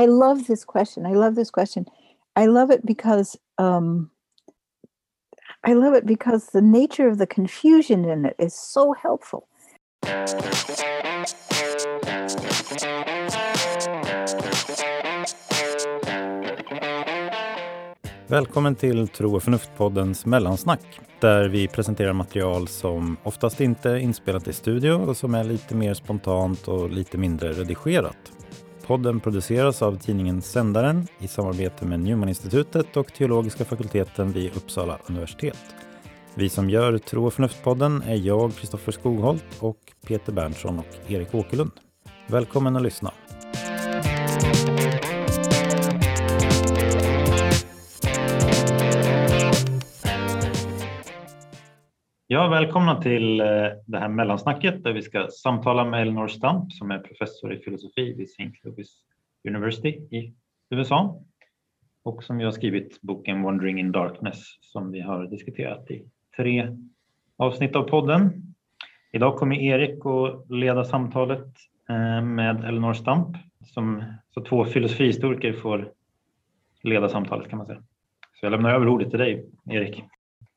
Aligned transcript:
I 0.00 0.06
love 0.06 0.46
this 0.46 0.64
question. 0.64 1.04
I 1.04 1.14
love 1.14 1.34
this 1.34 1.50
question. 1.50 1.84
I 2.34 2.46
love 2.46 2.74
it 2.74 2.86
because 2.86 3.36
um, 3.58 4.10
I 5.62 5.74
love 5.74 5.98
it 5.98 6.06
because 6.06 6.46
the 6.52 6.62
nature 6.62 7.08
of 7.08 7.18
the 7.18 7.26
confusion 7.26 8.04
in 8.04 8.24
it 8.24 8.34
is 8.38 8.54
so 8.54 8.94
helpful. 9.02 9.40
Välkommen 18.26 18.74
till 18.74 19.08
Tro 19.08 19.34
och 19.36 19.42
förnuft-poddens 19.42 20.26
mellansnack 20.26 21.00
där 21.20 21.48
vi 21.48 21.68
presenterar 21.68 22.12
material 22.12 22.68
som 22.68 23.16
oftast 23.22 23.60
inte 23.60 23.90
är 23.90 23.96
inspelat 23.96 24.48
i 24.48 24.52
studio 24.52 24.92
och 24.92 25.16
som 25.16 25.34
är 25.34 25.44
lite 25.44 25.74
mer 25.74 25.94
spontant 25.94 26.68
och 26.68 26.90
lite 26.90 27.18
mindre 27.18 27.52
redigerat. 27.52 28.32
Podden 28.90 29.20
produceras 29.20 29.82
av 29.82 29.98
tidningen 29.98 30.42
Sändaren 30.42 31.06
i 31.18 31.28
samarbete 31.28 31.84
med 31.86 32.00
Newman-institutet 32.00 32.96
och 32.96 33.12
teologiska 33.14 33.64
fakulteten 33.64 34.32
vid 34.32 34.56
Uppsala 34.56 34.98
universitet. 35.06 35.58
Vi 36.34 36.48
som 36.48 36.70
gör 36.70 36.98
Tro 36.98 37.26
och 37.26 37.32
förnuft-podden 37.32 38.02
är 38.06 38.14
jag, 38.14 38.56
Kristoffer 38.56 38.92
Skogholt 38.92 39.44
och 39.60 39.76
Peter 40.06 40.32
Berntsson 40.32 40.78
och 40.78 41.10
Erik 41.10 41.34
Åkerlund. 41.34 41.72
Välkommen 42.26 42.76
att 42.76 42.82
lyssna! 42.82 43.12
Ja, 52.32 52.48
välkomna 52.48 53.02
till 53.02 53.40
eh, 53.40 53.46
det 53.86 53.98
här 53.98 54.08
mellansnacket 54.08 54.84
där 54.84 54.92
vi 54.92 55.02
ska 55.02 55.28
samtala 55.28 55.84
med 55.84 56.02
Elinor 56.02 56.28
Stump 56.28 56.72
som 56.72 56.90
är 56.90 56.98
professor 56.98 57.52
i 57.54 57.58
filosofi 57.58 58.12
vid 58.12 58.26
St. 58.26 58.52
Louis 58.62 59.02
University 59.48 59.88
i 59.88 60.34
USA 60.70 61.22
och 62.02 62.24
som 62.24 62.40
jag 62.40 62.46
har 62.46 62.52
skrivit 62.52 63.00
boken 63.00 63.42
Wandering 63.42 63.80
in 63.80 63.92
Darkness 63.92 64.38
som 64.60 64.92
vi 64.92 65.00
har 65.00 65.26
diskuterat 65.26 65.90
i 65.90 66.04
tre 66.36 66.76
avsnitt 67.36 67.76
av 67.76 67.82
podden. 67.82 68.54
Idag 69.12 69.36
kommer 69.36 69.56
Erik 69.56 70.06
att 70.06 70.50
leda 70.50 70.84
samtalet 70.84 71.48
eh, 71.88 72.22
med 72.22 72.64
Elinor 72.64 72.94
Stump 72.94 73.36
som 73.64 74.04
så 74.34 74.44
två 74.44 74.64
filosofihistoriker 74.64 75.52
får 75.52 75.92
leda 76.82 77.08
samtalet 77.08 77.48
kan 77.48 77.56
man 77.56 77.66
säga. 77.66 77.82
Så 78.40 78.46
jag 78.46 78.50
lämnar 78.50 78.74
över 78.74 78.88
ordet 78.88 79.10
till 79.10 79.18
dig, 79.18 79.46
Erik. 79.70 80.04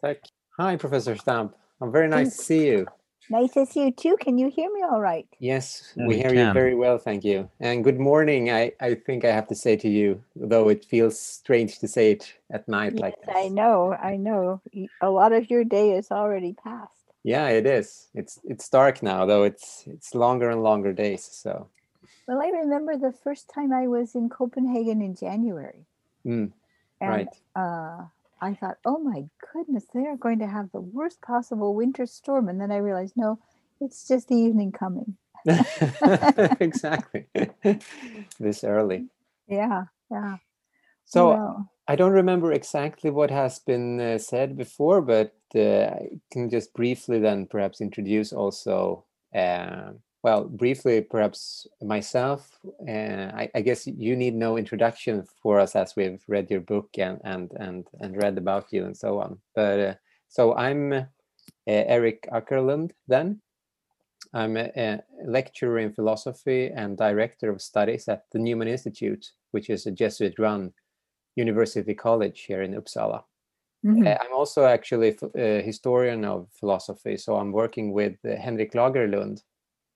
Tack. 0.01 0.17
Hi, 0.57 0.77
Professor 0.77 1.15
Stump. 1.15 1.51
I'm 1.83 1.91
very 1.91 2.07
nice 2.07 2.37
to 2.37 2.43
see 2.43 2.67
you. 2.67 2.87
Nice 3.29 3.51
to 3.55 3.65
see 3.65 3.83
you 3.83 3.91
too. 3.91 4.15
Can 4.21 4.37
you 4.37 4.49
hear 4.49 4.71
me 4.71 4.83
all 4.83 5.01
right? 5.01 5.27
Yes, 5.39 5.91
yeah, 5.97 6.07
we, 6.07 6.15
we, 6.15 6.21
hear 6.21 6.31
can. 6.31 6.47
you 6.47 6.53
very 6.53 6.75
well, 6.75 6.97
thank 6.97 7.25
you. 7.25 7.49
And 7.59 7.83
good 7.83 7.99
morning, 7.99 8.49
I, 8.49 8.71
I 8.79 8.93
think 8.95 9.25
I 9.25 9.31
have 9.33 9.47
to 9.47 9.55
say 9.55 9.75
to 9.75 9.89
you, 9.89 10.23
though 10.33 10.69
it 10.69 10.85
feels 10.85 11.19
strange 11.19 11.79
to 11.79 11.87
say 11.89 12.11
it 12.11 12.33
at 12.49 12.69
night 12.69 12.93
yes, 12.93 13.01
like 13.01 13.15
this. 13.25 13.35
I 13.35 13.49
know, 13.49 13.91
I 14.01 14.15
know. 14.15 14.61
A 15.01 15.09
lot 15.09 15.33
of 15.33 15.49
your 15.49 15.65
day 15.65 15.91
is 15.91 16.09
already 16.09 16.53
past. 16.53 16.93
Yeah, 17.23 17.49
it 17.49 17.65
is. 17.65 18.07
It's 18.13 18.39
it's 18.45 18.69
dark 18.69 19.03
now, 19.03 19.25
though 19.25 19.43
it's 19.43 19.83
it's 19.85 20.15
longer 20.15 20.49
and 20.51 20.63
longer 20.63 20.93
days. 20.93 21.27
So 21.29 21.67
well, 22.29 22.41
I 22.41 22.47
remember 22.47 22.95
the 22.95 23.11
first 23.11 23.49
time 23.49 23.73
I 23.73 23.87
was 23.87 24.15
in 24.15 24.29
Copenhagen 24.29 25.01
in 25.01 25.15
January. 25.15 25.85
Mm, 26.25 26.53
and, 27.01 27.09
right. 27.09 27.27
Uh, 27.53 28.05
I 28.43 28.53
thought, 28.55 28.77
oh 28.85 28.99
my 28.99 29.23
goodness, 29.53 29.85
they 29.93 30.05
are 30.05 30.17
going 30.17 30.39
to 30.39 30.47
have 30.47 30.69
the 30.71 30.81
worst 30.81 31.21
possible 31.21 31.73
winter 31.73 32.05
storm. 32.05 32.49
And 32.49 32.59
then 32.59 32.71
I 32.71 32.77
realized, 32.77 33.13
no, 33.15 33.39
it's 33.79 34.05
just 34.05 34.27
the 34.27 34.35
evening 34.35 34.73
coming. 34.73 35.15
exactly. 36.59 37.27
this 38.39 38.63
early. 38.65 39.07
Yeah, 39.47 39.85
yeah. 40.11 40.37
So 41.05 41.67
I 41.87 41.95
don't 41.95 42.11
remember 42.11 42.51
exactly 42.51 43.09
what 43.09 43.31
has 43.31 43.59
been 43.59 43.99
uh, 43.99 44.17
said 44.17 44.57
before, 44.57 45.01
but 45.01 45.35
uh, 45.55 45.59
I 45.59 46.09
can 46.31 46.49
just 46.49 46.73
briefly 46.73 47.19
then 47.19 47.45
perhaps 47.45 47.79
introduce 47.79 48.33
also 48.33 49.05
uh, 49.33 49.91
well, 50.23 50.45
briefly, 50.45 51.01
perhaps 51.01 51.67
myself. 51.81 52.57
Uh, 52.87 53.29
I, 53.35 53.49
I, 53.53 53.61
guess 53.61 53.85
you 53.85 54.15
need 54.15 54.33
no 54.33 54.57
introduction 54.57 55.27
for 55.41 55.59
us 55.59 55.75
as 55.75 55.97
we've 55.97 56.23
read 56.29 56.49
your 56.49 56.61
book 56.61 56.89
and 56.97 57.19
and 57.25 57.51
and 57.59 57.85
and 57.99 58.15
read 58.15 58.37
about 58.37 58.71
you 58.71 58.85
and 58.85 58.95
so 58.95 59.19
on. 59.19 59.37
But 59.53 59.79
uh, 59.79 59.93
so 60.29 60.55
I'm 60.55 60.93
uh, 60.93 61.03
Erik 61.67 62.25
Åkerlund. 62.31 62.91
Then 63.07 63.41
I'm 64.33 64.55
a, 64.55 64.71
a, 64.77 65.03
lecturer 65.25 65.79
in 65.79 65.93
philosophy 65.93 66.71
and 66.73 66.97
director 66.97 67.51
of 67.51 67.61
studies 67.61 68.07
at 68.07 68.23
the 68.31 68.39
Newman 68.39 68.69
Institute, 68.69 69.31
which 69.51 69.69
is 69.69 69.85
a 69.85 69.91
Jesuit-run 69.91 70.73
university 71.35 71.93
college 71.93 72.45
here 72.47 72.63
in 72.63 72.73
Uppsala. 72.73 73.23
Mm-hmm. 73.85 74.07
Uh, 74.07 74.15
I'm 74.21 74.33
also 74.33 74.63
actually 74.63 75.17
a 75.35 75.61
historian 75.61 76.23
of 76.23 76.47
philosophy, 76.57 77.17
so 77.17 77.35
I'm 77.35 77.51
working 77.51 77.91
with 77.91 78.15
uh, 78.25 78.37
Henrik 78.37 78.71
Lagerlund 78.73 79.43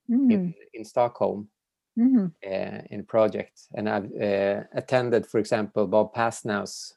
mm. 0.09 0.31
in, 0.31 0.53
in 0.73 0.85
Stockholm 0.85 1.49
mm-hmm. 1.97 2.27
uh, 2.45 2.81
in 2.89 3.03
project. 3.03 3.67
And 3.73 3.89
I've 3.89 4.11
uh, 4.13 4.63
attended, 4.73 5.25
for 5.27 5.39
example, 5.39 5.87
Bob 5.87 6.13
Pasnau's 6.13 6.93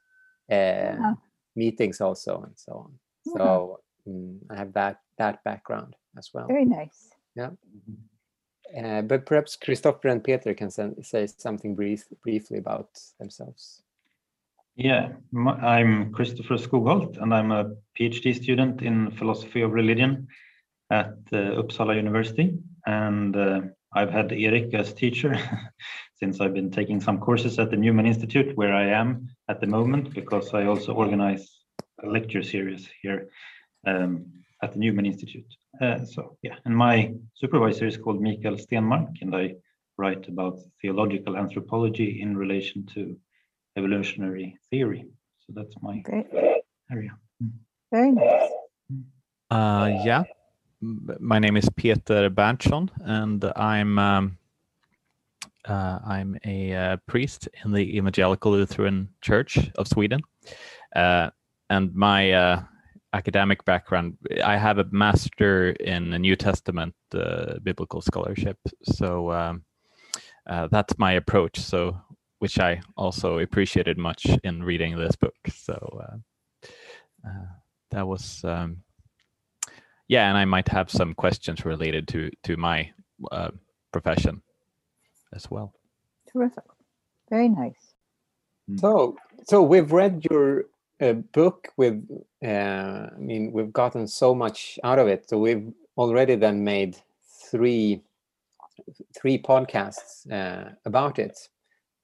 uh, 0.50 0.54
yeah. 0.54 1.14
meetings 1.56 2.00
also 2.00 2.42
and 2.42 2.52
so 2.56 2.72
on. 2.72 2.92
Yeah. 3.24 3.32
So 3.36 3.80
um, 4.06 4.40
I 4.50 4.56
have 4.56 4.72
that 4.74 5.00
that 5.18 5.44
background 5.44 5.94
as 6.16 6.30
well. 6.32 6.46
Very 6.46 6.64
nice. 6.64 7.10
Yeah. 7.36 7.50
Uh, 8.76 9.02
but 9.02 9.26
perhaps 9.26 9.56
Kristoffer 9.56 10.10
and 10.10 10.22
Peter 10.22 10.54
can 10.54 10.70
send, 10.70 11.04
say 11.04 11.26
something 11.26 11.74
brief, 11.74 12.04
briefly 12.22 12.58
about 12.58 12.88
themselves. 13.18 13.82
Yeah, 14.76 15.08
I'm 15.34 16.12
Kristoffer 16.12 16.56
Skogholt, 16.56 17.20
and 17.20 17.34
I'm 17.34 17.50
a 17.50 17.72
PhD 17.98 18.34
student 18.34 18.80
in 18.80 19.10
philosophy 19.10 19.62
of 19.62 19.72
religion 19.72 20.28
at 20.90 21.14
uh, 21.32 21.60
Uppsala 21.60 21.96
University 21.96 22.56
and 22.86 23.36
uh, 23.36 23.60
I've 23.92 24.10
had 24.10 24.32
Erik 24.32 24.72
as 24.74 24.92
teacher 24.92 25.36
since 26.16 26.40
I've 26.40 26.54
been 26.54 26.70
taking 26.70 27.00
some 27.00 27.18
courses 27.18 27.58
at 27.58 27.70
the 27.70 27.76
Newman 27.76 28.06
Institute 28.06 28.56
where 28.56 28.74
I 28.74 28.86
am 28.86 29.28
at 29.48 29.60
the 29.60 29.66
moment 29.66 30.14
because 30.14 30.54
I 30.54 30.66
also 30.66 30.92
organize 30.92 31.48
a 32.02 32.06
lecture 32.06 32.42
series 32.42 32.88
here 33.02 33.28
um, 33.86 34.26
at 34.62 34.72
the 34.72 34.78
Newman 34.78 35.06
Institute. 35.06 35.46
Uh, 35.80 36.04
so 36.04 36.36
yeah, 36.42 36.56
and 36.64 36.76
my 36.76 37.12
supervisor 37.34 37.86
is 37.86 37.96
called 37.96 38.20
Mikael 38.20 38.56
Stenmark 38.56 39.10
and 39.22 39.34
I 39.34 39.54
write 39.96 40.28
about 40.28 40.58
theological 40.80 41.36
anthropology 41.36 42.20
in 42.22 42.36
relation 42.36 42.86
to 42.94 43.16
evolutionary 43.76 44.56
theory. 44.70 45.04
So 45.40 45.52
that's 45.56 45.74
my 45.82 45.98
Great. 45.98 46.26
area. 46.90 47.16
Very 47.92 48.12
nice. 48.12 48.50
Uh, 49.50 49.90
yeah, 50.04 50.22
my 50.80 51.38
name 51.38 51.56
is 51.56 51.68
Peter 51.76 52.30
Berntsson, 52.30 52.88
and 53.00 53.44
I'm 53.56 53.98
um, 53.98 54.38
uh, 55.68 55.98
I'm 56.06 56.38
a 56.44 56.74
uh, 56.74 56.96
priest 57.06 57.48
in 57.64 57.72
the 57.72 57.96
Evangelical 57.96 58.52
Lutheran 58.52 59.08
Church 59.20 59.58
of 59.76 59.88
Sweden, 59.88 60.20
uh, 60.96 61.30
and 61.68 61.94
my 61.94 62.32
uh, 62.32 62.62
academic 63.12 63.64
background 63.64 64.16
I 64.42 64.56
have 64.56 64.78
a 64.78 64.86
master 64.90 65.70
in 65.72 66.10
New 66.10 66.36
Testament 66.36 66.94
uh, 67.14 67.58
biblical 67.62 68.00
scholarship, 68.00 68.58
so 68.82 69.32
um, 69.32 69.64
uh, 70.48 70.68
that's 70.70 70.98
my 70.98 71.12
approach. 71.12 71.58
So, 71.58 72.00
which 72.38 72.58
I 72.58 72.80
also 72.96 73.38
appreciated 73.38 73.98
much 73.98 74.26
in 74.44 74.62
reading 74.62 74.96
this 74.96 75.16
book. 75.16 75.36
So 75.52 76.04
that 77.90 78.06
was. 78.06 78.42
Um, 78.44 78.82
yeah, 80.10 80.28
and 80.28 80.36
I 80.36 80.44
might 80.44 80.68
have 80.68 80.90
some 80.90 81.14
questions 81.14 81.64
related 81.64 82.08
to 82.08 82.30
to 82.42 82.56
my 82.56 82.90
uh, 83.30 83.52
profession 83.92 84.42
as 85.32 85.48
well. 85.48 85.72
Terrific, 86.32 86.64
very 87.30 87.48
nice. 87.48 87.94
Hmm. 88.66 88.78
So, 88.78 89.16
so 89.44 89.62
we've 89.62 89.92
read 89.92 90.26
your 90.28 90.64
uh, 91.00 91.12
book. 91.12 91.68
We've, 91.76 92.02
uh, 92.44 93.06
I 93.14 93.18
mean, 93.18 93.52
we've 93.52 93.72
gotten 93.72 94.08
so 94.08 94.34
much 94.34 94.80
out 94.82 94.98
of 94.98 95.06
it. 95.06 95.28
So 95.28 95.38
we've 95.38 95.72
already 95.96 96.34
then 96.34 96.64
made 96.64 96.96
three 97.48 98.02
three 99.16 99.38
podcasts 99.38 100.26
uh, 100.32 100.70
about 100.86 101.20
it. 101.20 101.38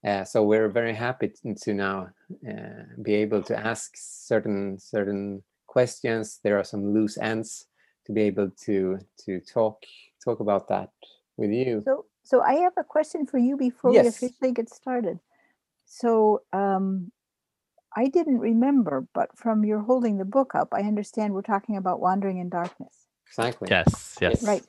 Uh, 0.07 0.23
so 0.23 0.43
we're 0.43 0.69
very 0.69 0.93
happy 0.93 1.33
to 1.63 1.73
now 1.73 2.07
uh, 2.49 2.83
be 3.01 3.15
able 3.15 3.43
to 3.43 3.57
ask 3.59 3.91
certain 3.95 4.79
certain 4.79 5.43
questions. 5.65 6.39
There 6.41 6.57
are 6.57 6.63
some 6.63 6.93
loose 6.93 7.17
ends 7.17 7.66
to 8.07 8.13
be 8.13 8.21
able 8.23 8.49
to 8.65 8.97
to 9.25 9.39
talk 9.41 9.83
talk 10.23 10.39
about 10.39 10.67
that 10.69 10.89
with 11.35 11.51
you. 11.51 11.83
So 11.85 12.05
so 12.23 12.41
I 12.41 12.53
have 12.55 12.73
a 12.77 12.83
question 12.83 13.25
for 13.25 13.37
you 13.37 13.55
before 13.55 13.93
yes. 13.93 14.03
we 14.03 14.07
officially 14.09 14.51
get 14.51 14.69
started. 14.69 15.19
So 15.85 16.41
um, 16.51 17.11
I 17.95 18.07
didn't 18.07 18.39
remember, 18.39 19.07
but 19.13 19.37
from 19.37 19.63
your 19.63 19.79
holding 19.79 20.17
the 20.17 20.25
book 20.25 20.55
up, 20.55 20.69
I 20.73 20.81
understand 20.81 21.33
we're 21.33 21.41
talking 21.41 21.77
about 21.77 22.01
wandering 22.01 22.39
in 22.39 22.49
darkness. 22.49 23.07
Exactly. 23.27 23.67
Yes. 23.71 24.17
Yes. 24.19 24.43
Right. 24.43 24.63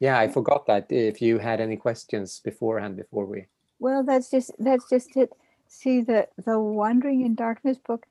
Yeah, 0.00 0.18
I 0.18 0.28
forgot 0.28 0.66
that. 0.66 0.90
If 0.90 1.20
you 1.20 1.38
had 1.38 1.60
any 1.60 1.76
questions 1.76 2.40
beforehand, 2.42 2.96
before 2.96 3.26
we 3.26 3.46
Well, 3.78 4.02
that's 4.02 4.30
just 4.30 4.50
that's 4.58 4.88
just 4.88 5.16
it. 5.16 5.30
See 5.68 6.00
the 6.00 6.26
the 6.44 6.58
Wandering 6.58 7.20
in 7.24 7.34
Darkness 7.34 7.78
book. 7.78 8.06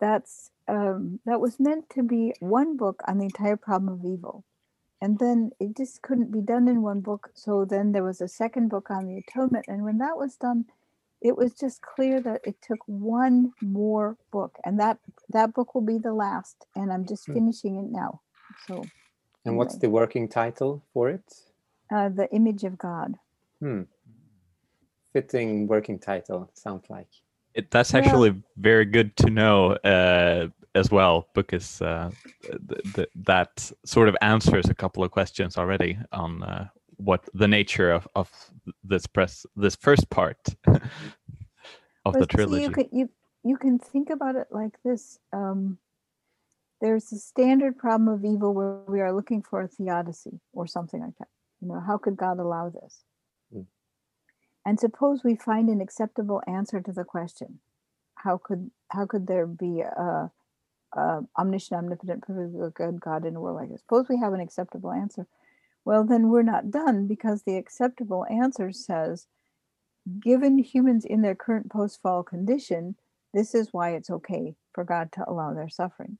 That's 0.00 0.50
um, 0.68 1.20
that 1.26 1.40
was 1.40 1.58
meant 1.58 1.90
to 1.90 2.02
be 2.02 2.34
one 2.40 2.76
book 2.76 3.02
on 3.06 3.18
the 3.18 3.24
entire 3.24 3.56
problem 3.56 3.92
of 3.92 4.04
evil, 4.04 4.44
and 5.00 5.18
then 5.18 5.50
it 5.60 5.76
just 5.76 6.02
couldn't 6.02 6.30
be 6.30 6.40
done 6.40 6.68
in 6.68 6.82
one 6.82 7.00
book. 7.00 7.30
So 7.34 7.64
then 7.64 7.92
there 7.92 8.04
was 8.04 8.20
a 8.20 8.28
second 8.28 8.68
book 8.68 8.90
on 8.90 9.06
the 9.06 9.18
atonement, 9.18 9.66
and 9.68 9.84
when 9.84 9.98
that 9.98 10.16
was 10.16 10.36
done, 10.36 10.66
it 11.20 11.36
was 11.36 11.54
just 11.54 11.82
clear 11.82 12.20
that 12.20 12.40
it 12.44 12.56
took 12.62 12.78
one 12.86 13.52
more 13.60 14.16
book, 14.30 14.58
and 14.64 14.78
that 14.80 14.98
that 15.30 15.54
book 15.54 15.74
will 15.74 15.82
be 15.82 15.98
the 15.98 16.12
last. 16.12 16.66
And 16.74 16.92
I'm 16.92 17.06
just 17.06 17.26
hmm. 17.26 17.34
finishing 17.34 17.76
it 17.76 17.90
now. 17.90 18.20
So. 18.66 18.76
And 19.44 19.54
anyway. 19.54 19.58
what's 19.58 19.76
the 19.78 19.90
working 19.90 20.28
title 20.28 20.82
for 20.92 21.10
it? 21.10 21.24
Uh, 21.90 22.08
the 22.08 22.30
image 22.32 22.64
of 22.64 22.78
God. 22.78 23.16
Hmm. 23.60 23.82
Fitting 25.12 25.66
working 25.66 25.98
title 25.98 26.50
sounds 26.54 26.88
like. 26.88 27.08
It, 27.54 27.70
that's 27.70 27.94
actually 27.94 28.30
yeah. 28.30 28.36
very 28.56 28.84
good 28.84 29.16
to 29.16 29.30
know 29.30 29.72
uh, 29.84 30.48
as 30.74 30.90
well 30.90 31.28
because 31.34 31.82
uh, 31.82 32.10
th- 32.42 32.94
th- 32.94 33.08
that 33.14 33.70
sort 33.84 34.08
of 34.08 34.16
answers 34.22 34.68
a 34.68 34.74
couple 34.74 35.04
of 35.04 35.10
questions 35.10 35.58
already 35.58 35.98
on 36.12 36.42
uh, 36.42 36.68
what 36.96 37.28
the 37.34 37.48
nature 37.48 37.90
of, 37.90 38.08
of 38.14 38.30
this 38.84 39.06
press 39.06 39.44
this 39.56 39.76
first 39.76 40.08
part 40.10 40.38
of 42.04 42.14
the 42.14 42.26
trilogy. 42.26 42.62
you, 42.62 42.70
can, 42.70 42.88
you 42.92 43.10
you 43.44 43.56
can 43.56 43.78
think 43.78 44.10
about 44.10 44.36
it 44.36 44.46
like 44.50 44.76
this. 44.84 45.18
Um, 45.32 45.78
there's 46.80 47.12
a 47.12 47.18
standard 47.18 47.78
problem 47.78 48.08
of 48.08 48.24
evil 48.24 48.54
where 48.54 48.80
we 48.88 49.00
are 49.00 49.12
looking 49.12 49.42
for 49.42 49.62
a 49.62 49.68
theodicy 49.68 50.40
or 50.52 50.66
something 50.66 51.00
like 51.00 51.16
that. 51.18 51.28
You 51.60 51.68
know, 51.68 51.80
how 51.80 51.98
could 51.98 52.16
God 52.16 52.38
allow 52.40 52.70
this? 52.70 53.04
And 54.64 54.78
suppose 54.78 55.24
we 55.24 55.34
find 55.34 55.68
an 55.68 55.80
acceptable 55.80 56.42
answer 56.46 56.80
to 56.80 56.92
the 56.92 57.04
question, 57.04 57.60
how 58.14 58.38
could 58.42 58.70
how 58.90 59.06
could 59.06 59.26
there 59.26 59.46
be 59.46 59.80
a, 59.80 60.30
a 60.94 61.20
omniscient, 61.38 61.78
omnipotent, 61.78 62.22
perfect 62.22 62.74
good 62.74 63.00
God 63.00 63.26
in 63.26 63.36
a 63.36 63.40
world 63.40 63.56
like 63.56 63.70
this? 63.70 63.80
Suppose 63.80 64.06
we 64.08 64.18
have 64.18 64.32
an 64.32 64.40
acceptable 64.40 64.92
answer. 64.92 65.26
Well, 65.84 66.04
then 66.04 66.28
we're 66.28 66.42
not 66.42 66.70
done 66.70 67.08
because 67.08 67.42
the 67.42 67.56
acceptable 67.56 68.24
answer 68.30 68.70
says, 68.70 69.26
given 70.20 70.58
humans 70.58 71.04
in 71.04 71.22
their 71.22 71.34
current 71.34 71.70
post-fall 71.70 72.22
condition, 72.22 72.94
this 73.34 73.54
is 73.54 73.72
why 73.72 73.90
it's 73.90 74.10
okay 74.10 74.54
for 74.72 74.84
God 74.84 75.10
to 75.12 75.28
allow 75.28 75.54
their 75.54 75.68
suffering. 75.68 76.18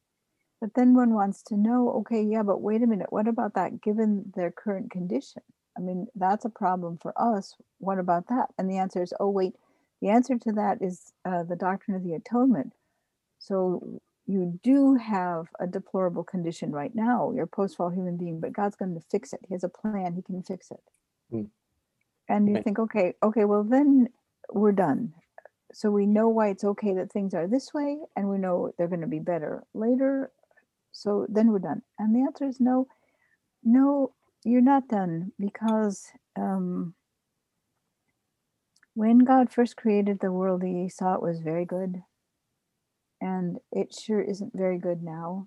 But 0.61 0.75
then 0.75 0.95
one 0.95 1.15
wants 1.15 1.43
to 1.45 1.57
know, 1.57 1.91
okay, 2.01 2.23
yeah, 2.23 2.43
but 2.43 2.61
wait 2.61 2.83
a 2.83 2.87
minute, 2.87 3.13
what 3.13 3.29
about 3.29 3.55
that 3.55 3.81
given 3.81 4.33
their 4.35 4.51
current 4.51 4.91
condition? 4.91 5.43
I 5.77 5.81
mean, 5.81 6.07
that's 6.15 6.45
a 6.45 6.51
problem 6.51 6.99
for 6.99 7.13
us. 7.17 7.55
What 7.79 7.99
about 7.99 8.29
that? 8.29 8.49
And 8.59 8.71
the 8.71 8.79
answer 8.79 9.03
is, 9.03 9.13
oh, 9.19 9.31
wait, 9.31 9.55
the 10.01 10.09
answer 10.09 10.39
to 10.39 10.53
that 10.53 10.83
is 10.83 11.13
uh, 11.25 11.45
the 11.45 11.57
doctrine 11.57 11.97
of 11.97 12.05
the 12.05 12.15
atonement. 12.15 12.73
So 13.39 14.01
you 14.27 14.59
do 14.63 14.97
have 14.97 15.49
a 15.59 15.67
deplorable 15.67 16.25
condition 16.25 16.73
right 16.73 16.95
now. 16.95 17.33
You're 17.35 17.45
a 17.45 17.49
post-fall 17.49 17.91
human 17.91 18.17
being, 18.17 18.41
but 18.41 18.53
God's 18.53 18.77
going 18.77 18.95
to 18.95 19.01
fix 19.11 19.33
it. 19.33 19.41
He 19.49 19.55
has 19.55 19.65
a 19.65 19.69
plan. 19.69 20.15
He 20.15 20.23
can 20.23 20.43
fix 20.43 20.71
it. 20.71 20.81
Mm. 21.33 21.49
And 22.29 22.49
you 22.49 22.63
think, 22.63 22.79
okay, 22.79 23.15
okay, 23.23 23.45
well 23.45 23.65
then 23.65 24.09
we're 24.53 24.73
done. 24.73 25.13
So 25.73 25.91
we 25.91 26.07
know 26.07 26.29
why 26.29 26.49
it's 26.49 26.65
okay 26.65 26.95
that 26.95 27.11
things 27.11 27.35
are 27.35 27.47
this 27.47 27.73
way, 27.73 27.99
and 28.15 28.29
we 28.29 28.39
know 28.39 28.73
they're 28.77 28.89
going 28.89 29.01
to 29.01 29.07
be 29.07 29.19
better 29.19 29.65
later. 29.75 30.31
So 30.93 31.27
then 31.29 31.51
we're 31.51 31.59
done. 31.59 31.83
And 31.99 32.15
the 32.15 32.21
answer 32.21 32.45
is 32.45 32.61
no, 32.61 32.87
no, 33.65 34.13
you're 34.45 34.61
not 34.61 34.89
done 34.89 35.33
because 35.39 36.11
um, 36.37 36.95
when 38.95 39.19
God 39.21 39.53
first 39.53 39.77
created 39.77 40.21
the 40.21 40.33
world, 40.33 40.63
He 40.63 40.89
saw 40.89 41.15
it 41.15 41.23
was 41.23 41.41
very 41.41 41.65
good 41.65 42.03
and 43.21 43.59
it 43.71 43.95
sure 43.95 44.21
isn't 44.21 44.53
very 44.55 44.79
good 44.79 45.03
now. 45.03 45.47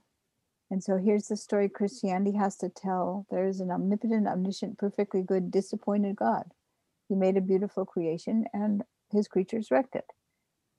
And 0.72 0.84
so 0.84 0.98
here's 0.98 1.28
the 1.28 1.38
story 1.38 1.70
Christianity 1.70 2.38
has 2.38 2.56
to 2.58 2.70
tell. 2.70 3.28
There 3.30 3.46
is 3.46 3.60
an 3.60 3.70
omnipotent, 3.70 4.28
omniscient, 4.28 4.78
perfectly 4.78 5.22
good, 5.22 5.52
disappointed 5.52 6.16
God. 6.16 6.46
He 7.08 7.16
made 7.16 7.38
a 7.38 7.42
beautiful 7.42 7.86
creation 7.86 8.46
and 8.54 8.84
his 9.12 9.28
creatures 9.28 9.70
wrecked 9.70 9.96
it. 9.96 10.06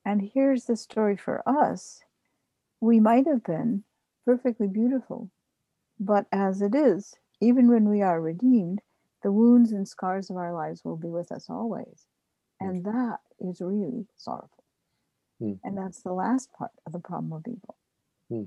And 0.03 0.29
here's 0.33 0.65
the 0.65 0.75
story 0.75 1.15
for 1.15 1.47
us. 1.47 2.01
We 2.81 2.99
might 2.99 3.27
have 3.27 3.43
been 3.43 3.83
perfectly 4.25 4.67
beautiful, 4.67 5.29
but 5.99 6.25
as 6.31 6.61
it 6.61 6.75
is, 6.75 7.15
even 7.41 7.69
when 7.69 7.89
we 7.89 8.01
are 8.01 8.21
redeemed, 8.21 8.81
the 9.23 9.31
wounds 9.31 9.71
and 9.71 9.87
scars 9.87 10.29
of 10.29 10.37
our 10.37 10.53
lives 10.53 10.83
will 10.83 10.97
be 10.97 11.09
with 11.09 11.31
us 11.31 11.47
always. 11.49 12.05
And 12.59 12.83
that 12.85 13.19
is 13.39 13.61
really 13.61 14.07
sorrowful. 14.15 14.63
Hmm. 15.39 15.53
And 15.63 15.77
that's 15.77 16.01
the 16.01 16.13
last 16.13 16.51
part 16.53 16.71
of 16.85 16.93
the 16.93 16.99
problem 16.99 17.33
of 17.33 17.43
evil. 17.47 17.75
Hmm. 18.29 18.43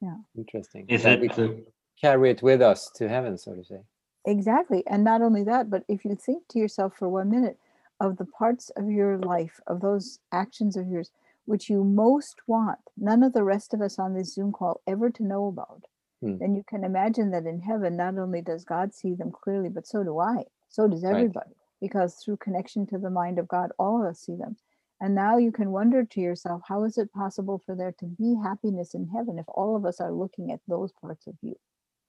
Yeah. 0.00 0.16
Interesting. 0.36 0.86
Is 0.88 1.02
that 1.02 1.14
it, 1.14 1.20
we 1.20 1.28
can 1.28 1.64
carry 2.00 2.30
it 2.30 2.42
with 2.42 2.62
us 2.62 2.90
to 2.96 3.08
heaven, 3.08 3.36
so 3.38 3.54
to 3.54 3.64
say. 3.64 3.80
Exactly. 4.24 4.84
And 4.86 5.02
not 5.02 5.22
only 5.22 5.42
that, 5.44 5.70
but 5.70 5.84
if 5.88 6.04
you 6.04 6.14
think 6.14 6.46
to 6.48 6.58
yourself 6.58 6.94
for 6.96 7.08
one 7.08 7.30
minute 7.30 7.58
of 8.00 8.16
the 8.18 8.24
parts 8.24 8.70
of 8.70 8.90
your 8.90 9.18
life, 9.18 9.60
of 9.66 9.80
those 9.80 10.20
actions 10.32 10.76
of 10.76 10.88
yours, 10.88 11.10
which 11.44 11.68
you 11.68 11.82
most 11.82 12.36
want 12.46 12.78
none 12.96 13.22
of 13.22 13.32
the 13.32 13.42
rest 13.42 13.74
of 13.74 13.80
us 13.80 13.98
on 13.98 14.14
this 14.14 14.34
Zoom 14.34 14.52
call 14.52 14.80
ever 14.86 15.10
to 15.10 15.24
know 15.24 15.46
about, 15.46 15.86
hmm. 16.22 16.38
then 16.38 16.54
you 16.54 16.64
can 16.66 16.84
imagine 16.84 17.30
that 17.32 17.46
in 17.46 17.60
heaven, 17.60 17.96
not 17.96 18.16
only 18.16 18.40
does 18.40 18.64
God 18.64 18.94
see 18.94 19.14
them 19.14 19.30
clearly, 19.30 19.68
but 19.68 19.86
so 19.86 20.02
do 20.02 20.18
I. 20.18 20.44
So 20.68 20.88
does 20.88 21.04
everybody. 21.04 21.48
Right. 21.48 21.56
Because 21.80 22.14
through 22.14 22.38
connection 22.38 22.86
to 22.86 22.98
the 22.98 23.10
mind 23.10 23.38
of 23.38 23.48
God, 23.48 23.70
all 23.78 24.00
of 24.00 24.08
us 24.08 24.20
see 24.20 24.36
them. 24.36 24.56
And 25.00 25.16
now 25.16 25.36
you 25.36 25.50
can 25.50 25.72
wonder 25.72 26.04
to 26.04 26.20
yourself, 26.20 26.62
how 26.66 26.84
is 26.84 26.96
it 26.96 27.12
possible 27.12 27.60
for 27.66 27.74
there 27.74 27.92
to 27.98 28.06
be 28.06 28.36
happiness 28.40 28.94
in 28.94 29.08
heaven 29.08 29.36
if 29.36 29.46
all 29.48 29.74
of 29.74 29.84
us 29.84 30.00
are 30.00 30.12
looking 30.12 30.52
at 30.52 30.60
those 30.68 30.92
parts 30.92 31.26
of 31.26 31.34
you? 31.42 31.56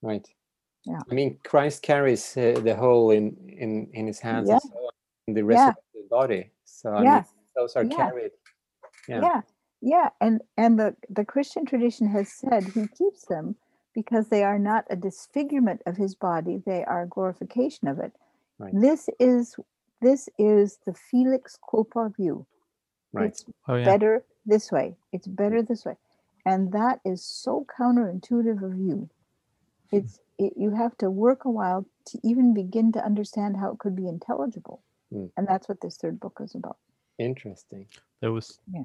Right. 0.00 0.26
Yeah. 0.84 1.00
I 1.10 1.14
mean, 1.14 1.38
Christ 1.44 1.82
carries 1.82 2.36
uh, 2.36 2.60
the 2.62 2.76
whole 2.76 3.10
in 3.10 3.36
in 3.48 3.88
in 3.94 4.06
his 4.06 4.20
hands 4.20 4.48
yeah. 4.48 4.58
so 4.58 4.90
in 5.26 5.34
the 5.34 5.42
rest 5.42 5.58
yeah. 5.58 5.68
of 5.70 5.74
the 5.94 6.06
body. 6.08 6.50
So 6.64 6.90
I 6.90 7.02
yeah. 7.02 7.14
mean, 7.14 7.24
those 7.56 7.74
are 7.74 7.84
yeah. 7.84 7.96
carried. 7.96 8.30
Yeah. 9.08 9.20
Yeah. 9.22 9.40
Yeah. 9.80 10.08
And 10.20 10.40
and 10.56 10.78
the 10.78 10.94
the 11.10 11.24
Christian 11.24 11.66
tradition 11.66 12.06
has 12.08 12.32
said 12.32 12.64
he 12.64 12.86
keeps 12.86 13.26
them 13.26 13.56
because 13.94 14.28
they 14.28 14.42
are 14.42 14.58
not 14.58 14.84
a 14.90 14.96
disfigurement 14.96 15.82
of 15.86 15.96
his 15.96 16.14
body; 16.14 16.62
they 16.64 16.84
are 16.84 17.02
a 17.02 17.08
glorification 17.08 17.88
of 17.88 17.98
it. 17.98 18.12
Right. 18.58 18.72
This 18.74 19.08
is 19.18 19.56
this 20.00 20.28
is 20.38 20.78
the 20.84 20.94
Felix 20.94 21.58
culpa 21.70 22.12
view 22.14 22.46
Right. 23.14 23.28
It's 23.28 23.44
oh, 23.68 23.76
yeah. 23.76 23.84
better 23.84 24.24
this 24.44 24.72
way. 24.72 24.96
It's 25.12 25.28
better 25.28 25.62
this 25.62 25.84
way. 25.84 25.94
And 26.44 26.72
that 26.72 26.98
is 27.04 27.24
so 27.24 27.64
counterintuitive 27.78 28.62
of 28.62 28.76
you. 28.76 29.08
Hmm. 29.90 29.96
It's 29.96 30.18
it, 30.36 30.54
you 30.56 30.72
have 30.74 30.98
to 30.98 31.10
work 31.10 31.44
a 31.44 31.50
while 31.50 31.86
to 32.06 32.18
even 32.24 32.52
begin 32.52 32.90
to 32.92 33.04
understand 33.04 33.56
how 33.56 33.70
it 33.70 33.78
could 33.78 33.94
be 33.94 34.08
intelligible. 34.08 34.82
Mm. 35.12 35.30
And 35.36 35.46
that's 35.46 35.68
what 35.68 35.80
this 35.80 35.96
third 35.96 36.18
book 36.18 36.40
is 36.42 36.56
about. 36.56 36.76
Interesting. 37.20 37.86
There 38.20 38.32
was 38.32 38.58
yeah. 38.72 38.82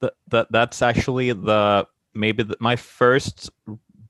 That 0.00 0.14
that 0.28 0.48
that's 0.50 0.82
actually 0.82 1.32
the 1.32 1.86
maybe 2.14 2.42
the, 2.42 2.56
my 2.60 2.76
first 2.76 3.50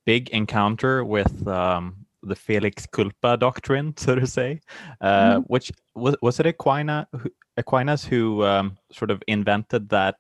big 0.05 0.29
encounter 0.31 1.05
with 1.05 1.47
um, 1.49 2.05
the 2.23 2.37
Felix 2.37 2.87
Culpa 2.87 3.37
doctrine, 3.37 3.95
so 3.97 4.15
to 4.15 4.27
say, 4.27 4.61
uh, 5.01 5.35
mm-hmm. 5.35 5.41
which 5.43 5.73
was 5.95 6.17
was 6.23 6.41
it 6.41 6.47
Aquinas 6.47 7.07
who, 7.13 7.31
Aquinas 7.57 8.05
who 8.05 8.45
um, 8.45 8.77
sort 8.93 9.11
of 9.11 9.23
invented 9.27 9.89
that 9.91 10.19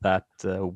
that 0.00 0.26
uh, 0.44 0.68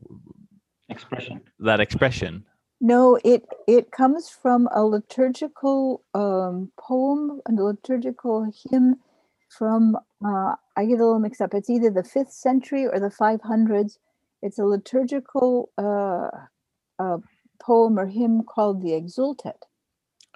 expression. 0.88 1.40
That 1.58 1.80
expression. 1.80 2.44
No, 2.80 3.18
it 3.24 3.46
it 3.66 3.90
comes 3.90 4.28
from 4.28 4.68
a 4.74 4.84
liturgical 4.84 6.02
um, 6.14 6.70
poem, 6.78 7.40
and 7.46 7.58
a 7.58 7.64
liturgical 7.64 8.52
hymn 8.70 8.96
from 9.48 9.96
uh, 10.24 10.54
I 10.76 10.84
get 10.84 11.00
a 11.00 11.04
little 11.04 11.18
mixed 11.18 11.40
up. 11.40 11.54
It's 11.54 11.70
either 11.70 11.90
the 11.90 12.04
fifth 12.04 12.32
century 12.32 12.86
or 12.86 13.00
the 13.00 13.10
five 13.10 13.40
hundreds. 13.42 13.98
It's 14.46 14.58
a 14.58 14.64
liturgical 14.64 15.50
uh, 15.86 16.30
uh, 17.02 17.18
poem 17.58 17.98
or 17.98 18.06
hymn 18.06 18.42
called 18.54 18.82
the 18.82 18.92
Exultet 19.00 19.60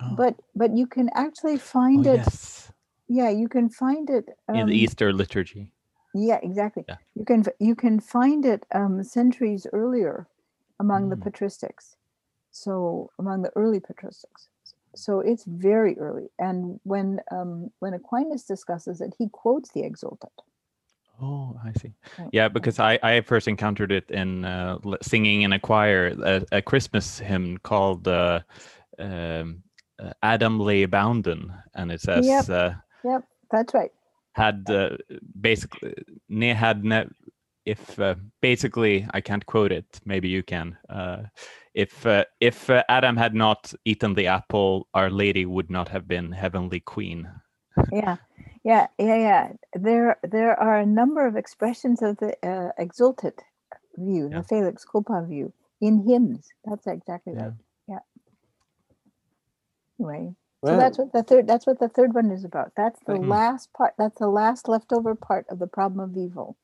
Oh. 0.00 0.14
But 0.16 0.36
but 0.54 0.76
you 0.76 0.86
can 0.86 1.10
actually 1.14 1.58
find 1.58 2.06
oh, 2.06 2.14
it. 2.14 2.16
Yes. 2.18 2.72
Yeah, 3.08 3.30
you 3.30 3.48
can 3.48 3.68
find 3.68 4.08
it 4.08 4.26
um, 4.48 4.54
in 4.54 4.66
the 4.66 4.72
um, 4.72 4.78
Easter 4.78 5.12
liturgy. 5.12 5.72
Yeah, 6.14 6.38
exactly. 6.42 6.84
Yeah. 6.88 6.96
You 7.14 7.24
can 7.24 7.44
you 7.58 7.74
can 7.74 8.00
find 8.00 8.44
it 8.44 8.64
um, 8.72 9.02
centuries 9.04 9.66
earlier 9.72 10.26
among 10.78 11.06
mm. 11.06 11.10
the 11.10 11.16
patristics. 11.16 11.96
So 12.50 13.10
among 13.18 13.42
the 13.42 13.50
early 13.56 13.80
patristics. 13.80 14.48
So 14.96 15.20
it's 15.20 15.44
very 15.44 15.98
early. 15.98 16.30
And 16.38 16.80
when 16.84 17.20
um, 17.30 17.70
when 17.80 17.94
Aquinas 17.94 18.44
discusses 18.44 19.00
it, 19.00 19.14
he 19.18 19.28
quotes 19.28 19.70
the 19.72 19.82
Exultet. 19.82 20.36
Oh, 21.22 21.56
I 21.64 21.72
see. 21.78 21.92
Yeah, 22.32 22.48
because 22.48 22.78
I, 22.78 22.98
I 23.02 23.20
first 23.20 23.46
encountered 23.46 23.92
it 23.92 24.10
in 24.10 24.44
uh, 24.44 24.78
singing 25.02 25.42
in 25.42 25.52
a 25.52 25.58
choir, 25.58 26.14
a, 26.24 26.42
a 26.52 26.62
Christmas 26.62 27.18
hymn 27.18 27.58
called 27.58 28.08
uh, 28.08 28.40
um, 28.98 29.62
uh, 29.98 30.12
Adam 30.22 30.58
lay 30.58 30.86
bounden, 30.86 31.52
and 31.74 31.92
it 31.92 32.00
says, 32.00 32.26
yep, 32.26 32.48
uh, 32.48 32.72
yep, 33.04 33.22
that's 33.50 33.74
right. 33.74 33.90
had 34.32 34.64
uh, 34.70 34.96
basically 35.40 35.94
had 36.54 36.84
ne- 36.84 37.08
if 37.66 37.98
uh, 38.00 38.14
basically 38.40 39.06
I 39.12 39.20
can't 39.20 39.44
quote 39.44 39.72
it. 39.72 40.00
Maybe 40.04 40.28
you 40.28 40.42
can. 40.42 40.76
Uh, 40.88 41.24
if 41.74 42.06
uh, 42.06 42.24
if 42.40 42.70
uh, 42.70 42.82
Adam 42.88 43.16
had 43.16 43.34
not 43.34 43.72
eaten 43.84 44.14
the 44.14 44.26
apple, 44.28 44.88
Our 44.94 45.10
Lady 45.10 45.44
would 45.44 45.70
not 45.70 45.88
have 45.88 46.08
been 46.08 46.32
heavenly 46.32 46.80
queen. 46.80 47.28
yeah, 47.92 48.16
yeah, 48.64 48.86
yeah, 48.98 49.16
yeah. 49.16 49.52
There 49.74 50.18
there 50.22 50.58
are 50.58 50.78
a 50.78 50.86
number 50.86 51.26
of 51.26 51.36
expressions 51.36 52.02
of 52.02 52.18
the 52.18 52.34
uh, 52.42 52.72
exultet 52.78 53.38
view, 53.96 54.28
yeah. 54.30 54.38
the 54.38 54.44
Felix 54.44 54.84
Culpa 54.84 55.24
view, 55.26 55.52
in 55.80 56.06
hymns. 56.06 56.48
That's 56.64 56.86
exactly 56.86 57.34
yeah. 57.36 57.42
right. 57.42 57.52
Yeah. 57.88 57.98
Anyway, 59.98 60.34
well, 60.62 60.74
so 60.74 60.78
that's 60.78 60.98
what 60.98 61.12
the 61.12 61.22
third. 61.22 61.46
That's 61.46 61.66
what 61.66 61.80
the 61.80 61.88
third 61.88 62.14
one 62.14 62.30
is 62.30 62.44
about. 62.44 62.72
That's 62.76 63.00
the 63.06 63.14
mm-hmm. 63.14 63.30
last 63.30 63.72
part. 63.72 63.94
That's 63.98 64.18
the 64.18 64.28
last 64.28 64.68
leftover 64.68 65.14
part 65.14 65.46
of 65.48 65.58
the 65.58 65.66
problem 65.66 66.00
of 66.00 66.16
evil. 66.16 66.56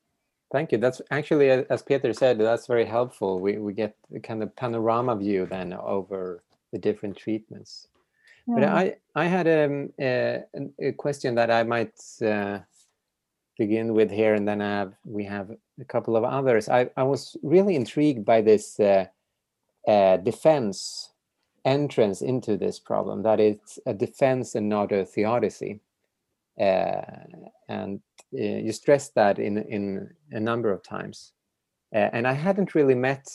Thank 0.51 0.71
you. 0.71 0.77
That's 0.77 1.01
actually, 1.11 1.49
as 1.49 1.81
Peter 1.81 2.13
said, 2.13 2.39
that's 2.39 2.67
very 2.67 2.85
helpful. 2.85 3.39
We 3.39 3.57
we 3.57 3.73
get 3.73 3.95
a 4.15 4.19
kind 4.19 4.43
of 4.43 4.55
panorama 4.55 5.15
view 5.15 5.45
then 5.45 5.73
over 5.73 6.43
the 6.71 6.77
different 6.77 7.17
treatments. 7.17 7.87
Yeah. 8.47 8.55
But 8.55 8.63
I 8.63 8.95
I 9.15 9.25
had 9.25 9.47
um, 9.47 9.89
a, 9.99 10.43
a 10.79 10.91
question 10.93 11.35
that 11.35 11.51
I 11.51 11.63
might 11.63 11.99
uh, 12.21 12.59
begin 13.57 13.93
with 13.93 14.11
here, 14.11 14.35
and 14.35 14.47
then 14.47 14.61
I 14.61 14.69
have, 14.79 14.93
we 15.03 15.25
have 15.25 15.51
a 15.81 15.85
couple 15.85 16.15
of 16.15 16.23
others. 16.23 16.69
I 16.69 16.89
I 16.95 17.03
was 17.03 17.35
really 17.43 17.75
intrigued 17.75 18.25
by 18.25 18.41
this 18.41 18.79
uh, 18.79 19.05
uh, 19.87 20.17
defense 20.17 21.11
entrance 21.65 22.21
into 22.21 22.57
this 22.57 22.79
problem. 22.79 23.23
That 23.23 23.39
it's 23.39 23.79
a 23.85 23.93
defense 23.93 24.55
and 24.55 24.69
not 24.69 24.91
a 24.91 25.05
theodicy. 25.05 25.81
Uh, 26.59 27.01
and 27.67 28.01
uh, 28.33 28.59
you 28.65 28.71
stressed 28.71 29.13
that 29.15 29.39
in 29.39 29.57
in 29.57 30.09
a 30.31 30.39
number 30.39 30.71
of 30.71 30.83
times, 30.83 31.33
uh, 31.93 32.09
and 32.13 32.25
I 32.27 32.33
hadn't 32.33 32.75
really 32.75 32.95
met 32.95 33.27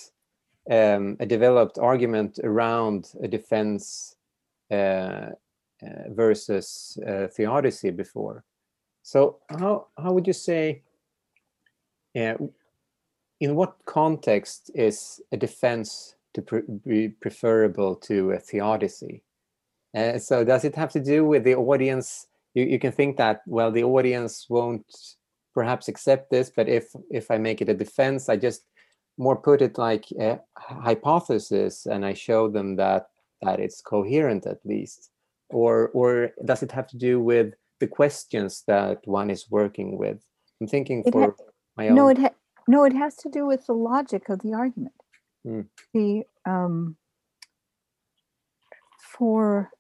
um, 0.70 1.16
a 1.20 1.26
developed 1.26 1.78
argument 1.78 2.38
around 2.42 3.12
a 3.22 3.28
defense 3.28 4.16
versus 6.08 6.98
theodicy 7.34 7.90
before. 7.90 8.44
So 9.02 9.38
how 9.48 9.88
how 9.96 10.12
would 10.12 10.26
you 10.26 10.32
say? 10.32 10.82
In 12.14 13.56
what 13.56 13.76
context 13.86 14.70
is 14.74 15.20
a 15.32 15.36
defense 15.36 16.14
to 16.34 16.42
pre 16.42 16.62
be 16.86 17.08
preferable 17.08 17.96
to 17.96 18.32
a 18.32 18.38
theodicy? 18.38 19.22
Uh, 19.94 20.18
so 20.18 20.44
does 20.44 20.64
it 20.64 20.74
have 20.74 20.90
to 20.90 21.00
do 21.00 21.24
with 21.24 21.44
the 21.44 21.54
audience 21.54 22.26
you, 22.54 22.64
you 22.64 22.78
can 22.78 22.92
think 22.92 23.16
that 23.18 23.42
well 23.46 23.70
the 23.70 23.84
audience 23.84 24.46
won't 24.48 24.86
perhaps 25.54 25.88
accept 25.88 26.30
this 26.30 26.50
but 26.54 26.68
if 26.68 26.94
if 27.10 27.30
i 27.30 27.36
make 27.36 27.60
it 27.60 27.68
a 27.68 27.74
defense 27.74 28.30
i 28.30 28.36
just 28.36 28.62
more 29.18 29.36
put 29.36 29.60
it 29.60 29.76
like 29.76 30.06
a 30.18 30.40
hypothesis 30.56 31.84
and 31.84 32.06
i 32.06 32.14
show 32.14 32.48
them 32.48 32.76
that 32.76 33.08
that 33.42 33.60
it's 33.60 33.80
coherent 33.80 34.46
at 34.46 34.58
least 34.64 35.10
or 35.50 35.88
or 35.88 36.30
does 36.44 36.62
it 36.62 36.72
have 36.72 36.86
to 36.86 36.96
do 36.96 37.20
with 37.20 37.54
the 37.80 37.86
questions 37.86 38.62
that 38.66 38.98
one 39.04 39.30
is 39.30 39.50
working 39.50 39.98
with 39.98 40.18
i'm 40.60 40.66
thinking 40.66 41.02
it 41.04 41.12
for 41.12 41.34
my 41.76 41.88
own 41.88 41.94
no 41.94 42.08
it 42.08 42.18
ha- 42.18 42.38
no 42.68 42.84
it 42.84 42.92
has 42.92 43.16
to 43.16 43.28
do 43.28 43.46
with 43.46 43.66
the 43.66 43.72
logic 43.72 44.28
of 44.28 44.40
the 44.40 44.52
argument 44.52 44.94
mm. 45.46 45.66
the 45.92 46.22
um 46.46 46.96
for 48.98 49.70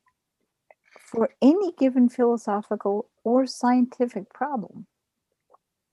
for 1.12 1.28
any 1.42 1.72
given 1.72 2.08
philosophical 2.08 3.10
or 3.22 3.46
scientific 3.46 4.32
problem, 4.32 4.86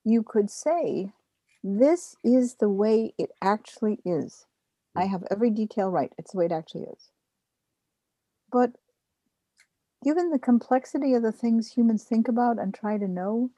you 0.05 0.23
could 0.23 0.49
say, 0.49 1.11
this 1.61 2.15
is 2.23 2.55
the 2.55 2.69
way 2.69 3.13
it 3.17 3.31
actually 3.41 3.99
is. 4.05 4.45
I 4.95 5.05
have 5.05 5.23
every 5.29 5.49
detail 5.49 5.89
right. 5.89 6.11
It's 6.17 6.31
the 6.31 6.37
way 6.37 6.45
it 6.45 6.53
actually 6.53 6.83
is. 6.83 7.11
But 8.51 8.71
given 10.03 10.29
the 10.29 10.39
complexity 10.39 11.13
of 11.13 11.23
the 11.23 11.31
things 11.31 11.71
humans 11.71 12.03
think 12.03 12.27
about 12.27 12.59
and 12.59 12.73
try 12.73 12.97
to 12.97 13.07
know, 13.07 13.51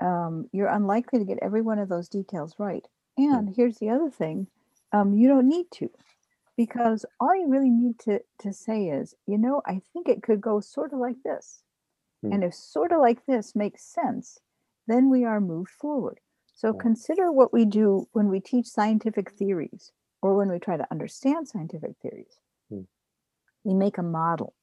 um, 0.00 0.48
you're 0.52 0.68
unlikely 0.68 1.18
to 1.18 1.24
get 1.24 1.38
every 1.42 1.62
one 1.62 1.78
of 1.78 1.88
those 1.88 2.08
details 2.08 2.54
right. 2.58 2.86
And 3.18 3.54
here's 3.54 3.78
the 3.78 3.90
other 3.90 4.10
thing 4.10 4.46
um, 4.92 5.12
you 5.12 5.28
don't 5.28 5.48
need 5.48 5.66
to 5.72 5.90
because 6.56 7.04
all 7.20 7.34
you 7.34 7.48
really 7.48 7.70
need 7.70 7.98
to, 8.00 8.20
to 8.38 8.52
say 8.52 8.88
is, 8.88 9.14
you 9.26 9.38
know, 9.38 9.62
I 9.66 9.80
think 9.92 10.08
it 10.08 10.22
could 10.22 10.40
go 10.40 10.60
sort 10.60 10.92
of 10.92 10.98
like 10.98 11.22
this. 11.24 11.62
Hmm. 12.22 12.32
And 12.32 12.44
if 12.44 12.54
sort 12.54 12.92
of 12.92 13.00
like 13.00 13.24
this 13.26 13.54
makes 13.54 13.82
sense, 13.82 14.40
then 14.86 15.10
we 15.10 15.24
are 15.24 15.40
moved 15.40 15.70
forward. 15.70 16.20
So 16.54 16.74
consider 16.74 17.32
what 17.32 17.54
we 17.54 17.64
do 17.64 18.06
when 18.12 18.28
we 18.28 18.40
teach 18.40 18.66
scientific 18.66 19.30
theories 19.30 19.92
or 20.20 20.36
when 20.36 20.50
we 20.50 20.58
try 20.58 20.76
to 20.76 20.86
understand 20.90 21.48
scientific 21.48 21.92
theories. 22.02 22.39
Hmm. 23.64 23.70
We 23.70 23.74
make 23.74 23.98
a 23.98 24.02
model. 24.02 24.54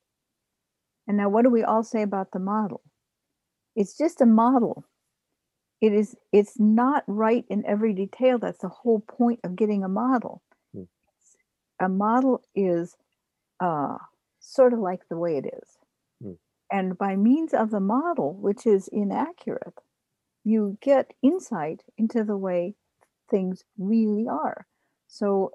And 1.07 1.17
now 1.17 1.29
what 1.29 1.43
do 1.43 1.49
we 1.49 1.63
all 1.63 1.83
say 1.83 2.01
about 2.01 2.31
the 2.31 2.39
model? 2.39 2.81
It's 3.75 3.97
just 3.97 4.21
a 4.21 4.25
model. 4.25 4.85
It 5.79 5.93
is 5.93 6.15
it's 6.31 6.59
not 6.59 7.03
right 7.07 7.45
in 7.49 7.65
every 7.65 7.93
detail. 7.93 8.39
That's 8.39 8.59
the 8.59 8.69
whole 8.69 8.99
point 8.99 9.39
of 9.43 9.55
getting 9.55 9.83
a 9.83 9.89
model 9.89 10.41
a 11.79 11.89
model 11.89 12.41
is 12.55 12.95
uh, 13.59 13.97
sort 14.39 14.73
of 14.73 14.79
like 14.79 15.01
the 15.09 15.17
way 15.17 15.37
it 15.37 15.45
is. 15.45 15.77
Hmm. 16.21 16.31
And 16.71 16.97
by 16.97 17.15
means 17.15 17.53
of 17.53 17.71
the 17.71 17.79
model, 17.79 18.33
which 18.33 18.65
is 18.65 18.87
inaccurate, 18.87 19.79
you 20.43 20.77
get 20.81 21.13
insight 21.21 21.83
into 21.97 22.23
the 22.23 22.37
way 22.37 22.75
things 23.29 23.63
really 23.77 24.27
are. 24.27 24.65
So 25.07 25.51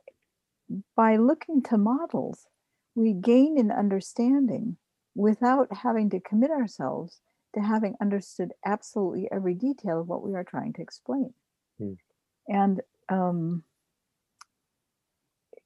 by 0.97 1.17
looking 1.17 1.63
to 1.65 1.79
models, 1.79 2.47
we 2.95 3.13
gain 3.13 3.59
an 3.59 3.71
understanding 3.71 4.77
without 5.15 5.69
having 5.73 6.11
to 6.11 6.21
commit 6.21 6.51
ourselves 6.51 7.21
to 7.55 7.61
having 7.61 7.95
understood 8.01 8.53
absolutely 8.65 9.29
every 9.31 9.55
detail 9.55 10.01
of 10.01 10.09
what 10.09 10.23
we 10.23 10.35
are 10.35 10.45
trying 10.45 10.73
to 10.73 10.83
explain. 10.83 11.35
Hmm. 11.79 11.93
And 12.49 12.81
um, 13.09 13.63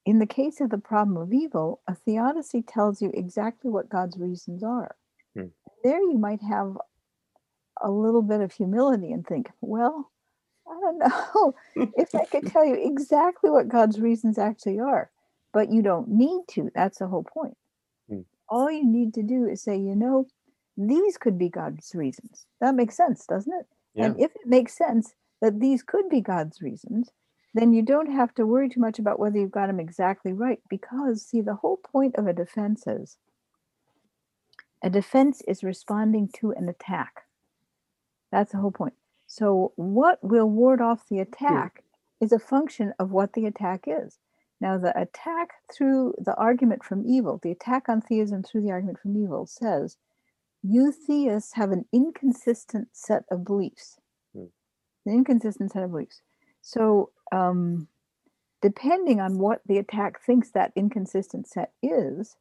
in 0.04 0.18
the 0.18 0.26
case 0.26 0.60
of 0.60 0.70
the 0.70 0.78
problem 0.78 1.16
of 1.16 1.32
evil, 1.32 1.80
a 1.88 1.94
theodicy 1.94 2.62
tells 2.62 3.00
you 3.00 3.10
exactly 3.14 3.70
what 3.70 3.88
God's 3.88 4.16
reasons 4.18 4.62
are. 4.62 4.96
Hmm. 5.34 5.48
There 5.84 6.00
you 6.00 6.18
might 6.18 6.42
have 6.42 6.76
a 7.82 7.90
little 7.90 8.22
bit 8.22 8.40
of 8.40 8.52
humility 8.52 9.12
and 9.12 9.26
think, 9.26 9.50
well, 9.60 10.10
I 10.68 10.80
don't 10.80 10.98
know 10.98 11.54
if 11.96 12.14
I 12.14 12.24
could 12.24 12.46
tell 12.46 12.64
you 12.64 12.74
exactly 12.74 13.50
what 13.50 13.68
God's 13.68 14.00
reasons 14.00 14.38
actually 14.38 14.80
are, 14.80 15.10
but 15.56 15.72
you 15.72 15.80
don't 15.80 16.06
need 16.06 16.42
to. 16.50 16.70
That's 16.74 16.98
the 16.98 17.06
whole 17.06 17.24
point. 17.24 17.56
Hmm. 18.10 18.20
All 18.46 18.70
you 18.70 18.84
need 18.84 19.14
to 19.14 19.22
do 19.22 19.46
is 19.46 19.62
say, 19.62 19.74
you 19.74 19.96
know, 19.96 20.26
these 20.76 21.16
could 21.16 21.38
be 21.38 21.48
God's 21.48 21.94
reasons. 21.94 22.44
That 22.60 22.74
makes 22.74 22.94
sense, 22.94 23.24
doesn't 23.24 23.54
it? 23.54 23.66
Yeah. 23.94 24.04
And 24.04 24.20
if 24.20 24.32
it 24.32 24.46
makes 24.46 24.76
sense 24.76 25.14
that 25.40 25.58
these 25.58 25.82
could 25.82 26.10
be 26.10 26.20
God's 26.20 26.60
reasons, 26.60 27.10
then 27.54 27.72
you 27.72 27.80
don't 27.80 28.12
have 28.12 28.34
to 28.34 28.44
worry 28.44 28.68
too 28.68 28.80
much 28.80 28.98
about 28.98 29.18
whether 29.18 29.38
you've 29.38 29.50
got 29.50 29.68
them 29.68 29.80
exactly 29.80 30.34
right 30.34 30.60
because 30.68 31.22
see 31.22 31.40
the 31.40 31.54
whole 31.54 31.78
point 31.78 32.14
of 32.16 32.26
a 32.26 32.34
defense 32.34 32.86
is 32.86 33.16
a 34.82 34.90
defense 34.90 35.40
is 35.48 35.64
responding 35.64 36.28
to 36.40 36.50
an 36.50 36.68
attack 36.68 37.22
that's 38.30 38.52
the 38.52 38.58
whole 38.58 38.70
point 38.70 38.92
so 39.26 39.72
what 39.76 40.18
will 40.22 40.50
ward 40.50 40.82
off 40.82 41.08
the 41.08 41.18
attack 41.18 41.82
is 42.20 42.30
a 42.30 42.38
function 42.38 42.92
of 42.98 43.10
what 43.10 43.32
the 43.32 43.46
attack 43.46 43.84
is 43.86 44.18
now 44.60 44.78
the 44.78 44.98
attack 44.98 45.48
through 45.74 46.14
the 46.18 46.34
argument 46.36 46.84
from 46.84 47.06
evil 47.06 47.38
the 47.42 47.50
attack 47.50 47.88
on 47.88 48.00
theism 48.00 48.42
through 48.42 48.62
the 48.62 48.70
argument 48.70 48.98
from 48.98 49.16
evil 49.16 49.46
says 49.46 49.96
you 50.62 50.92
theists 50.92 51.54
have 51.54 51.70
an 51.70 51.84
inconsistent 51.92 52.88
set 52.92 53.22
of 53.30 53.44
beliefs 53.44 53.98
hmm. 54.34 54.46
an 55.04 55.14
inconsistent 55.14 55.72
set 55.72 55.82
of 55.82 55.90
beliefs 55.90 56.22
so 56.62 57.10
um, 57.32 57.86
depending 58.62 59.20
on 59.20 59.38
what 59.38 59.60
the 59.66 59.78
attack 59.78 60.20
thinks 60.20 60.50
that 60.50 60.72
inconsistent 60.74 61.46
set 61.46 61.70
is, 61.82 62.36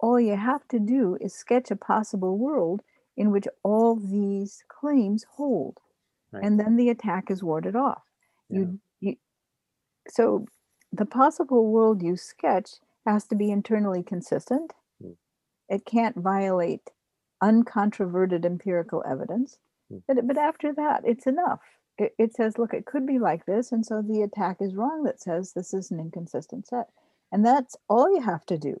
all 0.00 0.18
you 0.18 0.36
have 0.36 0.66
to 0.66 0.80
do 0.80 1.16
is 1.20 1.32
sketch 1.34 1.70
a 1.70 1.76
possible 1.76 2.38
world 2.38 2.80
in 3.16 3.30
which 3.30 3.46
all 3.62 3.94
these 3.94 4.64
claims 4.68 5.24
hold. 5.36 5.78
Right. 6.32 6.42
And 6.44 6.58
then 6.58 6.76
the 6.76 6.88
attack 6.88 7.30
is 7.30 7.42
warded 7.42 7.76
off. 7.76 8.02
Yeah. 8.48 8.58
You, 8.58 8.80
you, 9.00 9.16
so 10.08 10.46
the 10.92 11.06
possible 11.06 11.70
world 11.70 12.02
you 12.02 12.16
sketch 12.16 12.72
has 13.06 13.26
to 13.28 13.34
be 13.34 13.50
internally 13.50 14.02
consistent. 14.02 14.72
Mm. 15.02 15.16
It 15.68 15.84
can't 15.84 16.16
violate 16.16 16.90
uncontroverted 17.42 18.44
empirical 18.44 19.02
evidence. 19.08 19.58
Mm. 19.92 20.02
But, 20.06 20.26
but 20.26 20.36
after 20.36 20.72
that, 20.74 21.02
it's 21.04 21.26
enough 21.26 21.60
it, 22.00 22.14
it 22.18 22.34
says, 22.34 22.58
look, 22.58 22.72
it 22.72 22.86
could 22.86 23.06
be 23.06 23.18
like 23.18 23.44
this. 23.46 23.72
And 23.72 23.84
so 23.84 24.02
the 24.02 24.22
attack 24.22 24.56
is 24.60 24.74
wrong 24.74 25.04
that 25.04 25.20
says 25.20 25.52
this 25.52 25.74
is 25.74 25.90
an 25.90 26.00
inconsistent 26.00 26.66
set. 26.66 26.88
And 27.30 27.44
that's 27.44 27.76
all 27.88 28.12
you 28.12 28.22
have 28.22 28.46
to 28.46 28.58
do. 28.58 28.80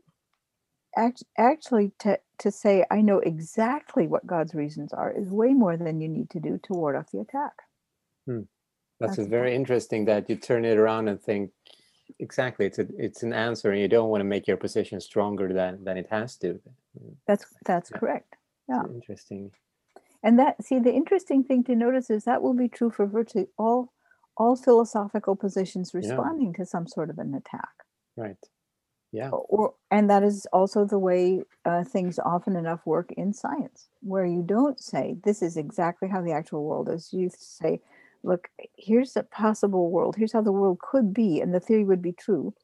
Act, 0.96 1.22
actually, 1.38 1.92
to, 2.00 2.18
to 2.38 2.50
say, 2.50 2.84
I 2.90 3.00
know 3.02 3.18
exactly 3.18 4.08
what 4.08 4.26
God's 4.26 4.54
reasons 4.54 4.92
are, 4.92 5.12
is 5.12 5.28
way 5.30 5.52
more 5.52 5.76
than 5.76 6.00
you 6.00 6.08
need 6.08 6.30
to 6.30 6.40
do 6.40 6.58
to 6.64 6.72
ward 6.72 6.96
off 6.96 7.12
the 7.12 7.20
attack. 7.20 7.52
Hmm. 8.26 8.40
That's, 8.98 9.16
That's 9.16 9.28
very 9.28 9.54
interesting 9.54 10.06
that 10.06 10.28
you 10.28 10.36
turn 10.36 10.64
it 10.64 10.76
around 10.76 11.08
and 11.08 11.20
think, 11.20 11.52
exactly, 12.18 12.66
it's 12.66 12.78
a, 12.78 12.86
it's 12.98 13.22
an 13.22 13.32
answer, 13.32 13.70
and 13.70 13.80
you 13.80 13.88
don't 13.88 14.08
want 14.08 14.20
to 14.20 14.24
make 14.24 14.46
your 14.46 14.56
position 14.56 15.00
stronger 15.00 15.52
than 15.52 15.84
than 15.84 15.96
it 15.96 16.08
has 16.10 16.36
to. 16.38 16.60
That's 17.26 17.46
that's 17.64 17.90
yeah. 17.90 17.98
correct. 17.98 18.36
Yeah, 18.68 18.82
interesting. 18.92 19.50
And 20.22 20.38
that 20.38 20.62
see 20.62 20.78
the 20.78 20.92
interesting 20.92 21.44
thing 21.44 21.64
to 21.64 21.74
notice 21.74 22.10
is 22.10 22.24
that 22.24 22.42
will 22.42 22.54
be 22.54 22.68
true 22.68 22.90
for 22.90 23.06
virtually 23.06 23.46
all 23.58 23.92
all 24.36 24.56
philosophical 24.56 25.36
positions 25.36 25.92
responding 25.94 26.52
yeah. 26.52 26.64
to 26.64 26.66
some 26.66 26.86
sort 26.86 27.10
of 27.10 27.18
an 27.18 27.34
attack. 27.34 27.74
Right. 28.16 28.36
Yeah. 29.12 29.30
Or 29.30 29.74
and 29.90 30.08
that 30.08 30.22
is 30.22 30.46
also 30.52 30.84
the 30.84 30.98
way 30.98 31.42
uh, 31.64 31.84
things 31.84 32.18
often 32.24 32.54
enough 32.56 32.80
work 32.86 33.10
in 33.12 33.32
science, 33.32 33.88
where 34.00 34.26
you 34.26 34.42
don't 34.42 34.80
say 34.80 35.16
this 35.24 35.42
is 35.42 35.56
exactly 35.56 36.08
how 36.08 36.22
the 36.22 36.32
actual 36.32 36.64
world 36.64 36.88
is. 36.88 37.12
You 37.12 37.30
say, 37.36 37.80
look, 38.22 38.48
here's 38.76 39.16
a 39.16 39.22
possible 39.22 39.90
world. 39.90 40.16
Here's 40.16 40.32
how 40.32 40.42
the 40.42 40.52
world 40.52 40.78
could 40.80 41.12
be, 41.12 41.40
and 41.40 41.54
the 41.54 41.60
theory 41.60 41.84
would 41.84 42.02
be 42.02 42.12
true. 42.12 42.54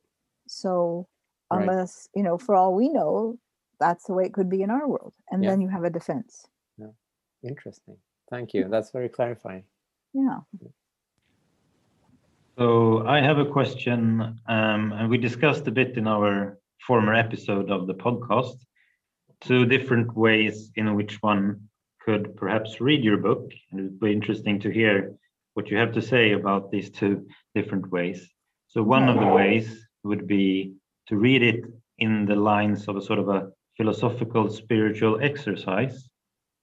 So 0.47 1.09
unless 1.51 2.09
right. 2.15 2.19
you 2.19 2.25
know, 2.25 2.39
for 2.39 2.55
all 2.55 2.75
we 2.75 2.89
know, 2.89 3.39
that's 3.81 4.05
the 4.05 4.15
way 4.15 4.25
it 4.25 4.33
could 4.33 4.49
be 4.49 4.63
in 4.63 4.71
our 4.71 4.89
world, 4.89 5.15
and 5.31 5.43
yeah. 5.43 5.51
then 5.51 5.61
you 5.61 5.69
have 5.69 5.85
a 5.85 5.91
defense. 5.91 6.47
Yeah. 6.79 6.95
Interesting. 7.43 7.97
Thank 8.31 8.55
you. 8.55 8.69
That's 8.69 8.91
very 8.91 9.09
clarifying. 9.09 9.65
Yeah. 10.13 10.41
So 12.59 13.07
I 13.07 13.21
have 13.21 13.39
a 13.39 13.45
question, 13.45 14.41
um, 14.49 14.93
and 14.93 15.11
we 15.11 15.19
discussed 15.19 15.67
a 15.69 15.71
bit 15.71 15.97
in 15.99 16.09
our 16.09 16.59
former 16.87 17.15
episode 17.15 17.71
of 17.71 17.87
the 17.87 17.95
podcast, 17.95 18.57
two 19.43 19.67
different 19.67 20.17
ways 20.17 20.73
in 20.77 20.95
which 20.95 21.23
one 21.23 21.69
could 22.01 22.35
perhaps 22.37 22.81
read 22.81 23.05
your 23.05 23.19
book. 23.19 23.53
And 23.71 23.81
it 23.81 23.83
would 23.85 24.01
be 24.01 24.13
interesting 24.13 24.59
to 24.61 24.71
hear 24.71 25.15
what 25.57 25.71
you 25.71 25.77
have 25.77 25.93
to 25.93 26.03
say 26.03 26.33
about 26.33 26.71
these 26.71 26.91
two 26.91 27.27
different 27.55 27.91
ways. 27.91 28.29
So 28.69 28.83
one 28.83 29.09
of 29.09 29.19
the 29.19 29.33
ways 29.41 29.67
would 30.05 30.27
be 30.27 30.75
to 31.09 31.17
read 31.17 31.43
it 31.43 31.65
in 31.99 32.27
the 32.27 32.37
lines 32.37 32.89
of 32.89 32.97
a 32.97 33.03
sort 33.03 33.19
of 33.19 33.29
a 33.29 33.51
philosophical 33.77 34.51
spiritual 34.51 35.21
exercise 35.21 36.09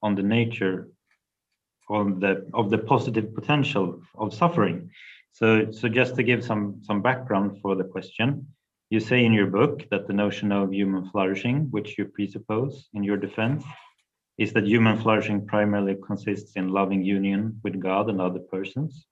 on 0.01 0.15
the 0.15 0.23
nature 0.23 0.89
on 1.89 2.19
the 2.19 2.33
of 2.53 2.69
the 2.69 2.77
positive 2.77 3.35
potential 3.35 4.01
of 4.15 4.33
suffering 4.33 4.89
so, 5.33 5.71
so 5.71 5.89
just 5.89 6.15
to 6.15 6.23
give 6.23 6.45
some, 6.45 6.79
some 6.83 7.01
background 7.01 7.57
for 7.61 7.75
the 7.75 7.83
question, 7.83 8.47
you 8.91 8.99
say 8.99 9.25
in 9.25 9.33
your 9.33 9.47
book 9.47 9.83
that 9.89 10.05
the 10.07 10.13
notion 10.13 10.51
of 10.51 10.71
human 10.71 11.09
flourishing, 11.09 11.71
which 11.71 11.97
you 11.97 12.05
presuppose 12.05 12.87
in 12.93 13.03
your 13.03 13.17
defense, 13.17 13.63
is 14.37 14.53
that 14.53 14.65
human 14.65 14.99
flourishing 14.99 15.45
primarily 15.45 15.95
consists 16.05 16.53
in 16.55 16.69
loving 16.69 17.03
union 17.03 17.59
with 17.63 17.79
God 17.79 18.09
and 18.09 18.19
other 18.19 18.39
persons. 18.39 19.05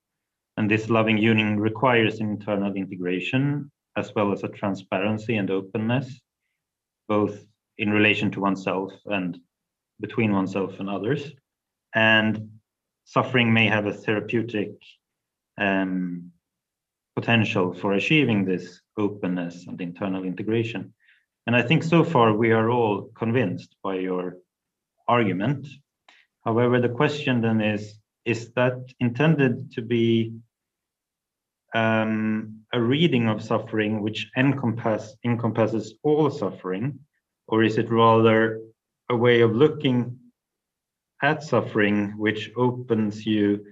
And 0.57 0.69
this 0.69 0.89
loving 0.89 1.17
union 1.17 1.59
requires 1.59 2.19
internal 2.19 2.73
integration 2.73 3.71
as 3.97 4.13
well 4.15 4.31
as 4.31 4.43
a 4.43 4.47
transparency 4.47 5.35
and 5.35 5.49
openness, 5.49 6.21
both 7.07 7.45
in 7.77 7.91
relation 7.91 8.31
to 8.31 8.39
oneself 8.39 8.93
and 9.05 9.37
between 9.99 10.31
oneself 10.31 10.79
and 10.79 10.89
others. 10.89 11.31
And 11.93 12.49
suffering 13.05 13.53
may 13.53 13.67
have 13.67 13.85
a 13.85 13.93
therapeutic 13.93 14.71
um, 15.57 16.31
potential 17.15 17.73
for 17.73 17.93
achieving 17.93 18.45
this 18.45 18.81
openness 18.97 19.67
and 19.67 19.79
internal 19.81 20.23
integration. 20.23 20.93
And 21.47 21.55
I 21.55 21.61
think 21.61 21.83
so 21.83 22.03
far 22.03 22.33
we 22.33 22.51
are 22.51 22.69
all 22.69 23.09
convinced 23.15 23.75
by 23.83 23.95
your 23.95 24.37
argument. 25.07 25.67
However, 26.45 26.79
the 26.79 26.89
question 26.89 27.41
then 27.41 27.61
is, 27.61 27.99
is 28.25 28.51
that 28.53 28.77
intended 28.99 29.71
to 29.73 29.81
be 29.81 30.33
um, 31.73 32.61
a 32.73 32.81
reading 32.81 33.27
of 33.29 33.41
suffering 33.41 34.01
which 34.01 34.29
encompass, 34.37 35.15
encompasses 35.23 35.95
all 36.03 36.29
suffering, 36.29 36.99
or 37.47 37.63
is 37.63 37.77
it 37.77 37.89
rather 37.89 38.61
a 39.09 39.15
way 39.15 39.41
of 39.41 39.55
looking 39.55 40.17
at 41.21 41.43
suffering 41.43 42.17
which 42.17 42.51
opens 42.55 43.25
you 43.25 43.63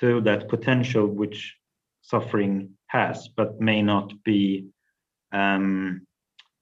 to 0.00 0.20
that 0.22 0.48
potential 0.48 1.06
which 1.06 1.56
suffering 2.02 2.70
has, 2.88 3.28
but 3.28 3.60
may 3.60 3.82
not 3.82 4.12
be, 4.24 4.66
um, 5.32 6.06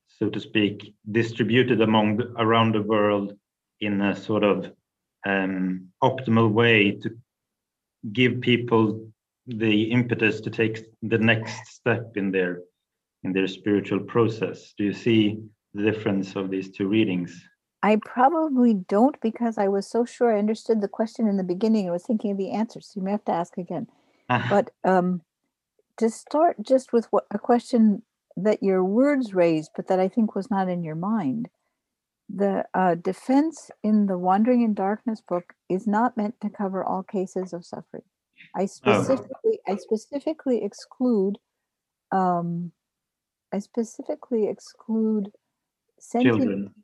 so 0.08 0.28
to 0.28 0.38
speak, 0.40 0.94
distributed 1.10 1.80
among 1.80 2.18
the, 2.18 2.32
around 2.38 2.74
the 2.74 2.82
world 2.82 3.34
in 3.82 4.00
a 4.00 4.14
sort 4.16 4.44
of 4.44 4.72
um, 5.26 5.88
optimal 6.02 6.50
way 6.50 6.92
to 6.92 7.10
give 8.12 8.40
people 8.40 9.06
the 9.46 9.90
impetus 9.90 10.40
to 10.40 10.50
take 10.50 10.84
the 11.02 11.18
next 11.18 11.66
step 11.66 12.16
in 12.16 12.30
their 12.30 12.60
in 13.24 13.32
their 13.32 13.46
spiritual 13.46 14.00
process. 14.00 14.72
Do 14.76 14.84
you 14.84 14.92
see 14.92 15.38
the 15.74 15.82
difference 15.82 16.34
of 16.34 16.50
these 16.50 16.70
two 16.70 16.88
readings? 16.88 17.30
I 17.82 17.96
probably 17.96 18.74
don't 18.74 19.20
because 19.20 19.58
I 19.58 19.68
was 19.68 19.86
so 19.88 20.04
sure 20.04 20.34
I 20.34 20.38
understood 20.38 20.80
the 20.80 20.88
question 20.88 21.26
in 21.28 21.36
the 21.36 21.44
beginning. 21.44 21.88
I 21.88 21.92
was 21.92 22.04
thinking 22.04 22.30
of 22.32 22.38
the 22.38 22.50
answer, 22.50 22.80
so 22.80 22.92
you 22.96 23.02
may 23.02 23.12
have 23.12 23.24
to 23.26 23.32
ask 23.32 23.58
again. 23.58 23.88
Uh-huh. 24.28 24.48
But 24.50 24.70
um, 24.88 25.22
to 25.98 26.10
start 26.10 26.56
just 26.62 26.92
with 26.92 27.06
what 27.12 27.26
a 27.30 27.38
question 27.38 28.02
that 28.36 28.62
your 28.62 28.84
words 28.84 29.34
raised, 29.34 29.70
but 29.76 29.88
that 29.88 30.00
I 30.00 30.08
think 30.08 30.34
was 30.34 30.50
not 30.50 30.68
in 30.68 30.82
your 30.82 30.94
mind. 30.94 31.48
The 32.28 32.64
uh, 32.74 32.94
defense 32.94 33.70
in 33.82 34.06
the 34.06 34.18
Wandering 34.18 34.62
in 34.62 34.74
Darkness 34.74 35.22
book 35.26 35.52
is 35.68 35.86
not 35.86 36.16
meant 36.16 36.34
to 36.40 36.50
cover 36.50 36.84
all 36.84 37.02
cases 37.02 37.52
of 37.52 37.64
suffering. 37.64 38.04
I 38.56 38.62
oh. 38.62 38.66
specifically, 38.66 39.58
oh. 39.68 39.72
I 39.72 39.76
specifically 39.76 40.64
exclude, 40.64 41.38
um, 42.10 42.72
I 43.52 43.58
specifically 43.58 44.48
exclude 44.48 45.30
sentient 45.98 46.38
Children 46.38 46.74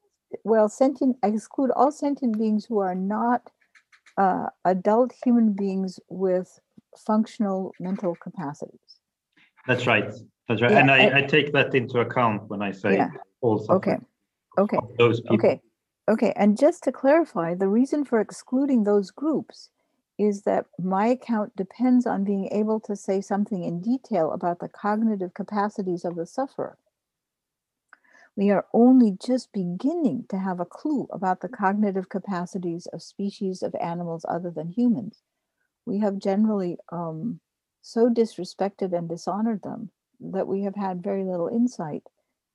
well, 0.44 0.68
sentient, 0.68 1.16
I 1.22 1.28
exclude 1.28 1.70
all 1.74 1.90
sentient 1.90 2.38
beings 2.38 2.64
who 2.64 2.78
are 2.78 2.94
not 2.94 3.50
uh, 4.16 4.46
adult 4.64 5.12
human 5.24 5.52
beings 5.52 5.98
with 6.08 6.58
functional 6.96 7.72
mental 7.80 8.16
capacities. 8.16 8.80
That's 9.66 9.86
right. 9.86 10.12
That's 10.48 10.62
right. 10.62 10.70
Yeah, 10.70 10.78
and 10.78 10.90
I, 10.90 11.08
I, 11.08 11.18
I, 11.18 11.22
take 11.22 11.52
that 11.52 11.74
into 11.74 12.00
account 12.00 12.48
when 12.48 12.62
I 12.62 12.72
say 12.72 12.96
yeah. 12.96 13.10
also. 13.42 13.74
Okay. 13.74 13.96
Okay. 14.58 14.78
Those 14.98 15.20
people. 15.20 15.36
Okay. 15.36 15.60
Okay. 16.08 16.32
And 16.36 16.58
just 16.58 16.84
to 16.84 16.92
clarify, 16.92 17.54
the 17.54 17.68
reason 17.68 18.04
for 18.04 18.20
excluding 18.20 18.84
those 18.84 19.10
groups 19.10 19.70
is 20.18 20.42
that 20.42 20.66
my 20.78 21.06
account 21.06 21.56
depends 21.56 22.06
on 22.06 22.24
being 22.24 22.48
able 22.52 22.80
to 22.80 22.96
say 22.96 23.20
something 23.20 23.64
in 23.64 23.80
detail 23.80 24.32
about 24.32 24.58
the 24.60 24.68
cognitive 24.68 25.34
capacities 25.34 26.04
of 26.04 26.16
the 26.16 26.26
sufferer 26.26 26.76
we 28.38 28.50
are 28.50 28.66
only 28.72 29.18
just 29.20 29.52
beginning 29.52 30.24
to 30.28 30.38
have 30.38 30.60
a 30.60 30.64
clue 30.64 31.08
about 31.10 31.40
the 31.40 31.48
cognitive 31.48 32.08
capacities 32.08 32.86
of 32.92 33.02
species 33.02 33.64
of 33.64 33.74
animals 33.80 34.24
other 34.28 34.48
than 34.48 34.68
humans. 34.68 35.22
We 35.86 35.98
have 35.98 36.20
generally 36.20 36.78
um, 36.92 37.40
so 37.82 38.08
disrespected 38.08 38.96
and 38.96 39.08
dishonored 39.08 39.62
them 39.62 39.90
that 40.20 40.46
we 40.46 40.62
have 40.62 40.76
had 40.76 41.02
very 41.02 41.24
little 41.24 41.48
insight 41.48 42.04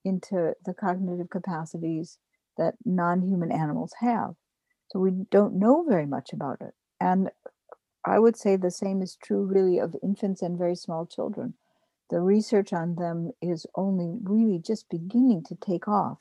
into 0.04 0.54
the 0.66 0.74
cognitive 0.74 1.30
capacities 1.30 2.18
that 2.58 2.76
non 2.86 3.22
human 3.22 3.52
animals 3.52 3.94
have. 4.00 4.36
So 4.92 5.00
we 5.00 5.12
don't 5.32 5.56
know 5.56 5.84
very 5.88 6.06
much 6.06 6.34
about 6.34 6.62
it. 6.62 6.74
And 7.00 7.30
I 8.06 8.20
would 8.20 8.38
say 8.38 8.56
the 8.56 8.72
same 8.72 9.02
is 9.02 9.16
true, 9.16 9.46
really, 9.46 9.80
of 9.80 9.96
infants 10.04 10.42
and 10.42 10.58
very 10.58 10.76
small 10.76 11.06
children 11.06 11.56
the 12.14 12.20
research 12.20 12.74
on 12.74 12.94
them 12.94 13.32
is 13.42 13.66
only 13.76 14.20
really 14.22 14.60
just 14.60 14.88
beginning 14.88 15.44
to 15.46 15.56
take 15.56 15.88
off. 15.88 16.20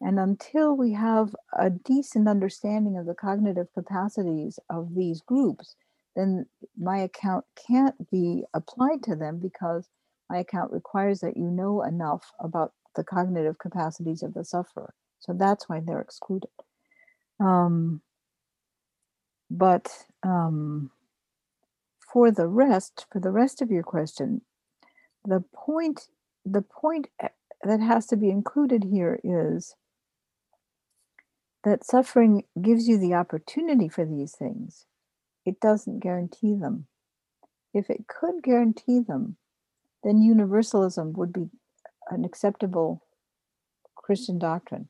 And 0.00 0.20
until 0.20 0.76
we 0.76 0.92
have 0.92 1.34
a 1.52 1.68
decent 1.68 2.28
understanding 2.28 2.96
of 2.96 3.06
the 3.06 3.14
cognitive 3.14 3.66
capacities 3.74 4.60
of 4.70 4.94
these 4.94 5.22
groups, 5.22 5.74
then 6.14 6.46
my 6.78 6.98
account 6.98 7.44
can't 7.56 8.08
be 8.08 8.44
applied 8.54 9.02
to 9.04 9.16
them 9.16 9.40
because 9.40 9.88
my 10.30 10.38
account 10.38 10.70
requires 10.70 11.20
that 11.20 11.36
you 11.36 11.50
know 11.50 11.82
enough 11.82 12.30
about 12.38 12.72
the 12.96 13.04
cognitive 13.04 13.58
capacities 13.58 14.22
of 14.22 14.34
the 14.34 14.44
sufferer. 14.44 14.92
So 15.20 15.32
that's 15.32 15.68
why 15.68 15.80
they're 15.80 16.00
excluded. 16.00 16.50
Um, 17.38 18.02
but 19.50 20.06
um, 20.22 20.90
for 22.12 22.30
the 22.30 22.48
rest, 22.48 23.06
for 23.12 23.20
the 23.20 23.30
rest 23.30 23.62
of 23.62 23.70
your 23.70 23.82
question, 23.82 24.42
the 25.24 25.44
point 25.54 26.08
the 26.44 26.62
point 26.62 27.08
eh, 27.20 27.28
that 27.62 27.80
has 27.80 28.06
to 28.06 28.16
be 28.16 28.30
included 28.30 28.84
here 28.84 29.18
is 29.24 29.74
that 31.64 31.84
suffering 31.84 32.44
gives 32.62 32.86
you 32.86 32.96
the 32.96 33.14
opportunity 33.14 33.88
for 33.88 34.04
these 34.04 34.32
things 34.32 34.86
it 35.44 35.58
doesn't 35.60 35.98
guarantee 35.98 36.54
them 36.54 36.86
if 37.74 37.90
it 37.90 38.06
could 38.06 38.42
guarantee 38.42 39.00
them 39.00 39.36
then 40.04 40.22
universalism 40.22 41.12
would 41.12 41.32
be 41.32 41.48
an 42.10 42.24
acceptable 42.24 43.02
christian 43.94 44.38
doctrine 44.38 44.88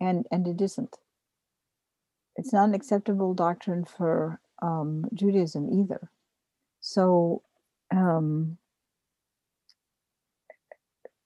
and 0.00 0.26
and 0.30 0.46
it 0.46 0.60
isn't 0.60 0.96
it's 2.36 2.52
not 2.52 2.68
an 2.68 2.74
acceptable 2.74 3.34
doctrine 3.34 3.84
for 3.84 4.40
um, 4.62 5.06
Judaism 5.14 5.68
either. 5.70 6.10
So, 6.80 7.42
um, 7.94 8.58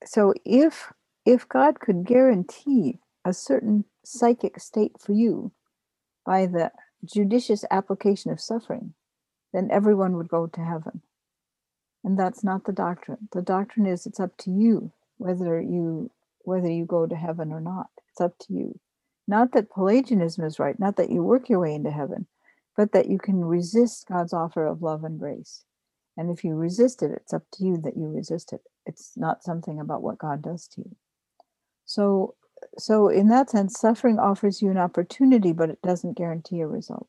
so 0.05 0.35
if 0.45 0.93
if 1.25 1.49
God 1.49 1.81
could 1.81 2.05
guarantee 2.05 3.01
a 3.25 3.33
certain 3.33 3.85
psychic 4.05 4.59
state 4.61 4.93
for 4.99 5.13
you 5.13 5.53
by 6.25 6.47
the 6.47 6.73
judicious 7.05 7.65
application 7.71 8.31
of 8.31 8.41
suffering, 8.41 8.95
then 9.53 9.69
everyone 9.71 10.17
would 10.17 10.29
go 10.29 10.47
to 10.47 10.61
heaven. 10.61 11.03
And 12.05 12.19
that's 12.19 12.45
not 12.45 12.65
the 12.65 12.73
doctrine. 12.73 13.29
The 13.33 13.43
doctrine 13.43 13.87
is 13.87 14.07
it's 14.07 14.21
up 14.21 14.37
to 14.39 14.51
you 14.51 14.93
whether 15.19 15.61
you 15.61 16.11
whether 16.43 16.71
you 16.71 16.87
go 16.87 17.07
to 17.07 17.15
heaven 17.15 17.53
or 17.53 17.61
not. 17.61 17.89
It's 18.11 18.21
up 18.21 18.39
to 18.41 18.53
you. 18.53 18.81
Not 19.27 19.53
that 19.53 19.71
Pelagianism 19.71 20.45
is 20.45 20.59
right, 20.59 20.79
not 20.81 20.97
that 20.97 21.11
you 21.11 21.23
work 21.23 21.51
your 21.51 21.61
way 21.61 21.75
into 21.75 21.91
heaven, 21.91 22.27
but 22.77 22.93
that 22.93 23.09
you 23.09 23.19
can 23.19 23.45
resist 23.45 24.09
God's 24.09 24.33
offer 24.33 24.67
of 24.67 24.81
love 24.81 25.05
and 25.05 25.19
grace. 25.19 25.65
And 26.17 26.31
if 26.31 26.43
you 26.43 26.55
resist 26.55 27.03
it, 27.03 27.13
it's 27.13 27.35
up 27.35 27.43
to 27.53 27.65
you 27.65 27.77
that 27.85 27.97
you 27.97 28.09
resist 28.09 28.53
it. 28.53 28.63
It's 28.87 29.13
not 29.17 29.45
something 29.45 29.79
about 29.79 30.03
what 30.03 30.19
God 30.19 30.43
does 30.43 30.67
to 30.69 30.81
you. 30.81 30.97
So, 31.85 32.35
so 32.79 33.09
in 33.09 33.29
that 33.29 33.51
sense, 33.51 33.79
suffering 33.79 34.19
offers 34.19 34.63
you 34.63 34.71
an 34.71 34.79
opportunity, 34.79 35.53
but 35.53 35.71
it 35.71 35.83
doesn't 35.83 36.17
guarantee 36.17 36.61
a 36.61 36.67
result. 36.67 37.09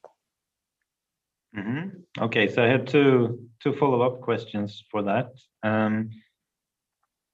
Mm-hmm. 1.57 2.23
Okay, 2.23 2.47
so 2.47 2.63
I 2.63 2.67
have 2.67 2.85
two 2.85 3.47
two 3.59 3.73
follow 3.73 4.01
up 4.01 4.21
questions 4.21 4.83
for 4.91 5.01
that. 5.03 5.31
Um, 5.63 6.11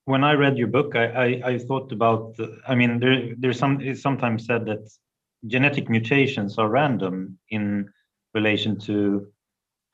when 0.06 0.24
I 0.24 0.34
read 0.34 0.58
your 0.58 0.68
book, 0.68 0.96
I 0.96 1.06
I, 1.06 1.42
I 1.52 1.58
thought 1.58 1.92
about. 1.92 2.38
The, 2.38 2.60
I 2.68 2.76
mean, 2.76 3.00
there 3.00 3.34
there's 3.38 3.60
some. 3.60 3.82
It's 3.82 4.02
sometimes 4.02 4.46
said 4.46 4.66
that 4.66 4.90
genetic 5.48 5.90
mutations 5.90 6.58
are 6.58 6.70
random 6.70 7.38
in 7.50 7.90
relation 8.34 8.80
to 8.80 9.28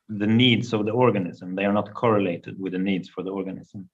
the 0.08 0.26
needs 0.26 0.72
of 0.72 0.84
the 0.84 0.92
organism. 0.92 1.54
They 1.54 1.64
are 1.64 1.72
not 1.72 1.94
correlated 1.94 2.60
with 2.60 2.72
the 2.72 2.78
needs 2.78 3.08
for 3.08 3.22
the 3.22 3.30
organism. 3.30 3.88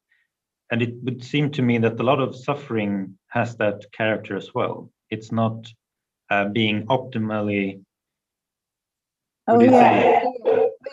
And 0.70 0.82
it 0.82 0.94
would 1.02 1.24
seem 1.24 1.50
to 1.52 1.62
me 1.62 1.78
that 1.78 1.98
a 2.00 2.02
lot 2.02 2.20
of 2.20 2.36
suffering 2.36 3.16
has 3.28 3.56
that 3.56 3.90
character 3.92 4.36
as 4.36 4.54
well. 4.54 4.90
It's 5.10 5.32
not 5.32 5.72
uh, 6.30 6.46
being 6.46 6.86
optimally. 6.86 7.80
Oh 9.46 9.60
yeah. 9.60 10.22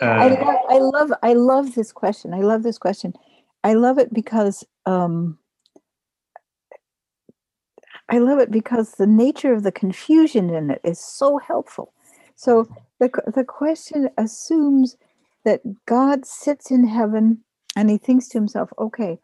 Uh, 0.00 0.04
I, 0.04 0.28
love, 0.28 0.56
I 0.70 0.78
love 0.78 1.12
I 1.22 1.32
love 1.34 1.74
this 1.74 1.92
question. 1.92 2.32
I 2.32 2.40
love 2.40 2.62
this 2.62 2.78
question. 2.78 3.12
I 3.64 3.74
love 3.74 3.98
it 3.98 4.12
because 4.14 4.64
um, 4.86 5.38
I 8.08 8.18
love 8.18 8.38
it 8.38 8.50
because 8.50 8.92
the 8.92 9.06
nature 9.06 9.52
of 9.52 9.64
the 9.64 9.72
confusion 9.72 10.50
in 10.50 10.70
it 10.70 10.80
is 10.84 11.00
so 11.00 11.38
helpful. 11.38 11.92
So 12.36 12.68
the 13.00 13.10
the 13.34 13.44
question 13.44 14.08
assumes 14.16 14.96
that 15.44 15.60
God 15.86 16.24
sits 16.24 16.70
in 16.70 16.86
heaven 16.86 17.42
and 17.74 17.90
he 17.90 17.98
thinks 17.98 18.28
to 18.28 18.38
himself, 18.38 18.70
okay, 18.78 19.18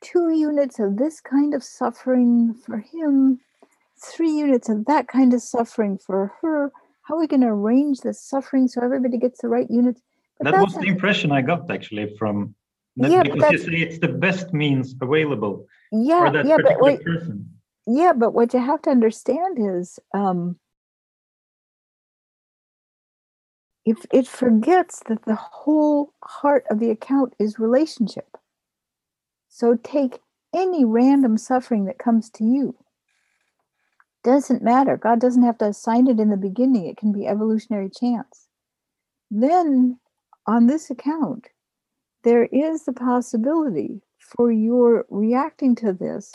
two 0.00 0.30
units 0.30 0.78
of 0.78 0.96
this 0.96 1.20
kind 1.20 1.54
of 1.54 1.64
suffering 1.64 2.54
for 2.54 2.78
him, 2.78 3.40
three 4.02 4.30
units 4.30 4.68
of 4.68 4.84
that 4.86 5.08
kind 5.08 5.34
of 5.34 5.42
suffering 5.42 5.98
for 5.98 6.32
her. 6.40 6.72
How 7.02 7.16
are 7.16 7.20
we 7.20 7.26
going 7.26 7.40
to 7.40 7.48
arrange 7.48 8.00
the 8.00 8.12
suffering 8.12 8.68
so 8.68 8.82
everybody 8.82 9.18
gets 9.18 9.40
the 9.40 9.48
right 9.48 9.70
units? 9.70 10.02
But 10.38 10.52
that 10.52 10.60
was 10.60 10.74
the 10.74 10.86
impression 10.86 11.32
I 11.32 11.40
got 11.40 11.70
actually 11.70 12.14
from 12.16 12.54
yeah, 12.98 13.22
because 13.22 13.52
you 13.52 13.58
say 13.58 13.72
it's 13.76 13.98
the 13.98 14.08
best 14.08 14.52
means 14.52 14.94
available 15.00 15.66
yeah, 15.92 16.26
for 16.26 16.32
that 16.32 16.46
yeah, 16.46 16.56
particular 16.56 16.96
but 16.96 17.04
person. 17.04 17.50
Yeah, 17.86 18.12
but 18.12 18.34
what 18.34 18.52
you 18.52 18.60
have 18.60 18.82
to 18.82 18.90
understand 18.90 19.56
is 19.58 19.98
um, 20.12 20.58
if 23.86 24.04
it 24.12 24.26
forgets 24.26 25.02
that 25.08 25.24
the 25.24 25.36
whole 25.36 26.12
heart 26.22 26.64
of 26.70 26.80
the 26.80 26.90
account 26.90 27.34
is 27.38 27.58
relationship. 27.58 28.36
So 29.48 29.78
take 29.82 30.18
any 30.54 30.84
random 30.84 31.38
suffering 31.38 31.86
that 31.86 31.98
comes 31.98 32.28
to 32.30 32.44
you. 32.44 32.76
Doesn't 34.24 34.62
matter. 34.62 34.96
God 34.96 35.20
doesn't 35.20 35.42
have 35.42 35.58
to 35.58 35.66
assign 35.66 36.06
it 36.08 36.20
in 36.20 36.28
the 36.28 36.36
beginning. 36.36 36.86
It 36.86 36.98
can 36.98 37.12
be 37.12 37.26
evolutionary 37.26 37.88
chance. 37.88 38.48
Then 39.30 39.98
on 40.46 40.66
this 40.66 40.90
account, 40.90 41.48
there 42.24 42.46
is 42.46 42.84
the 42.84 42.92
possibility 42.92 44.00
for 44.18 44.50
your 44.52 45.06
reacting 45.08 45.74
to 45.76 45.92
this 45.92 46.32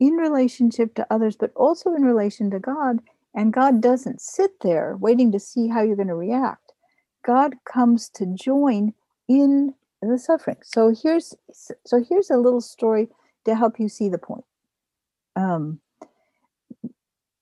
in 0.00 0.12
relationship 0.14 0.94
to 0.94 1.06
others, 1.10 1.36
but 1.36 1.52
also 1.54 1.94
in 1.94 2.02
relation 2.02 2.50
to 2.50 2.58
God. 2.58 3.00
And 3.34 3.52
God 3.52 3.80
doesn't 3.80 4.20
sit 4.20 4.52
there 4.62 4.96
waiting 4.96 5.32
to 5.32 5.40
see 5.40 5.68
how 5.68 5.82
you're 5.82 5.96
going 5.96 6.08
to 6.08 6.14
react. 6.14 6.72
God 7.24 7.54
comes 7.64 8.08
to 8.10 8.26
join 8.26 8.94
in 9.28 9.74
the 10.00 10.18
suffering. 10.18 10.58
So 10.62 10.94
here's 10.94 11.34
so 11.52 12.04
here's 12.08 12.30
a 12.30 12.36
little 12.36 12.60
story 12.60 13.08
to 13.44 13.54
help 13.54 13.78
you 13.78 13.88
see 13.88 14.08
the 14.08 14.18
point. 14.18 14.44
Um, 15.34 15.80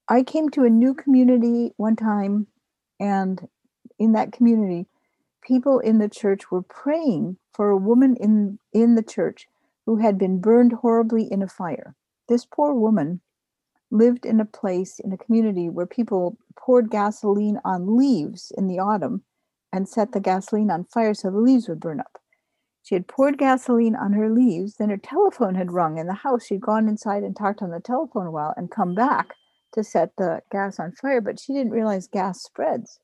I 0.09 0.23
came 0.23 0.49
to 0.51 0.65
a 0.65 0.71
new 0.71 0.95
community 0.95 1.73
one 1.77 1.97
time, 1.97 2.47
and 2.99 3.49
in 3.99 4.13
that 4.13 4.33
community, 4.33 4.87
people 5.45 5.79
in 5.79 5.99
the 5.99 6.09
church 6.09 6.51
were 6.51 6.63
praying 6.63 7.37
for 7.53 7.71
a 7.71 7.77
woman 7.77 8.17
in, 8.17 8.59
in 8.73 8.95
the 8.95 9.03
church 9.03 9.47
who 9.87 9.97
had 9.97 10.19
been 10.19 10.41
burned 10.41 10.73
horribly 10.73 11.31
in 11.31 11.43
a 11.43 11.49
fire. 11.49 11.95
This 12.29 12.47
poor 12.47 12.75
woman 12.75 13.21
lived 13.91 14.27
in 14.27 14.41
a 14.41 14.45
place 14.45 14.99
in 14.99 15.13
a 15.13 15.19
community 15.19 15.69
where 15.69 15.87
people 15.87 16.37
poured 16.57 16.91
gasoline 16.91 17.61
on 17.65 17.97
leaves 17.97 18.53
in 18.57 18.67
the 18.67 18.79
autumn 18.79 19.23
and 19.73 19.89
set 19.89 20.13
the 20.13 20.21
gasoline 20.21 20.71
on 20.71 20.85
fire 20.85 21.15
so 21.15 21.31
the 21.31 21.39
leaves 21.39 21.69
would 21.69 21.81
burn 21.81 22.01
up. 22.01 22.19
She 22.83 22.95
had 22.95 23.09
poured 23.09 23.39
gasoline 23.39 23.97
on 23.97 24.13
her 24.13 24.31
leaves, 24.31 24.75
then 24.75 24.91
her 24.91 24.99
telephone 24.99 25.55
had 25.55 25.73
rung 25.73 25.97
in 25.97 26.07
the 26.07 26.15
house. 26.15 26.47
She'd 26.47 26.61
gone 26.61 26.89
inside 26.89 27.23
and 27.23 27.35
talked 27.35 27.63
on 27.63 27.71
the 27.71 27.81
telephone 27.81 28.27
a 28.27 28.31
while 28.31 28.53
and 28.57 28.71
come 28.71 28.95
back 28.95 29.35
to 29.73 29.83
set 29.83 30.11
the 30.17 30.43
gas 30.51 30.79
on 30.79 30.93
fire, 30.93 31.21
but 31.21 31.41
she 31.41 31.53
didn't 31.53 31.73
realize 31.73 32.07
gas 32.07 32.43
spreads. 32.43 33.01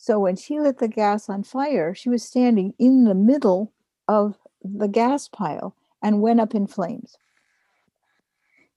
So 0.00 0.20
when 0.20 0.36
she 0.36 0.60
lit 0.60 0.78
the 0.78 0.86
gas 0.88 1.28
on 1.28 1.42
fire, 1.42 1.92
she 1.92 2.08
was 2.08 2.22
standing 2.22 2.72
in 2.78 3.04
the 3.04 3.16
middle 3.16 3.72
of 4.06 4.38
the 4.62 4.86
gas 4.86 5.26
pile 5.28 5.74
and 6.00 6.22
went 6.22 6.40
up 6.40 6.54
in 6.54 6.68
flames. 6.68 7.16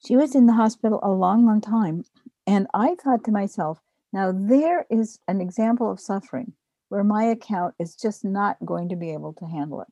She 0.04 0.18
was 0.18 0.34
in 0.34 0.48
the 0.48 0.54
hospital 0.54 1.00
a 1.04 1.12
long, 1.12 1.46
long 1.46 1.62
time. 1.62 2.06
And 2.48 2.66
I 2.74 2.96
thought 2.96 3.24
to 3.26 3.32
myself, 3.32 3.80
now 4.12 4.34
there 4.36 4.88
is 4.90 5.20
an 5.28 5.42
example 5.42 5.92
of 5.92 6.00
suffering 6.00 6.54
where 6.90 7.04
my 7.04 7.24
account 7.26 7.76
is 7.80 7.96
just 7.96 8.26
not 8.26 8.58
going 8.66 8.90
to 8.90 8.96
be 8.96 9.14
able 9.14 9.34
to 9.34 9.46
handle 9.46 9.82
it. 9.82 9.88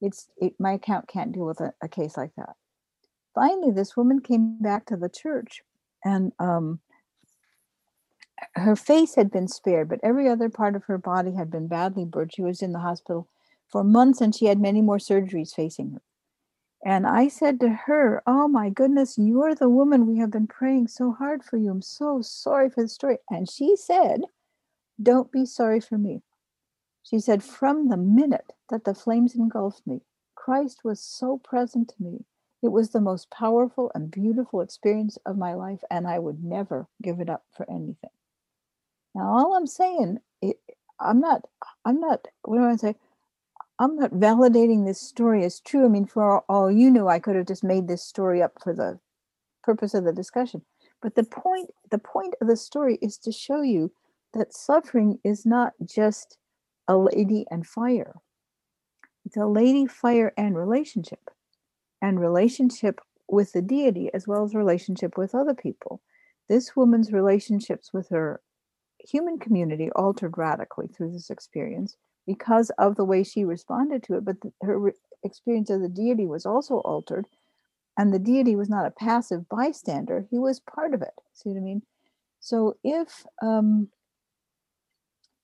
It's 0.00 0.28
it, 0.38 0.54
my 0.58 0.72
account 0.72 1.06
can't 1.06 1.32
deal 1.32 1.44
with 1.44 1.60
a, 1.60 1.74
a, 1.82 1.88
case 1.88 2.16
like 2.16 2.32
that. 2.38 2.54
Finally, 3.34 3.72
this 3.72 3.94
woman 3.94 4.20
came 4.20 4.56
back 4.58 4.86
to 4.86 4.96
the 4.96 5.10
church 5.10 5.60
and 6.02 6.32
um, 6.38 6.80
her 8.54 8.76
face 8.76 9.14
had 9.14 9.30
been 9.30 9.48
spared, 9.48 9.88
but 9.88 10.00
every 10.02 10.28
other 10.28 10.48
part 10.48 10.76
of 10.76 10.84
her 10.84 10.98
body 10.98 11.32
had 11.32 11.50
been 11.50 11.68
badly 11.68 12.04
burned. 12.04 12.32
She 12.34 12.42
was 12.42 12.62
in 12.62 12.72
the 12.72 12.78
hospital 12.80 13.28
for 13.68 13.84
months 13.84 14.20
and 14.20 14.34
she 14.34 14.46
had 14.46 14.60
many 14.60 14.82
more 14.82 14.98
surgeries 14.98 15.54
facing 15.54 15.92
her. 15.92 16.02
And 16.84 17.06
I 17.06 17.28
said 17.28 17.60
to 17.60 17.68
her, 17.68 18.22
Oh 18.26 18.48
my 18.48 18.70
goodness, 18.70 19.18
you're 19.18 19.54
the 19.54 19.68
woman 19.68 20.06
we 20.06 20.18
have 20.18 20.30
been 20.30 20.46
praying 20.46 20.88
so 20.88 21.12
hard 21.12 21.44
for 21.44 21.58
you. 21.58 21.70
I'm 21.70 21.82
so 21.82 22.22
sorry 22.22 22.70
for 22.70 22.82
the 22.82 22.88
story. 22.88 23.18
And 23.30 23.50
she 23.50 23.76
said, 23.76 24.22
Don't 25.02 25.30
be 25.30 25.44
sorry 25.44 25.80
for 25.80 25.98
me. 25.98 26.22
She 27.02 27.18
said, 27.18 27.42
From 27.42 27.88
the 27.88 27.96
minute 27.96 28.52
that 28.70 28.84
the 28.84 28.94
flames 28.94 29.34
engulfed 29.34 29.86
me, 29.86 30.02
Christ 30.34 30.84
was 30.84 31.00
so 31.00 31.38
present 31.38 31.88
to 31.88 32.02
me. 32.02 32.24
It 32.62 32.68
was 32.68 32.90
the 32.90 33.00
most 33.00 33.30
powerful 33.30 33.90
and 33.94 34.10
beautiful 34.10 34.60
experience 34.60 35.18
of 35.26 35.36
my 35.36 35.54
life, 35.54 35.82
and 35.90 36.06
I 36.06 36.18
would 36.18 36.42
never 36.44 36.88
give 37.02 37.20
it 37.20 37.30
up 37.30 37.44
for 37.54 37.68
anything. 37.70 38.10
Now, 39.14 39.36
all 39.36 39.56
I'm 39.56 39.66
saying, 39.66 40.18
I'm 41.00 41.20
not, 41.20 41.46
I'm 41.84 42.00
not, 42.00 42.28
what 42.42 42.58
do 42.58 42.64
I 42.64 42.76
say? 42.76 42.94
I'm 43.78 43.96
not 43.96 44.12
validating 44.12 44.84
this 44.84 45.00
story 45.00 45.44
as 45.44 45.60
true. 45.60 45.86
I 45.86 45.88
mean, 45.88 46.06
for 46.06 46.40
all 46.48 46.70
you 46.70 46.90
know, 46.90 47.08
I 47.08 47.18
could 47.18 47.34
have 47.36 47.46
just 47.46 47.64
made 47.64 47.88
this 47.88 48.04
story 48.04 48.42
up 48.42 48.52
for 48.62 48.74
the 48.74 49.00
purpose 49.62 49.94
of 49.94 50.04
the 50.04 50.12
discussion. 50.12 50.62
But 51.00 51.14
the 51.14 51.24
point, 51.24 51.70
the 51.90 51.98
point 51.98 52.34
of 52.40 52.46
the 52.46 52.56
story 52.56 52.98
is 53.00 53.16
to 53.18 53.32
show 53.32 53.62
you 53.62 53.90
that 54.34 54.54
suffering 54.54 55.18
is 55.24 55.46
not 55.46 55.72
just 55.84 56.36
a 56.86 56.96
lady 56.96 57.46
and 57.50 57.66
fire. 57.66 58.16
It's 59.24 59.36
a 59.36 59.46
lady, 59.46 59.86
fire, 59.86 60.32
and 60.36 60.56
relationship, 60.56 61.30
and 62.02 62.20
relationship 62.20 63.00
with 63.28 63.52
the 63.52 63.62
deity 63.62 64.10
as 64.12 64.26
well 64.26 64.44
as 64.44 64.54
relationship 64.54 65.16
with 65.16 65.34
other 65.34 65.54
people. 65.54 66.02
This 66.48 66.76
woman's 66.76 67.12
relationships 67.12 67.92
with 67.92 68.08
her 68.10 68.40
human 69.08 69.38
community 69.38 69.90
altered 69.92 70.36
radically 70.36 70.88
through 70.88 71.12
this 71.12 71.30
experience 71.30 71.96
because 72.26 72.70
of 72.78 72.96
the 72.96 73.04
way 73.04 73.22
she 73.22 73.44
responded 73.44 74.02
to 74.04 74.14
it. 74.14 74.24
But 74.24 74.40
the, 74.40 74.52
her 74.62 74.78
re- 74.78 74.92
experience 75.22 75.70
of 75.70 75.80
the 75.80 75.88
deity 75.88 76.26
was 76.26 76.46
also 76.46 76.76
altered. 76.76 77.26
And 77.96 78.12
the 78.12 78.18
deity 78.18 78.56
was 78.56 78.68
not 78.68 78.86
a 78.86 78.90
passive 78.90 79.48
bystander, 79.48 80.26
he 80.30 80.38
was 80.38 80.60
part 80.60 80.94
of 80.94 81.02
it. 81.02 81.14
See 81.32 81.50
what 81.50 81.58
I 81.58 81.60
mean? 81.60 81.82
So 82.40 82.76
if 82.82 83.26
um, 83.42 83.88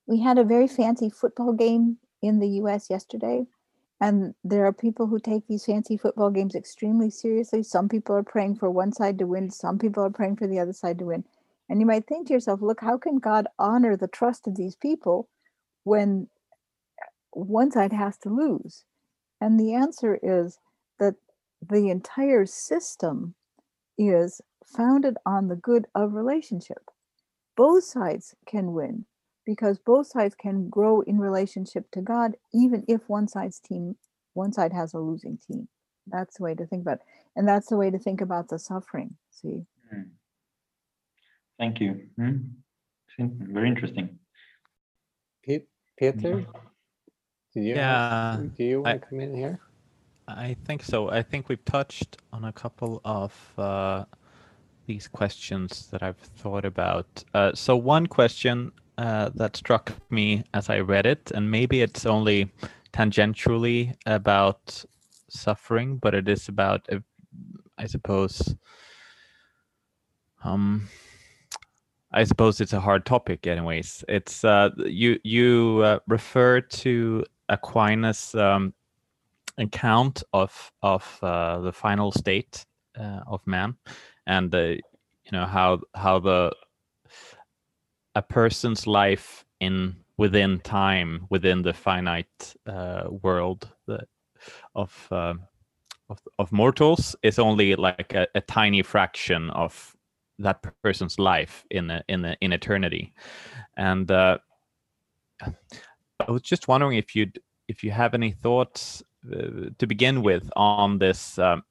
we 0.07 0.21
had 0.21 0.39
a 0.39 0.45
very 0.45 0.69
fancy 0.69 1.11
football 1.11 1.53
game 1.53 1.99
in 2.23 2.39
the 2.39 2.49
US 2.63 2.89
yesterday. 2.89 3.47
And 4.01 4.35
there 4.45 4.67
are 4.67 4.73
people 4.73 5.07
who 5.07 5.19
take 5.19 5.47
these 5.47 5.65
fancy 5.65 5.97
football 5.97 6.31
games 6.31 6.55
extremely 6.55 7.11
seriously. 7.11 7.63
Some 7.63 7.89
people 7.89 8.15
are 8.15 8.23
praying 8.23 8.57
for 8.57 8.71
one 8.71 8.93
side 8.93 9.19
to 9.19 9.27
win, 9.27 9.51
some 9.51 9.79
people 9.79 10.05
are 10.05 10.11
praying 10.11 10.37
for 10.37 10.47
the 10.47 10.59
other 10.59 10.73
side 10.73 10.99
to 10.99 11.07
win. 11.07 11.25
And 11.69 11.81
you 11.81 11.87
might 11.87 12.07
think 12.07 12.29
to 12.29 12.33
yourself, 12.33 12.63
look, 12.63 12.81
how 12.81 12.97
can 12.99 13.19
God 13.19 13.47
honor 13.59 13.97
the 13.97 14.09
trust 14.09 14.47
of 14.47 14.57
these 14.57 14.77
people 14.77 15.29
when 15.85 16.29
one 17.33 17.71
side 17.71 17.93
has 17.93 18.17
to 18.19 18.29
lose? 18.29 18.85
And 19.41 19.59
the 19.59 19.75
answer 19.75 20.19
is 20.23 20.59
that 20.99 21.15
the 21.61 21.91
entire 21.91 22.47
system 22.47 23.35
is 23.99 24.41
founded 24.65 25.17
on 25.25 25.49
the 25.49 25.57
good 25.57 25.87
of 25.95 26.15
relationship. 26.15 26.91
Both 27.57 27.85
sides 27.85 28.35
can 28.47 28.73
win 28.73 29.07
because 29.45 29.79
both 29.79 30.09
sides 30.09 30.35
can 30.35 30.69
grow 30.69 31.01
in 31.03 31.19
relationship 31.19 31.91
to 31.93 32.03
God, 32.03 32.37
even 32.53 32.85
if 32.89 33.09
one 33.09 33.29
side's 33.29 33.61
team, 33.61 33.97
one 34.35 34.53
side 34.53 34.73
has 34.73 34.93
a 34.93 34.99
losing 34.99 35.39
team. 35.39 35.69
That's 36.07 36.37
the 36.37 36.45
way 36.45 36.55
to 36.55 36.67
think 36.67 36.83
about 36.83 36.97
it. 36.97 37.03
And 37.35 37.49
that's 37.49 37.69
the 37.69 37.77
way 37.77 37.91
to 37.91 37.99
think 37.99 38.21
about 38.21 38.49
the 38.49 38.59
suffering. 38.59 39.17
See? 39.31 39.67
Mm. 39.95 40.11
Thank 41.59 41.81
you. 41.81 42.03
Mm. 42.19 42.51
Very 43.19 43.69
interesting. 43.69 44.19
Peter, 45.99 46.35
mm-hmm. 46.35 46.59
do 47.55 47.61
you, 47.61 47.75
yeah, 47.75 48.39
do 48.57 48.65
you 48.65 48.83
want 48.83 48.89
I, 48.89 48.99
to 48.99 49.07
come 49.07 49.21
in 49.21 49.35
here? 49.35 49.59
I 50.29 50.57
think 50.67 50.83
so. 50.83 51.09
I 51.09 51.23
think 51.23 51.49
we've 51.49 51.65
touched 51.65 52.19
on 52.33 52.45
a 52.45 52.53
couple 52.53 53.01
of 53.05 53.33
uh, 53.57 54.05
these 54.87 55.09
questions 55.09 55.87
that 55.91 56.03
I've 56.03 56.19
thought 56.19 56.67
about. 56.67 57.07
Uh, 57.33 57.53
so 57.55 57.77
one 57.77 58.07
question 58.07 58.73
uh, 58.99 59.31
that 59.35 59.57
struck 59.57 59.93
me 60.11 60.45
as 60.53 60.69
I 60.69 60.81
read 60.81 61.07
it, 61.07 61.31
and 61.35 61.51
maybe 61.51 61.81
it's 61.81 62.05
only 62.05 62.51
tangentially 62.93 63.95
about 64.05 64.85
suffering, 65.29 65.97
but 65.97 66.15
it 66.15 66.29
is 66.29 66.49
about, 66.49 66.87
uh, 66.93 66.99
I 67.79 67.87
suppose, 67.87 68.55
um, 70.45 70.89
I 72.17 72.25
suppose 72.25 72.63
it's 72.63 72.73
a 72.73 72.81
hard 72.81 73.05
topic. 73.05 73.47
Anyways, 73.47 74.03
it's 74.09 74.43
uh, 74.43 74.71
you 74.79 75.21
you 75.23 75.83
uh, 75.85 75.99
refer 76.09 76.63
to 76.63 77.25
Aquinas' 77.51 78.35
um, 78.35 78.73
account 79.59 80.23
of 80.33 80.73
of 80.83 81.19
uh, 81.23 81.61
the 81.61 81.73
final 81.73 82.11
state 82.13 82.65
uh, 82.99 83.21
of 83.27 83.47
man, 83.47 83.77
and 84.27 84.55
uh, 84.55 84.59
you 85.27 85.33
know 85.33 85.45
how 85.45 85.81
how 85.95 86.19
the 86.19 86.57
a 88.15 88.23
person's 88.23 88.87
life 88.87 89.45
in 89.61 89.97
within 90.17 90.61
time 90.61 91.27
within 91.29 91.61
the 91.61 91.75
finite 91.75 92.57
uh, 92.67 93.05
world 93.11 93.69
of, 94.75 95.09
uh, 95.11 95.35
of 96.09 96.19
of 96.39 96.51
mortals 96.51 97.15
is 97.23 97.39
only 97.39 97.75
like 97.75 98.15
a, 98.15 98.27
a, 98.35 98.41
tiny 98.41 98.83
fraction 98.83 99.51
of 99.51 99.96
that 100.39 100.65
person's 100.83 101.19
life 101.19 101.65
in 101.71 101.91
a, 101.91 102.03
in 102.09 102.25
a, 102.25 102.37
in 102.41 102.53
eternity. 102.53 103.13
And 103.77 104.11
uh, 104.11 104.39
i 106.21 106.31
was 106.31 106.43
just 106.43 106.69
wondering 106.69 106.97
if 106.97 107.15
you'd 107.15 107.39
if 107.69 107.83
you 107.85 107.91
have 107.91 108.15
any 108.15 108.31
thoughts 108.31 109.03
uh, 109.33 109.71
to 109.79 109.87
begin 109.87 110.23
with 110.23 110.51
on 110.57 110.99
this 110.99 111.39
um, 111.39 111.63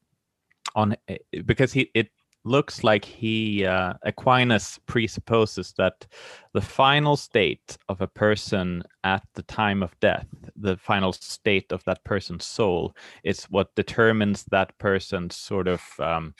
on 0.76 0.96
eh, 1.08 1.18
because 1.46 1.72
he 1.74 1.90
it 1.94 2.10
looks 2.44 2.84
like 2.84 3.04
he 3.04 3.66
uh, 3.66 3.94
Aquinas 4.04 4.80
presupposes 4.86 5.74
that 5.80 6.06
the 6.54 6.62
final 6.62 7.18
state 7.18 7.76
of 7.90 8.02
a 8.02 8.08
person 8.08 8.84
at 9.04 9.24
the 9.34 9.42
time 9.44 9.82
of 9.82 10.00
death, 10.00 10.28
the 10.56 10.78
final 10.78 11.12
state 11.12 11.72
of 11.72 11.84
that 11.86 12.04
person's 12.04 12.46
soul, 12.46 12.96
is 13.24 13.46
what 13.46 13.74
determines 13.74 14.44
that 14.52 14.78
person's 14.78 15.36
sort 15.36 15.68
of 15.68 15.82
um, 16.00 16.36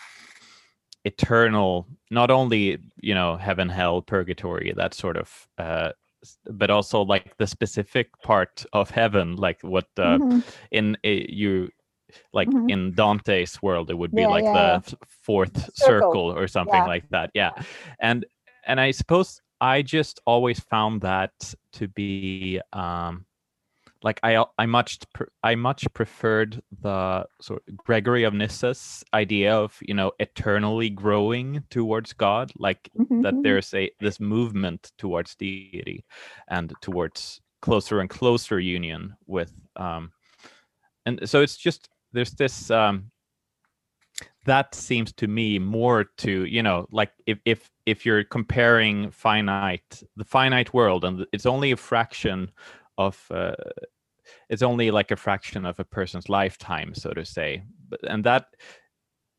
eternal, 1.06 1.88
not 2.12 2.32
only 2.32 2.80
you 3.02 3.14
know 3.14 3.38
heaven, 3.38 3.70
hell, 3.70 4.02
purgatory, 4.02 4.74
that 4.76 4.94
sort 4.94 5.18
of. 5.18 5.48
Uh, 5.58 5.92
but 6.50 6.72
also 6.72 7.02
like 7.04 7.38
the 7.38 7.46
specific 7.46 8.10
part 8.24 8.66
of 8.74 8.90
heaven 8.90 9.36
like 9.36 9.62
what 9.62 9.86
uh, 10.00 10.18
mm-hmm. 10.18 10.40
in 10.72 10.98
uh, 11.06 11.10
you 11.10 11.70
like 12.34 12.48
mm-hmm. 12.48 12.70
in 12.70 12.94
Dante's 12.94 13.62
world, 13.62 13.90
it 13.90 13.98
would 13.98 14.12
be 14.12 14.22
yeah, 14.22 14.28
like 14.28 14.44
yeah, 14.44 14.54
the 14.54 14.92
yeah. 14.92 15.08
fourth 15.24 15.70
circle. 15.76 16.12
circle. 16.12 16.32
or 16.32 16.48
something 16.48 16.82
like 16.82 17.08
that. 17.10 17.32
Yeah. 17.34 17.52
And 18.00 18.26
and 18.66 18.80
I 18.80 18.92
suppose 18.92 19.42
I 19.62 19.82
just 19.82 20.20
always 20.26 20.60
found 20.60 21.02
that 21.02 21.32
to 21.74 21.88
be 21.88 22.62
um 22.74 23.25
like 24.06 24.20
I 24.22 24.46
I 24.60 24.68
much 24.68 25.00
I 25.44 25.56
much 25.56 25.86
preferred 25.94 26.62
the 26.82 27.26
sort 27.42 27.64
of 27.68 27.76
Gregory 27.76 28.24
of 28.24 28.34
Nyssa's 28.34 29.04
idea 29.14 29.54
of 29.54 29.78
you 29.82 29.96
know 29.96 30.12
eternally 30.20 30.92
growing 30.92 31.64
towards 31.72 32.14
God, 32.14 32.54
like 32.56 32.90
mm-hmm. 32.98 33.24
that 33.24 33.34
there's 33.42 33.74
a 33.74 33.92
this 34.00 34.20
movement 34.20 34.92
towards 35.00 35.36
deity 35.36 36.06
and 36.48 36.72
towards 36.82 37.42
closer 37.64 38.00
and 38.00 38.10
closer 38.10 38.60
union 38.60 39.16
with 39.26 39.52
um 39.76 40.12
and 41.08 41.28
so 41.28 41.42
it's 41.42 41.58
just 41.58 41.90
there's 42.14 42.32
this 42.34 42.70
um 42.70 43.10
that 44.46 44.76
seems 44.76 45.12
to 45.14 45.28
me 45.28 45.58
more 45.58 46.04
to 46.18 46.46
you 46.46 46.62
know 46.62 46.86
like 46.92 47.12
if 47.26 47.40
if 47.44 47.72
if 47.88 48.06
you're 48.06 48.24
comparing 48.24 49.10
finite 49.10 50.04
the 50.16 50.24
finite 50.24 50.76
world 50.76 51.04
and 51.04 51.26
it's 51.34 51.48
only 51.48 51.72
a 51.72 51.78
fraction 51.78 52.52
of 52.98 53.26
uh, 53.32 53.56
it's 54.50 54.62
only 54.62 54.92
like 54.92 55.12
a 55.12 55.16
fraction 55.16 55.66
of 55.66 55.80
a 55.80 55.84
person's 55.84 56.30
lifetime 56.30 56.94
so 56.94 57.12
to 57.12 57.26
say 57.26 57.64
but, 57.90 58.00
and 58.08 58.24
that 58.24 58.48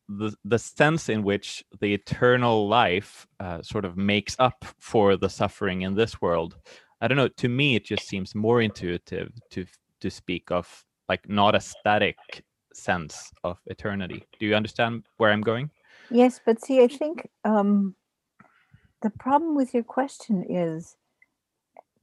the 0.09 0.33
the 0.45 0.59
sense 0.59 1.09
in 1.09 1.23
which 1.23 1.63
the 1.81 1.93
eternal 1.93 2.67
life 2.67 3.27
uh, 3.39 3.61
sort 3.61 3.83
of 3.83 3.97
makes 3.97 4.35
up 4.39 4.63
for 4.79 5.17
the 5.17 5.29
suffering 5.29 5.81
in 5.81 5.95
this 5.95 6.21
world 6.21 6.57
i 7.01 7.07
don't 7.07 7.17
know 7.17 7.27
to 7.27 7.49
me 7.49 7.75
it 7.75 7.85
just 7.85 8.07
seems 8.07 8.33
more 8.33 8.61
intuitive 8.61 9.31
to 9.49 9.65
to 9.99 10.09
speak 10.09 10.51
of 10.51 10.85
like 11.09 11.27
not 11.27 11.55
a 11.55 11.59
static 11.59 12.17
sense 12.77 13.31
of 13.43 13.59
eternity. 13.65 14.23
Do 14.39 14.45
you 14.45 14.55
understand 14.55 15.03
where 15.17 15.31
I'm 15.31 15.41
going? 15.41 15.69
Yes, 16.09 16.39
but 16.45 16.63
see, 16.63 16.81
I 16.81 16.87
think 16.87 17.29
um, 17.43 17.95
the 19.01 19.09
problem 19.09 19.55
with 19.55 19.73
your 19.73 19.83
question 19.83 20.45
is 20.49 20.95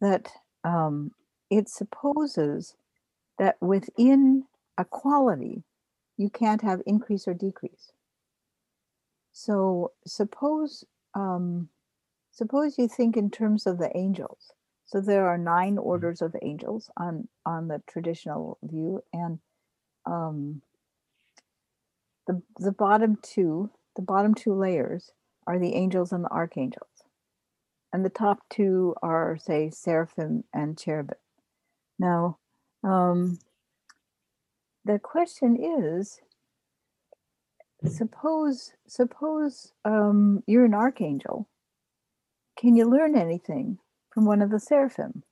that 0.01 0.31
um, 0.65 1.13
it 1.59 1.69
supposes 1.69 2.75
that 3.39 3.57
within 3.61 4.45
a 4.77 4.85
quality, 4.85 5.63
you 6.17 6.29
can't 6.29 6.63
have 6.63 6.83
increase 6.85 7.29
or 7.29 7.35
decrease. 7.35 7.93
So 9.33 9.93
suppose 10.07 10.85
um, 11.15 11.69
suppose 12.33 12.77
you 12.77 12.89
think 12.89 13.17
in 13.17 13.31
terms 13.31 13.67
of 13.67 13.79
the 13.79 13.97
angels. 13.97 14.53
So 14.85 15.01
there 15.01 15.27
are 15.29 15.39
nine 15.39 15.77
mm-hmm. 15.77 15.89
orders 15.91 16.23
of 16.23 16.35
angels 16.43 16.91
on 16.97 17.29
on 17.47 17.69
the 17.69 17.83
traditional 17.87 18.59
view, 18.63 19.03
and 19.13 19.39
um, 20.07 20.63
the 22.27 22.43
the 22.59 22.73
bottom 22.73 23.17
two, 23.23 23.71
the 23.97 24.03
bottom 24.03 24.35
two 24.35 24.55
layers 24.55 25.13
are 25.47 25.59
the 25.59 25.75
angels 25.75 26.13
and 26.13 26.25
the 26.25 26.31
archangels, 26.31 27.05
and 27.93 28.05
the 28.05 28.11
top 28.11 28.41
two 28.51 28.95
are 29.03 29.39
say 29.39 29.71
seraphim 29.71 30.45
and 30.53 30.77
cherubim. 30.79 31.17
Now, 31.99 32.39
um, 32.83 33.39
the 34.85 34.99
question 34.99 35.57
is, 35.57 36.21
suppose 37.87 38.73
suppose 38.87 39.73
um, 39.85 40.43
you're 40.47 40.65
an 40.65 40.75
archangel. 40.75 41.49
Can 42.59 42.77
you 42.77 42.87
learn 42.87 43.17
anything 43.17 43.79
from 44.11 44.25
one 44.25 44.43
of 44.43 44.51
the 44.51 44.61
seraphim? 44.61 45.23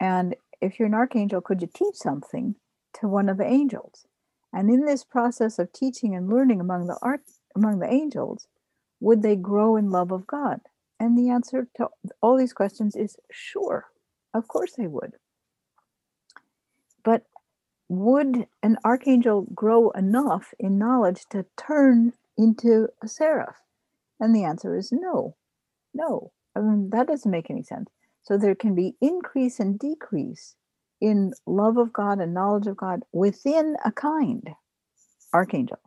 And 0.00 0.36
if 0.60 0.78
you're 0.78 0.88
an 0.88 0.94
archangel, 0.94 1.40
could 1.40 1.62
you 1.62 1.68
teach 1.72 1.96
something 1.96 2.56
to 2.94 3.08
one 3.08 3.28
of 3.28 3.36
the 3.36 3.46
angels. 3.46 4.06
And 4.52 4.70
in 4.70 4.84
this 4.84 5.04
process 5.04 5.58
of 5.58 5.72
teaching 5.72 6.14
and 6.14 6.30
learning 6.30 6.60
among 6.60 6.86
the 6.86 6.98
art, 7.02 7.22
among 7.54 7.80
the 7.80 7.92
angels, 7.92 8.46
would 9.00 9.22
they 9.22 9.36
grow 9.36 9.76
in 9.76 9.90
love 9.90 10.12
of 10.12 10.26
God? 10.26 10.60
And 10.98 11.18
the 11.18 11.28
answer 11.28 11.68
to 11.76 11.88
all 12.22 12.36
these 12.36 12.52
questions 12.52 12.94
is 12.96 13.16
sure. 13.30 13.86
Of 14.32 14.48
course 14.48 14.72
they 14.72 14.86
would. 14.86 15.14
But 17.04 17.24
would 17.88 18.48
an 18.62 18.78
archangel 18.84 19.46
grow 19.54 19.90
enough 19.90 20.54
in 20.58 20.78
knowledge 20.78 21.26
to 21.30 21.46
turn 21.56 22.14
into 22.36 22.88
a 23.02 23.08
seraph? 23.08 23.60
And 24.18 24.34
the 24.34 24.44
answer 24.44 24.76
is 24.76 24.90
no. 24.90 25.36
No. 25.92 26.32
I 26.56 26.60
mean, 26.60 26.90
that 26.90 27.08
doesn't 27.08 27.30
make 27.30 27.50
any 27.50 27.62
sense. 27.62 27.90
So 28.22 28.38
there 28.38 28.54
can 28.54 28.74
be 28.74 28.96
increase 29.00 29.60
and 29.60 29.78
decrease 29.78 30.56
in 31.00 31.32
love 31.46 31.76
of 31.76 31.92
God 31.92 32.20
and 32.20 32.32
knowledge 32.32 32.66
of 32.66 32.76
God 32.76 33.02
within 33.12 33.76
a 33.84 33.92
kind 33.92 34.50
archangel, 35.34 35.78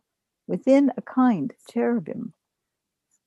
within 0.47 0.91
a 0.97 1.01
kind 1.01 1.53
cherubim. 1.69 2.33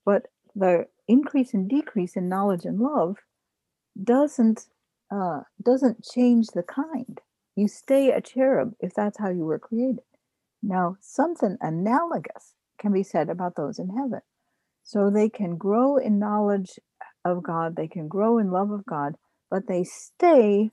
But 0.05 0.27
the 0.55 0.87
increase 1.07 1.53
and 1.53 1.69
decrease 1.69 2.15
in 2.15 2.29
knowledge 2.29 2.65
and 2.65 2.79
love 2.79 3.17
doesn't 4.01 4.67
uh, 5.13 5.41
doesn't 5.61 6.05
change 6.05 6.47
the 6.47 6.63
kind. 6.63 7.19
You 7.55 7.67
stay 7.67 8.11
a 8.11 8.21
cherub 8.21 8.73
if 8.79 8.93
that's 8.93 9.19
how 9.19 9.29
you 9.29 9.45
were 9.45 9.59
created. 9.59 10.03
Now, 10.63 10.97
something 11.01 11.57
analogous 11.61 12.55
can 12.79 12.93
be 12.93 13.03
said 13.03 13.29
about 13.29 13.55
those 13.55 13.79
in 13.79 13.89
heaven. 13.89 14.21
So 14.83 15.09
they 15.09 15.29
can 15.29 15.57
grow 15.57 15.97
in 15.97 16.19
knowledge 16.19 16.79
of 17.23 17.43
God, 17.43 17.75
they 17.75 17.87
can 17.87 18.07
grow 18.07 18.39
in 18.39 18.51
love 18.51 18.71
of 18.71 18.85
God, 18.85 19.15
but 19.49 19.67
they 19.67 19.83
stay 19.83 20.71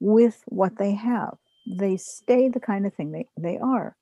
with 0.00 0.42
what 0.46 0.78
they 0.78 0.92
have. 0.92 1.38
They 1.78 1.96
stay 1.96 2.48
the 2.48 2.60
kind 2.60 2.86
of 2.86 2.94
thing 2.94 3.12
they, 3.12 3.28
they 3.36 3.58
are. 3.58 3.96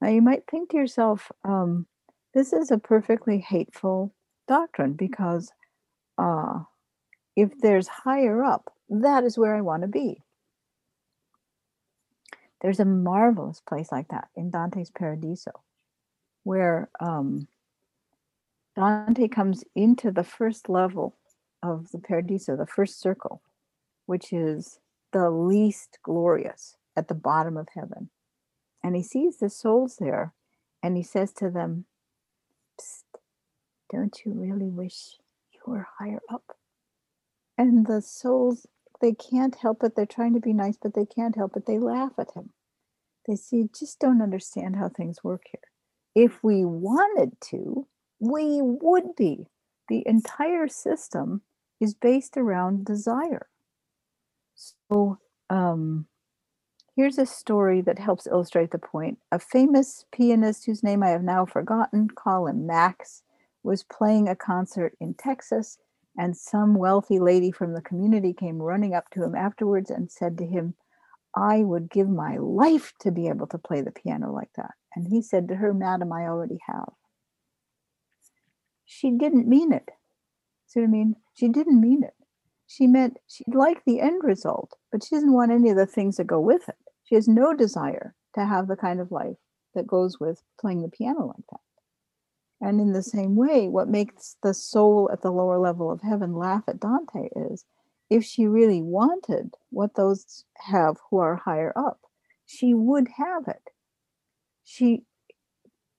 Now, 0.00 0.08
you 0.08 0.22
might 0.22 0.44
think 0.50 0.70
to 0.70 0.76
yourself, 0.76 1.30
um, 1.44 1.86
this 2.34 2.52
is 2.52 2.70
a 2.70 2.78
perfectly 2.78 3.38
hateful 3.38 4.14
doctrine 4.46 4.94
because 4.94 5.52
uh, 6.18 6.60
if 7.36 7.50
there's 7.60 7.88
higher 7.88 8.42
up, 8.44 8.72
that 8.88 9.24
is 9.24 9.38
where 9.38 9.56
I 9.56 9.60
want 9.60 9.82
to 9.82 9.88
be. 9.88 10.22
There's 12.60 12.80
a 12.80 12.84
marvelous 12.84 13.60
place 13.60 13.92
like 13.92 14.08
that 14.08 14.28
in 14.36 14.50
Dante's 14.50 14.90
Paradiso, 14.90 15.52
where 16.42 16.90
um, 17.00 17.46
Dante 18.74 19.28
comes 19.28 19.64
into 19.74 20.10
the 20.10 20.24
first 20.24 20.68
level 20.68 21.16
of 21.62 21.90
the 21.92 21.98
Paradiso, 21.98 22.56
the 22.56 22.66
first 22.66 23.00
circle, 23.00 23.42
which 24.06 24.32
is 24.32 24.78
the 25.12 25.30
least 25.30 25.98
glorious 26.02 26.76
at 26.96 27.08
the 27.08 27.14
bottom 27.14 27.56
of 27.56 27.68
heaven. 27.74 28.10
And 28.82 28.94
he 28.94 29.02
sees 29.02 29.38
the 29.38 29.50
souls 29.50 29.96
there 29.98 30.32
and 30.82 30.96
he 30.96 31.02
says 31.02 31.32
to 31.34 31.50
them, 31.50 31.86
Don't 33.92 34.20
you 34.24 34.32
really 34.32 34.68
wish 34.68 35.18
you 35.52 35.60
were 35.66 35.88
higher 35.98 36.20
up? 36.30 36.56
And 37.56 37.86
the 37.86 38.00
souls, 38.00 38.66
they 39.00 39.12
can't 39.12 39.54
help 39.54 39.82
it. 39.82 39.94
They're 39.94 40.06
trying 40.06 40.34
to 40.34 40.40
be 40.40 40.52
nice, 40.52 40.76
but 40.80 40.94
they 40.94 41.06
can't 41.06 41.36
help 41.36 41.56
it. 41.56 41.66
They 41.66 41.78
laugh 41.78 42.12
at 42.18 42.32
him. 42.34 42.50
They 43.26 43.36
say, 43.36 43.68
just 43.78 43.98
don't 43.98 44.22
understand 44.22 44.76
how 44.76 44.88
things 44.88 45.22
work 45.22 45.42
here. 45.50 45.60
If 46.14 46.42
we 46.42 46.64
wanted 46.64 47.40
to, 47.50 47.86
we 48.18 48.60
would 48.62 49.14
be. 49.16 49.46
The 49.88 50.02
entire 50.06 50.68
system 50.68 51.42
is 51.80 51.94
based 51.94 52.36
around 52.36 52.84
desire. 52.84 53.48
So, 54.54 55.18
um, 55.48 56.06
here's 56.96 57.18
a 57.18 57.26
story 57.26 57.80
that 57.82 57.98
helps 57.98 58.26
illustrate 58.26 58.72
the 58.72 58.78
point. 58.78 59.18
A 59.30 59.38
famous 59.38 60.04
pianist 60.10 60.66
whose 60.66 60.82
name 60.82 61.02
I 61.02 61.10
have 61.10 61.22
now 61.22 61.46
forgotten, 61.46 62.08
him 62.08 62.66
Max, 62.66 63.22
was 63.62 63.84
playing 63.84 64.28
a 64.28 64.34
concert 64.34 64.94
in 65.00 65.14
Texas, 65.14 65.78
and 66.18 66.36
some 66.36 66.74
wealthy 66.74 67.20
lady 67.20 67.52
from 67.52 67.72
the 67.72 67.80
community 67.80 68.34
came 68.34 68.60
running 68.60 68.92
up 68.92 69.08
to 69.12 69.22
him 69.22 69.36
afterwards 69.36 69.88
and 69.88 70.10
said 70.10 70.36
to 70.38 70.44
him, 70.44 70.74
I 71.36 71.58
would 71.58 71.90
give 71.90 72.08
my 72.08 72.36
life 72.38 72.92
to 73.00 73.12
be 73.12 73.28
able 73.28 73.46
to 73.46 73.58
play 73.58 73.80
the 73.82 73.92
piano 73.92 74.32
like 74.32 74.50
that. 74.56 74.72
And 74.96 75.06
he 75.06 75.22
said 75.22 75.46
to 75.48 75.54
her, 75.54 75.72
Madam, 75.72 76.12
I 76.12 76.22
already 76.22 76.58
have. 76.66 76.90
She 78.84 79.12
didn't 79.12 79.46
mean 79.46 79.72
it. 79.72 79.88
See 80.66 80.80
what 80.80 80.86
I 80.86 80.90
mean? 80.90 81.14
She 81.34 81.48
didn't 81.48 81.80
mean 81.80 82.02
it. 82.02 82.14
She 82.66 82.86
meant 82.86 83.18
she'd 83.28 83.54
like 83.54 83.84
the 83.84 84.00
end 84.00 84.24
result, 84.24 84.74
but 84.90 85.04
she 85.04 85.14
doesn't 85.14 85.32
want 85.32 85.52
any 85.52 85.70
of 85.70 85.76
the 85.76 85.86
things 85.86 86.16
that 86.16 86.26
go 86.26 86.40
with 86.40 86.68
it. 86.68 86.74
She 87.04 87.14
has 87.14 87.28
no 87.28 87.54
desire 87.54 88.14
to 88.34 88.44
have 88.44 88.66
the 88.66 88.76
kind 88.76 89.00
of 89.00 89.12
life 89.12 89.36
that 89.74 89.86
goes 89.86 90.18
with 90.18 90.42
playing 90.60 90.82
the 90.82 90.88
piano 90.88 91.26
like 91.26 91.46
that. 91.50 91.60
And 92.60 92.80
in 92.80 92.92
the 92.92 93.02
same 93.02 93.36
way, 93.36 93.68
what 93.68 93.88
makes 93.88 94.36
the 94.42 94.52
soul 94.52 95.08
at 95.12 95.22
the 95.22 95.30
lower 95.30 95.58
level 95.58 95.90
of 95.90 96.02
heaven 96.02 96.34
laugh 96.34 96.64
at 96.66 96.80
Dante 96.80 97.28
is 97.36 97.64
if 98.10 98.24
she 98.24 98.46
really 98.46 98.82
wanted 98.82 99.54
what 99.70 99.94
those 99.94 100.44
have 100.56 100.96
who 101.10 101.18
are 101.18 101.36
higher 101.36 101.72
up, 101.76 102.00
she 102.46 102.74
would 102.74 103.08
have 103.16 103.46
it. 103.46 103.70
She 104.64 105.04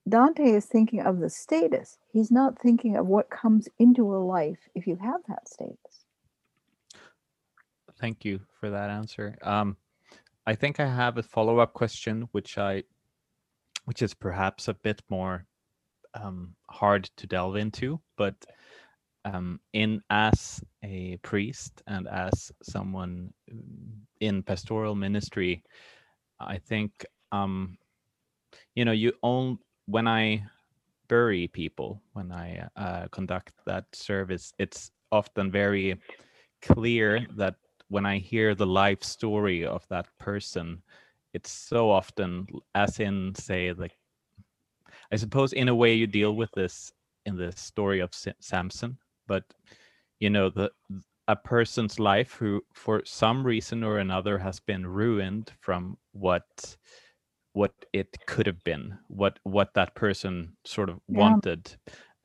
Dante 0.08 0.44
is 0.44 0.66
thinking 0.66 1.02
of 1.02 1.20
the 1.20 1.30
status. 1.30 2.00
He's 2.12 2.32
not 2.32 2.60
thinking 2.60 2.96
of 2.96 3.06
what 3.06 3.30
comes 3.30 3.70
into 3.78 4.14
a 4.14 4.18
life 4.18 4.68
if 4.74 4.88
you 4.88 4.96
have 4.96 5.22
that 5.28 5.48
status. 5.48 6.06
Thank 8.00 8.26
you 8.26 8.40
for 8.60 8.70
that 8.72 8.90
answer. 8.90 9.38
Um, 9.44 9.78
I 10.48 10.56
think 10.56 10.80
I 10.80 10.88
have 10.88 11.18
a 11.18 11.24
follow-up 11.24 11.74
question, 11.74 12.28
which 12.32 12.58
I, 12.58 12.84
which 13.86 14.02
is 14.02 14.14
perhaps 14.16 14.68
a 14.68 14.74
bit 14.74 15.04
more 15.10 15.46
um, 16.14 16.56
hard 16.70 17.10
to 17.18 17.28
delve 17.28 17.56
into, 17.56 18.00
but 18.18 18.36
um, 19.26 19.60
in 19.74 20.02
as 20.10 20.62
a 20.84 21.18
priest 21.18 21.82
and 21.88 22.08
as 22.08 22.52
someone 22.64 23.34
in 24.22 24.44
pastoral 24.44 24.96
ministry, 24.96 25.64
I 26.40 26.58
think 26.58 27.06
um, 27.32 27.78
you 28.76 28.86
know 28.86 28.92
you 28.92 29.14
own 29.24 29.60
when 29.86 30.08
I 30.08 30.44
bury 31.10 31.48
people, 31.48 32.02
when 32.14 32.32
I 32.32 32.68
uh, 32.78 33.08
conduct 33.12 33.54
that 33.66 33.86
service, 33.94 34.54
it's 34.60 34.92
often 35.12 35.52
very 35.52 36.00
clear 36.62 37.26
that 37.36 37.56
when 37.90 38.06
I 38.06 38.20
hear 38.20 38.56
the 38.56 38.68
life 38.68 39.04
story 39.04 39.66
of 39.66 39.86
that 39.90 40.08
person, 40.20 40.84
it's 41.34 41.52
so 41.52 41.90
often, 41.90 42.48
as 42.76 43.00
in, 43.00 43.34
say, 43.36 43.74
like, 43.74 43.98
I 45.12 45.16
suppose 45.16 45.54
in 45.54 45.70
a 45.70 45.76
way 45.76 45.94
you 45.94 46.08
deal 46.08 46.36
with 46.36 46.52
this 46.52 46.92
in 47.26 47.36
the 47.36 47.52
story 47.54 48.00
of 48.00 48.12
Samson, 48.40 48.98
but 49.28 49.44
you 50.20 50.30
know, 50.30 50.50
the 50.50 50.72
a 51.28 51.36
person's 51.36 52.00
life 52.00 52.34
who, 52.34 52.62
for 52.74 53.04
some 53.06 53.46
reason 53.46 53.84
or 53.84 54.00
another, 54.00 54.40
has 54.40 54.60
been 54.60 54.86
ruined 54.86 55.52
from 55.62 55.98
what 56.12 56.76
what 57.54 57.74
it 57.94 58.16
could 58.28 58.46
have 58.46 58.64
been 58.64 58.98
what 59.08 59.40
what 59.44 59.74
that 59.74 59.96
person 59.96 60.56
sort 60.66 60.90
of 60.90 61.00
yeah. 61.08 61.20
wanted 61.20 61.76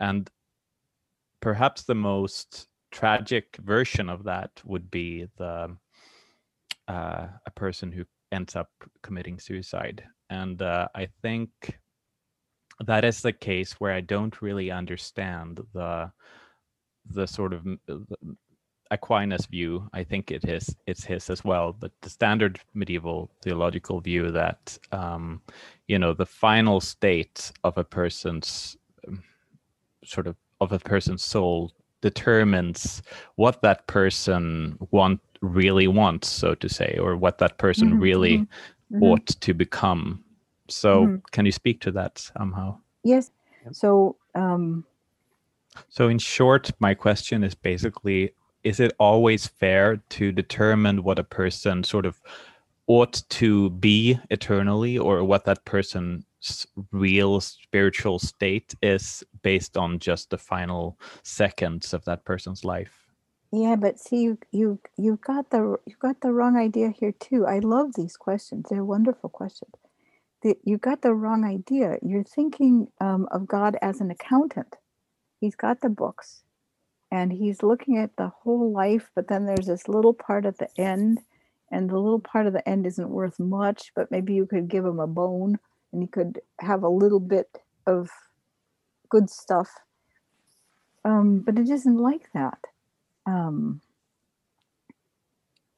and 0.01 0.31
perhaps 1.41 1.83
the 1.83 1.95
most 1.95 2.69
tragic 2.91 3.57
version 3.63 4.09
of 4.09 4.25
that 4.25 4.51
would 4.65 4.91
be 4.91 5.27
the 5.39 5.77
uh, 6.89 7.27
a 7.47 7.51
person 7.55 7.91
who 7.91 8.05
ends 8.33 8.55
up 8.55 8.69
committing 9.03 9.39
suicide 9.39 10.05
and 10.31 10.61
uh, 10.63 10.87
i 10.95 11.07
think 11.23 11.51
that 12.87 13.05
is 13.05 13.21
the 13.23 13.33
case 13.33 13.73
where 13.75 13.93
i 13.93 14.01
don't 14.01 14.43
really 14.43 14.71
understand 14.71 15.61
the 15.73 16.11
the 17.11 17.27
sort 17.27 17.53
of 17.53 17.67
Aquinas 18.91 19.47
view, 19.47 19.89
I 19.93 20.05
think 20.05 20.31
it 20.31 20.45
is 20.45 20.75
it's 20.87 21.05
his 21.05 21.31
as 21.31 21.45
well, 21.45 21.73
but 21.73 21.91
the 22.03 22.11
standard 22.11 22.61
medieval 22.75 23.31
theological 23.43 24.01
view 24.01 24.31
that 24.31 24.79
um, 24.93 25.43
you 25.89 25.99
know 25.99 26.13
the 26.13 26.27
final 26.27 26.81
state 26.81 27.53
of 27.65 27.77
a 27.79 27.85
person's 27.85 28.77
um, 29.07 29.23
sort 30.05 30.27
of 30.27 30.37
of 30.61 30.73
a 30.73 30.79
person's 30.79 31.23
soul 31.23 31.73
determines 32.01 33.03
what 33.37 33.63
that 33.63 33.87
person 33.87 34.79
want 34.91 35.21
really 35.41 35.89
wants, 35.89 36.29
so 36.29 36.55
to 36.55 36.69
say, 36.69 36.99
or 37.01 37.17
what 37.17 37.39
that 37.39 37.59
person 37.59 37.89
mm-hmm, 37.89 38.01
really 38.01 38.39
mm-hmm. 38.39 38.97
mm-hmm. 38.97 39.05
ought 39.05 39.27
to 39.27 39.55
become. 39.55 40.23
So, 40.69 41.05
mm-hmm. 41.05 41.17
can 41.31 41.47
you 41.47 41.53
speak 41.53 41.81
to 41.83 41.91
that 41.93 42.19
somehow? 42.19 42.79
Yes. 43.03 43.31
So, 43.73 44.17
um, 44.35 44.85
so 45.89 46.09
in 46.09 46.19
short, 46.19 46.71
my 46.81 46.95
question 46.95 47.45
is 47.45 47.55
basically 47.55 48.35
is 48.65 48.81
it 48.81 48.93
always 48.99 49.47
fair 49.47 49.99
to 50.09 50.33
determine 50.33 51.05
what 51.05 51.19
a 51.19 51.25
person 51.25 51.85
sort 51.85 52.07
of 52.07 52.21
ought 52.87 53.23
to 53.29 53.71
be 53.71 54.19
eternally 54.31 54.99
or 54.99 55.23
what 55.23 55.45
that 55.45 55.65
person's 55.65 56.67
real 56.91 57.41
spiritual 57.41 58.19
state 58.19 58.75
is 58.83 59.23
based 59.43 59.77
on 59.77 59.99
just 59.99 60.31
the 60.31 60.39
final 60.39 60.99
seconds 61.23 61.95
of 61.95 62.05
that 62.05 62.25
person's 62.25 62.65
life 62.65 63.09
yeah 63.53 63.77
but 63.77 63.99
see 63.99 64.21
you 64.21 64.39
you 64.51 64.79
you 64.99 65.19
got 65.25 65.49
the 65.49 65.79
you 65.87 65.95
got 65.99 66.21
the 66.21 66.31
wrong 66.31 66.57
idea 66.57 66.91
here 66.91 67.13
too 67.13 67.47
i 67.47 67.59
love 67.61 67.95
these 67.95 68.17
questions 68.19 68.67
they're 68.69 68.85
wonderful 68.85 69.31
questions 69.31 69.73
the, 70.45 70.57
you 70.63 70.79
got 70.79 71.03
the 71.03 71.13
wrong 71.13 71.45
idea 71.45 71.99
you're 72.03 72.23
thinking 72.23 72.87
um, 73.01 73.27
of 73.33 73.47
god 73.47 73.77
as 73.83 74.01
an 74.01 74.11
accountant 74.11 74.77
he's 75.41 75.57
got 75.57 75.81
the 75.81 75.89
books 75.89 76.45
and 77.15 77.33
he's 77.33 77.63
looking 77.63 77.97
at 77.97 78.17
the 78.17 78.29
whole 78.29 78.73
life, 78.73 79.09
but 79.15 79.29
then 79.29 79.47
there's 79.47 79.67
this 79.67 79.87
little 79.87 80.13
part 80.13 80.45
at 80.45 80.59
the 80.59 80.69
end, 80.77 81.21
and 81.71 81.89
the 81.89 81.97
little 81.97 82.19
part 82.19 82.49
of 82.49 82.53
the 82.53 82.69
end 82.69 82.89
isn't 82.89 83.09
worth 83.09 83.39
much, 83.39 83.93
but 83.95 84.11
maybe 84.11 84.35
you 84.35 84.47
could 84.47 84.67
give 84.67 84.85
him 84.85 84.99
a 84.99 85.07
bone 85.07 85.61
and 85.93 86.03
he 86.03 86.09
could 86.09 86.41
have 86.59 86.83
a 86.83 86.89
little 86.89 87.21
bit 87.21 87.47
of 87.87 88.11
good 89.09 89.31
stuff. 89.31 89.71
Um, 91.05 91.39
but 91.39 91.57
it 91.57 91.71
isn't 91.71 91.99
like 91.99 92.33
that. 92.33 92.59
Um, 93.27 93.81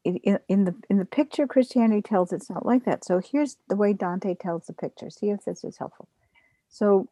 in, 0.07 0.39
in 0.49 0.65
the 0.65 0.75
in 0.91 0.99
the 0.99 1.05
picture 1.05 1.47
Christianity 1.47 2.03
tells 2.03 2.33
it's 2.33 2.51
not 2.51 2.67
like 2.67 2.85
that. 2.85 3.05
So 3.05 3.21
here's 3.21 3.57
the 3.69 3.77
way 3.77 3.93
Dante 3.93 4.35
tells 4.35 4.67
the 4.67 4.73
picture. 4.75 5.11
See 5.11 5.31
if 5.31 5.45
this 5.45 5.65
is 5.65 5.79
helpful. 5.79 6.09
So 6.69 7.09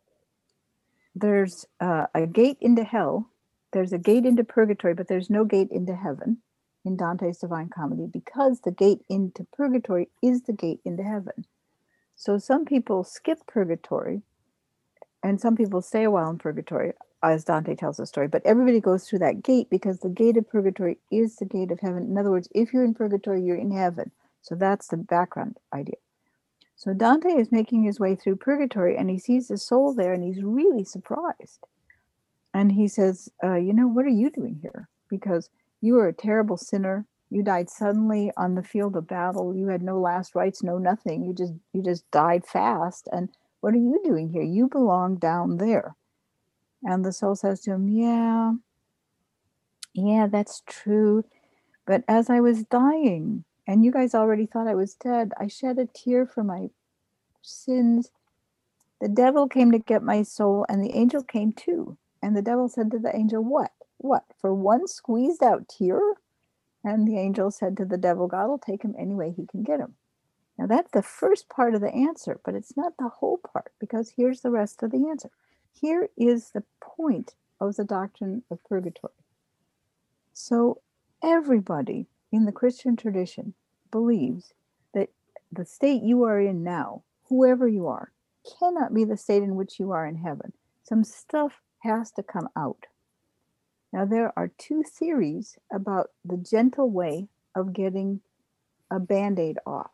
there's 1.15 1.67
uh, 1.81 2.07
a 2.15 2.27
gate 2.27 2.59
into 2.61 2.85
hell 2.85 3.31
there's 3.73 3.93
a 3.93 3.99
gate 3.99 4.25
into 4.25 4.45
purgatory, 4.45 4.95
but 4.95 5.09
there's 5.09 5.31
no 5.31 5.45
gate 5.45 5.71
into 5.71 5.97
heaven. 5.97 6.39
in 6.85 6.97
Dante's 6.97 7.39
Divine 7.39 7.69
Comedy 7.69 8.07
because 8.13 8.61
the 8.61 8.71
gate 8.71 9.03
into 9.09 9.47
purgatory 9.53 10.09
is 10.23 10.43
the 10.43 10.53
gate 10.53 10.81
into 10.85 11.03
heaven. 11.03 11.47
So 12.17 12.39
some 12.39 12.65
people 12.65 13.05
skip 13.05 13.41
purgatory 13.47 14.23
and 15.23 15.41
some 15.41 15.57
people 15.57 15.83
stay 15.83 16.05
a 16.05 16.11
while 16.11 16.31
in 16.31 16.39
purgatory, 16.39 16.93
as 17.33 17.45
Dante 17.45 17.75
tells 17.75 17.97
the 17.97 18.07
story, 18.07 18.29
but 18.29 18.45
everybody 18.45 18.81
goes 18.81 19.09
through 19.09 19.20
that 19.20 19.43
gate 19.43 19.68
because 19.70 20.01
the 20.01 20.09
gate 20.09 20.37
of 20.37 20.49
purgatory 20.49 20.99
is 21.11 21.37
the 21.37 21.45
gate 21.45 21.70
of 21.70 21.81
heaven. 21.81 22.05
In 22.05 22.18
other 22.18 22.31
words, 22.31 22.49
if 22.55 22.72
you're 22.72 22.85
in 22.85 22.95
purgatory, 22.95 23.43
you're 23.43 23.57
in 23.57 23.70
heaven. 23.70 24.11
So 24.43 24.55
that's 24.55 24.89
the 24.89 24.97
background 24.97 25.59
idea. 25.72 25.97
So 26.77 26.93
Dante 26.93 27.31
is 27.31 27.53
making 27.53 27.83
his 27.85 28.01
way 28.01 28.14
through 28.14 28.37
purgatory 28.37 28.97
and 28.97 29.09
he 29.09 29.18
sees 29.18 29.51
a 29.51 29.57
soul 29.57 29.95
there 29.95 30.12
and 30.12 30.22
he's 30.22 30.43
really 30.43 30.85
surprised. 30.85 31.61
And 32.53 32.72
he 32.72 32.89
says, 32.89 33.31
uh, 33.43 33.55
You 33.57 33.72
know, 33.72 33.89
what 33.89 34.05
are 34.05 34.11
you 34.11 34.31
doing 34.31 34.59
here? 34.61 34.89
Because 35.09 35.51
you 35.81 35.99
are 35.99 36.09
a 36.09 36.12
terrible 36.12 36.57
sinner. 36.57 37.07
You 37.31 37.43
died 37.43 37.70
suddenly 37.70 38.31
on 38.37 38.55
the 38.55 38.62
field 38.62 38.97
of 38.97 39.07
battle. 39.09 39.55
You 39.57 39.68
had 39.68 39.83
no 39.83 39.99
last 39.99 40.35
rites, 40.35 40.62
no 40.62 40.79
nothing. 40.79 41.25
You 41.25 41.33
just 41.33 41.55
you 41.72 41.83
just 41.83 42.09
died 42.11 42.45
fast. 42.47 43.09
And 43.12 43.29
what 43.61 43.75
are 43.75 43.79
you 43.79 44.01
doing 44.05 44.29
here? 44.29 44.43
You 44.43 44.68
belong 44.68 45.16
down 45.16 45.57
there. 45.59 45.97
And 46.85 47.05
the 47.05 47.12
soul 47.12 47.35
says 47.35 47.61
to 47.62 47.72
him, 47.72 47.89
Yeah, 47.89 48.53
yeah, 49.95 50.26
that's 50.26 50.62
true. 50.66 51.24
But 51.87 52.05
as 52.09 52.30
I 52.30 52.41
was 52.41 52.64
dying, 52.64 53.45
and 53.66 53.85
you 53.85 53.93
guys 53.93 54.14
already 54.14 54.47
thought 54.47 54.68
I 54.68 54.74
was 54.74 54.95
dead, 54.95 55.32
I 55.39 55.49
shed 55.49 55.78
a 55.78 55.87
tear 55.87 56.26
for 56.26 56.45
my 56.45 56.68
sins. 57.43 58.11
The 59.01 59.09
devil 59.09 59.49
came 59.49 59.72
to 59.72 59.78
get 59.78 60.03
my 60.03 60.22
soul, 60.22 60.66
and 60.68 60.82
the 60.82 60.95
angel 60.95 61.22
came 61.22 61.53
too. 61.53 61.99
And 62.22 62.37
the 62.37 62.43
devil 62.43 62.68
said 62.68 62.91
to 62.93 62.99
the 62.99 63.14
angel, 63.14 63.43
What? 63.43 63.72
What? 63.99 64.24
For 64.41 64.55
one 64.55 64.87
squeezed 64.87 65.43
out 65.43 65.68
tear? 65.68 66.01
And 66.85 67.09
the 67.09 67.18
angel 67.18 67.51
said 67.51 67.76
to 67.78 67.87
the 67.87 67.97
devil, 67.97 68.28
God 68.28 68.49
will 68.49 68.59
take 68.59 68.82
him 68.82 68.95
any 68.99 69.14
way 69.14 69.32
he 69.35 69.47
can 69.47 69.62
get 69.62 69.80
him. 69.80 69.95
Now, 70.59 70.66
that's 70.66 70.91
the 70.93 71.03
first 71.03 71.49
part 71.49 71.74
of 71.74 71.80
the 71.80 71.93
answer, 71.93 72.41
but 72.45 72.55
it's 72.55 72.76
not 72.76 72.93
the 72.99 73.09
whole 73.09 73.39
part 73.39 73.72
because 73.80 74.12
here's 74.16 74.43
the 74.43 74.51
rest 74.51 74.82
of 74.82 74.91
the 74.91 75.09
answer. 75.09 75.30
Here 75.81 76.09
is 76.16 76.51
the 76.51 76.64
point 76.81 77.35
of 77.61 77.77
the 77.77 77.85
doctrine 77.85 78.43
of 78.51 78.62
purgatory. 78.64 79.12
So, 80.33 80.81
everybody 81.22 82.07
in 82.33 82.45
the 82.45 82.53
Christian 82.53 82.97
tradition 82.97 83.55
believes 83.91 84.53
that 84.93 85.11
the 85.53 85.64
state 85.64 86.03
you 86.03 86.25
are 86.25 86.41
in 86.41 86.64
now, 86.64 87.03
whoever 87.29 87.68
you 87.68 87.87
are, 87.87 88.12
cannot 88.59 88.93
be 88.93 89.05
the 89.05 89.16
state 89.16 89.43
in 89.43 89.57
which 89.57 89.79
you 89.79 89.91
are 89.93 90.07
in 90.07 90.16
heaven. 90.16 90.53
Some 90.83 91.05
stuff 91.05 91.61
has 91.81 92.11
to 92.12 92.22
come 92.22 92.49
out. 92.57 92.87
Now, 93.93 94.05
there 94.05 94.33
are 94.37 94.51
two 94.59 94.83
theories 94.83 95.57
about 95.72 96.11
the 96.25 96.37
gentle 96.37 96.91
way 96.91 97.29
of 97.55 97.72
getting 97.72 98.20
a 98.91 98.99
band 98.99 99.39
aid 99.39 99.59
off. 99.66 99.93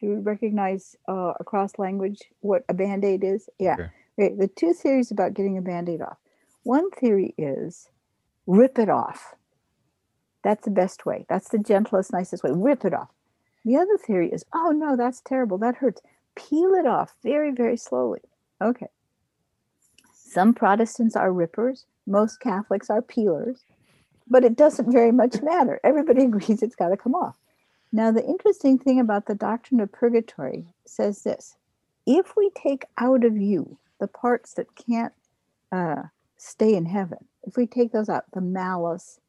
Do 0.00 0.08
you 0.08 0.14
recognize 0.16 0.96
uh, 1.08 1.34
across 1.40 1.78
language 1.78 2.22
what 2.40 2.64
a 2.68 2.74
band 2.74 3.04
aid 3.04 3.24
is? 3.24 3.48
Yeah. 3.58 3.76
Sure. 3.76 3.94
Okay. 4.18 4.34
The 4.34 4.48
two 4.48 4.72
theories 4.72 5.10
about 5.10 5.34
getting 5.34 5.58
a 5.58 5.62
band 5.62 5.88
aid 5.88 6.02
off. 6.02 6.18
One 6.62 6.90
theory 6.90 7.34
is 7.38 7.88
rip 8.46 8.78
it 8.78 8.88
off. 8.88 9.34
That's 10.42 10.64
the 10.64 10.70
best 10.70 11.06
way. 11.06 11.26
That's 11.28 11.48
the 11.48 11.58
gentlest, 11.58 12.12
nicest 12.12 12.44
way. 12.44 12.50
Rip 12.54 12.84
it 12.84 12.94
off. 12.94 13.10
The 13.64 13.76
other 13.76 13.98
theory 13.98 14.30
is, 14.30 14.44
oh 14.54 14.70
no, 14.70 14.96
that's 14.96 15.20
terrible. 15.20 15.58
That 15.58 15.76
hurts. 15.76 16.00
Peel 16.36 16.74
it 16.74 16.86
off 16.86 17.14
very, 17.22 17.50
very 17.50 17.76
slowly. 17.76 18.20
Okay. 18.62 18.86
Some 20.12 20.54
Protestants 20.54 21.16
are 21.16 21.32
rippers, 21.32 21.86
most 22.06 22.40
Catholics 22.40 22.90
are 22.90 23.02
peelers, 23.02 23.64
but 24.28 24.44
it 24.44 24.56
doesn't 24.56 24.92
very 24.92 25.12
much 25.12 25.42
matter. 25.42 25.80
Everybody 25.82 26.24
agrees 26.26 26.62
it's 26.62 26.76
got 26.76 26.88
to 26.88 26.96
come 26.96 27.14
off. 27.14 27.36
Now, 27.92 28.10
the 28.10 28.24
interesting 28.24 28.78
thing 28.78 29.00
about 29.00 29.26
the 29.26 29.34
doctrine 29.34 29.80
of 29.80 29.92
purgatory 29.92 30.66
says 30.84 31.22
this 31.22 31.56
if 32.06 32.36
we 32.36 32.50
take 32.54 32.84
out 32.98 33.24
of 33.24 33.36
you 33.36 33.78
the 34.00 34.08
parts 34.08 34.54
that 34.54 34.66
can't 34.76 35.12
uh, 35.72 36.02
stay 36.36 36.74
in 36.74 36.86
heaven, 36.86 37.18
if 37.44 37.56
we 37.56 37.66
take 37.66 37.92
those 37.92 38.08
out, 38.08 38.24
the 38.32 38.40
malice, 38.40 39.20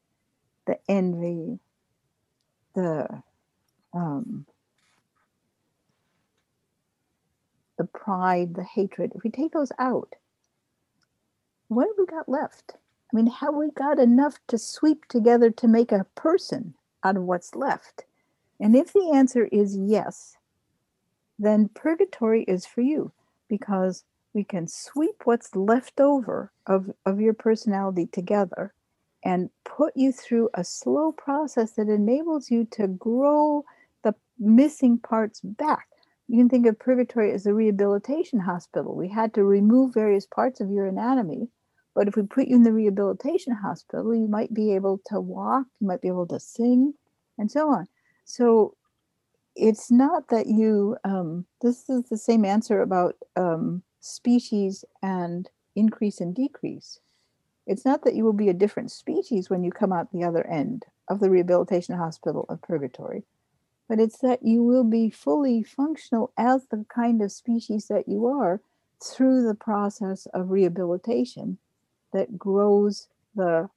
the 0.66 0.78
envy, 0.90 1.60
the 2.76 3.24
um, 3.94 4.46
the 7.78 7.86
pride, 7.86 8.56
the 8.56 8.64
hatred, 8.64 9.12
if 9.16 9.24
we 9.24 9.30
take 9.30 9.54
those 9.54 9.72
out, 9.80 10.16
what 11.68 11.88
have 11.88 11.96
we 11.98 12.06
got 12.06 12.28
left? 12.28 12.74
I 12.74 13.16
mean, 13.16 13.28
have 13.28 13.54
we 13.54 13.70
got 13.72 14.00
enough 14.00 14.38
to 14.48 14.58
sweep 14.58 15.06
together 15.08 15.50
to 15.52 15.68
make 15.68 15.92
a 15.92 16.06
person 16.16 16.74
out 17.04 17.16
of 17.16 17.24
what's 17.24 17.56
left? 17.56 18.04
And 18.60 18.76
if 18.76 18.92
the 18.92 19.12
answer 19.14 19.46
is 19.52 19.78
yes, 19.78 20.38
then 21.40 21.70
purgatory 21.74 22.44
is 22.44 22.66
for 22.66 22.82
you 22.82 23.12
because 23.48 24.04
we 24.34 24.44
can 24.44 24.68
sweep 24.68 25.16
what's 25.24 25.56
left 25.56 26.00
over 26.00 26.52
of, 26.66 26.92
of 27.06 27.20
your 27.20 27.34
personality 27.34 28.08
together 28.08 28.74
and 29.24 29.50
put 29.66 29.94
you 29.96 30.12
through 30.12 30.50
a 30.54 30.64
slow 30.64 31.12
process 31.12 31.74
that 31.74 31.90
enables 31.90 32.52
you 32.52 32.66
to 32.72 32.88
grow 32.88 33.64
the 34.04 34.14
missing 34.40 34.98
parts 35.00 35.42
back. 35.42 35.88
You 36.28 36.38
can 36.38 36.50
think 36.50 36.68
of 36.68 36.78
purgatory 36.78 37.34
as 37.34 37.46
a 37.46 37.54
rehabilitation 37.54 38.40
hospital. 38.40 38.96
We 38.96 39.10
had 39.10 39.34
to 39.34 39.44
remove 39.44 39.94
various 39.94 40.26
parts 40.26 40.60
of 40.60 40.70
your 40.70 40.86
anatomy. 40.86 41.50
But 41.96 42.08
if 42.08 42.16
we 42.16 42.24
put 42.24 42.48
you 42.48 42.58
in 42.58 42.64
the 42.64 42.74
rehabilitation 42.74 43.54
hospital, 43.54 44.14
you 44.14 44.28
might 44.28 44.54
be 44.54 44.76
able 44.76 45.02
to 45.08 45.20
walk, 45.20 45.66
you 45.80 45.88
might 45.88 46.02
be 46.02 46.10
able 46.10 46.28
to 46.28 46.40
sing, 46.40 46.94
and 47.40 47.50
so 47.50 47.70
on. 47.70 47.88
So 48.26 48.76
it's 49.56 49.90
not 49.90 50.28
that 50.30 50.46
you, 50.46 50.98
um, 51.04 51.46
this 51.62 51.90
is 51.90 52.04
the 52.04 52.18
same 52.18 52.46
answer 52.46 52.82
about 52.82 53.16
um, 53.36 53.82
species 54.00 54.86
and 55.02 55.50
increase 55.76 56.20
and 56.20 56.36
decrease. 56.36 57.00
It's 57.66 57.86
not 57.86 58.04
that 58.04 58.16
you 58.16 58.24
will 58.24 58.34
be 58.34 58.50
a 58.50 58.54
different 58.54 58.92
species 58.92 59.50
when 59.50 59.64
you 59.64 59.72
come 59.72 59.92
out 59.92 60.12
the 60.12 60.24
other 60.24 60.46
end 60.48 60.86
of 61.10 61.20
the 61.20 61.30
rehabilitation 61.30 61.96
hospital 61.96 62.46
of 62.50 62.62
purgatory, 62.62 63.24
but 63.90 64.00
it's 64.00 64.20
that 64.20 64.44
you 64.44 64.64
will 64.64 64.84
be 64.84 65.10
fully 65.10 65.64
functional 65.64 66.32
as 66.38 66.66
the 66.68 66.86
kind 66.94 67.22
of 67.22 67.32
species 67.32 67.88
that 67.88 68.08
you 68.08 68.26
are 68.28 68.62
through 69.04 69.46
the 69.46 69.56
process 69.56 70.26
of 70.34 70.50
rehabilitation 70.50 71.58
that 72.14 72.38
grows 72.38 73.08
the 73.36 73.70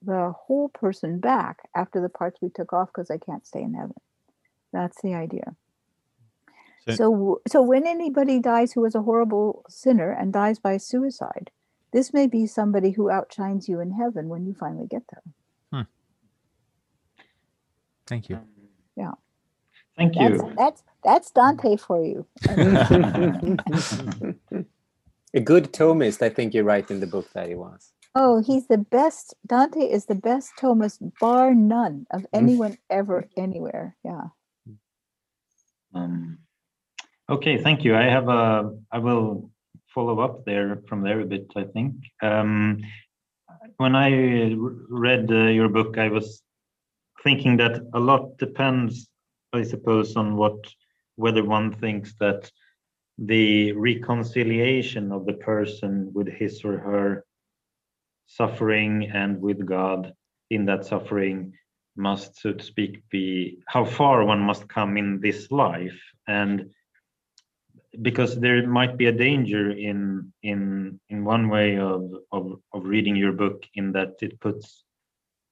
the 0.00 0.32
whole 0.46 0.68
person 0.68 1.18
back 1.18 1.68
after 1.74 2.00
the 2.00 2.08
parts 2.08 2.38
we 2.40 2.48
took 2.48 2.72
off 2.72 2.88
because 2.88 3.10
I 3.10 3.18
can't 3.18 3.44
stay 3.44 3.62
in 3.62 3.74
heaven. 3.74 3.96
That's 4.72 5.00
the 5.02 5.14
idea. 5.14 5.56
So, 6.88 6.94
so, 6.96 7.40
so 7.46 7.62
when 7.62 7.86
anybody 7.86 8.40
dies 8.40 8.72
who 8.72 8.84
is 8.84 8.94
a 8.94 9.02
horrible 9.02 9.64
sinner 9.68 10.10
and 10.10 10.32
dies 10.32 10.58
by 10.58 10.76
suicide, 10.76 11.50
this 11.92 12.12
may 12.12 12.26
be 12.26 12.46
somebody 12.46 12.90
who 12.90 13.10
outshines 13.10 13.68
you 13.68 13.80
in 13.80 13.92
heaven 13.92 14.28
when 14.28 14.46
you 14.46 14.54
finally 14.54 14.86
get 14.86 15.02
there. 15.10 15.22
Hmm. 15.72 15.88
Thank 18.06 18.28
you. 18.28 18.40
Yeah. 18.96 19.12
Thank 19.96 20.16
you. 20.16 20.38
That's, 20.38 20.54
that's 20.56 20.82
that's 21.04 21.30
Dante 21.30 21.76
for 21.76 22.04
you. 22.04 22.26
a 25.34 25.40
good 25.40 25.72
Thomist, 25.72 26.22
I 26.22 26.28
think 26.28 26.54
you 26.54 26.62
write 26.62 26.90
in 26.90 27.00
the 27.00 27.06
book 27.06 27.30
that 27.34 27.48
he 27.48 27.54
was. 27.54 27.92
Oh, 28.14 28.42
he's 28.42 28.66
the 28.66 28.78
best. 28.78 29.34
Dante 29.46 29.80
is 29.80 30.06
the 30.06 30.14
best 30.14 30.52
Thomist, 30.58 31.12
bar 31.20 31.54
none, 31.54 32.06
of 32.10 32.22
mm. 32.22 32.26
anyone 32.32 32.78
ever, 32.90 33.28
anywhere. 33.36 33.96
Yeah. 34.04 34.28
Um, 35.94 36.38
okay, 37.28 37.62
thank 37.62 37.84
you. 37.84 37.96
I 37.96 38.04
have 38.04 38.28
a. 38.28 38.74
I 38.90 38.98
will 38.98 39.50
follow 39.94 40.20
up 40.20 40.44
there 40.44 40.82
from 40.88 41.02
there 41.02 41.20
a 41.20 41.24
bit. 41.26 41.50
I 41.56 41.64
think. 41.64 41.94
Um, 42.22 42.82
when 43.76 43.94
I 43.94 44.54
read 44.88 45.30
uh, 45.30 45.46
your 45.46 45.68
book, 45.68 45.98
I 45.98 46.08
was 46.08 46.42
thinking 47.22 47.56
that 47.58 47.80
a 47.94 48.00
lot 48.00 48.38
depends, 48.38 49.08
I 49.52 49.62
suppose, 49.62 50.16
on 50.16 50.36
what 50.36 50.58
whether 51.16 51.44
one 51.44 51.72
thinks 51.72 52.14
that 52.20 52.50
the 53.18 53.72
reconciliation 53.72 55.10
of 55.10 55.26
the 55.26 55.32
person 55.32 56.12
with 56.14 56.28
his 56.28 56.64
or 56.64 56.78
her 56.78 57.24
suffering 58.26 59.10
and 59.12 59.40
with 59.40 59.66
God 59.66 60.12
in 60.50 60.64
that 60.66 60.84
suffering 60.84 61.54
must, 61.96 62.40
so 62.40 62.52
to 62.52 62.64
speak, 62.64 63.02
be 63.10 63.58
how 63.66 63.84
far 63.84 64.24
one 64.24 64.40
must 64.40 64.68
come 64.68 64.96
in 64.96 65.20
this 65.20 65.50
life. 65.50 66.00
And 66.28 66.70
because 68.02 68.38
there 68.38 68.66
might 68.66 68.96
be 68.96 69.06
a 69.06 69.12
danger 69.12 69.70
in 69.70 70.32
in 70.42 71.00
in 71.08 71.24
one 71.24 71.48
way 71.48 71.78
of, 71.78 72.12
of 72.32 72.60
of 72.72 72.84
reading 72.84 73.16
your 73.16 73.32
book 73.32 73.64
in 73.74 73.92
that 73.92 74.14
it 74.20 74.38
puts 74.40 74.84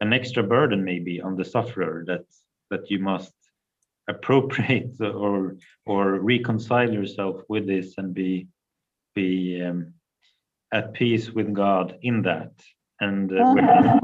an 0.01 0.13
extra 0.13 0.43
burden 0.43 0.85
maybe 0.85 1.21
on 1.21 1.37
the 1.37 1.45
sufferer 1.45 2.05
that 2.07 2.25
that 2.71 2.91
you 2.91 2.99
must 2.99 3.33
appropriate 4.09 5.01
or 5.01 5.57
or 5.87 6.21
reconcile 6.21 6.93
yourself 6.93 7.43
with 7.49 7.67
this 7.67 7.95
and 7.99 8.15
be 8.15 8.47
be 9.15 9.63
um, 9.63 9.95
at 10.73 10.93
peace 10.93 11.31
with 11.31 11.53
God 11.53 11.99
in 12.03 12.23
that. 12.23 12.53
And 13.01 13.33
uh, 13.33 14.01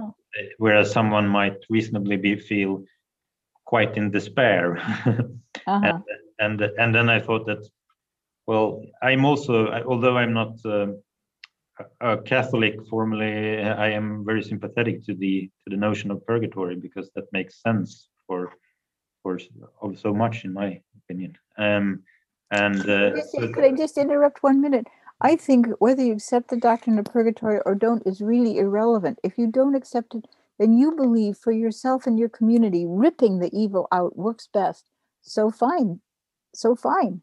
whereas 0.59 0.91
someone 0.91 1.28
might 1.28 1.59
reasonably 1.70 2.16
be 2.16 2.37
feel 2.37 2.85
quite 3.64 3.97
in 3.97 4.11
despair. 4.11 4.78
uh-huh. 5.66 6.01
and, 6.39 6.61
and 6.61 6.61
and 6.78 6.95
then 6.95 7.09
I 7.09 7.20
thought 7.20 7.47
that, 7.47 7.66
well, 8.53 8.82
I'm 9.03 9.24
also 9.24 9.55
although 9.90 10.18
I'm 10.18 10.34
not 10.34 10.55
uh, 10.66 10.88
a 12.03 12.18
Catholic 12.18 12.74
formally, 12.90 13.59
I 13.62 13.88
am 13.88 14.26
very 14.26 14.42
sympathetic 14.42 15.03
to 15.07 15.14
the 15.14 15.34
to 15.62 15.68
the 15.70 15.80
notion 15.88 16.11
of 16.11 16.26
purgatory 16.26 16.76
because 16.76 17.11
that 17.14 17.32
makes 17.32 17.62
sense 17.62 18.09
for 18.26 18.53
for 19.22 19.38
so 20.05 20.12
much 20.12 20.44
in 20.44 20.53
my 20.53 20.82
opinion. 21.00 21.32
Um, 21.57 22.03
and 22.50 22.80
uh, 22.80 23.12
could 23.55 23.64
I 23.64 23.72
just 23.72 23.96
interrupt 23.96 24.42
one 24.42 24.61
minute? 24.61 24.86
I 25.22 25.34
think 25.36 25.68
whether 25.78 26.03
you 26.03 26.12
accept 26.12 26.48
the 26.50 26.64
doctrine 26.68 26.98
of 26.98 27.07
purgatory 27.07 27.61
or 27.64 27.74
don't 27.74 28.07
is 28.07 28.20
really 28.20 28.59
irrelevant. 28.59 29.18
If 29.22 29.38
you 29.38 29.46
don't 29.46 29.76
accept 29.80 30.14
it, 30.14 30.26
then 30.59 30.76
you 30.76 30.92
believe 30.92 31.38
for 31.38 31.53
yourself 31.53 32.07
and 32.07 32.18
your 32.18 32.28
community 32.28 32.84
ripping 32.86 33.38
the 33.38 33.50
evil 33.59 33.88
out 33.90 34.14
works 34.14 34.46
best. 34.53 34.90
So 35.22 35.50
fine, 35.50 36.00
so 36.55 36.76
fine. 36.76 37.22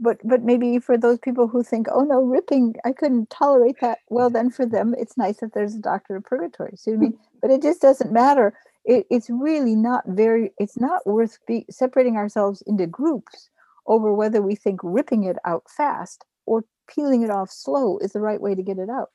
But 0.00 0.18
but 0.24 0.42
maybe 0.42 0.78
for 0.78 0.96
those 0.96 1.18
people 1.18 1.48
who 1.48 1.62
think, 1.62 1.88
oh 1.92 2.02
no, 2.02 2.22
ripping, 2.22 2.76
I 2.84 2.92
couldn't 2.92 3.30
tolerate 3.30 3.80
that. 3.80 3.98
Well, 4.08 4.30
then 4.30 4.50
for 4.50 4.64
them, 4.64 4.94
it's 4.96 5.16
nice 5.16 5.38
that 5.38 5.54
there's 5.54 5.74
a 5.74 5.80
doctor 5.80 6.16
of 6.16 6.24
purgatory. 6.24 6.76
See 6.76 6.92
what 6.92 6.98
I 6.98 7.00
mean? 7.00 7.18
But 7.40 7.52
it 7.52 7.62
just 7.62 7.80
doesn't 7.80 8.12
matter. 8.12 8.52
It, 8.84 9.06
it's 9.10 9.30
really 9.30 9.76
not 9.76 10.04
very. 10.06 10.52
It's 10.58 10.76
not 10.76 11.06
worth 11.06 11.38
be, 11.46 11.64
separating 11.70 12.16
ourselves 12.16 12.62
into 12.66 12.86
groups 12.86 13.50
over 13.86 14.12
whether 14.12 14.42
we 14.42 14.54
think 14.54 14.80
ripping 14.82 15.24
it 15.24 15.36
out 15.44 15.64
fast 15.68 16.24
or 16.46 16.64
peeling 16.88 17.22
it 17.22 17.30
off 17.30 17.50
slow 17.50 17.98
is 17.98 18.12
the 18.12 18.20
right 18.20 18.40
way 18.40 18.54
to 18.54 18.62
get 18.62 18.78
it 18.78 18.88
out. 18.90 19.10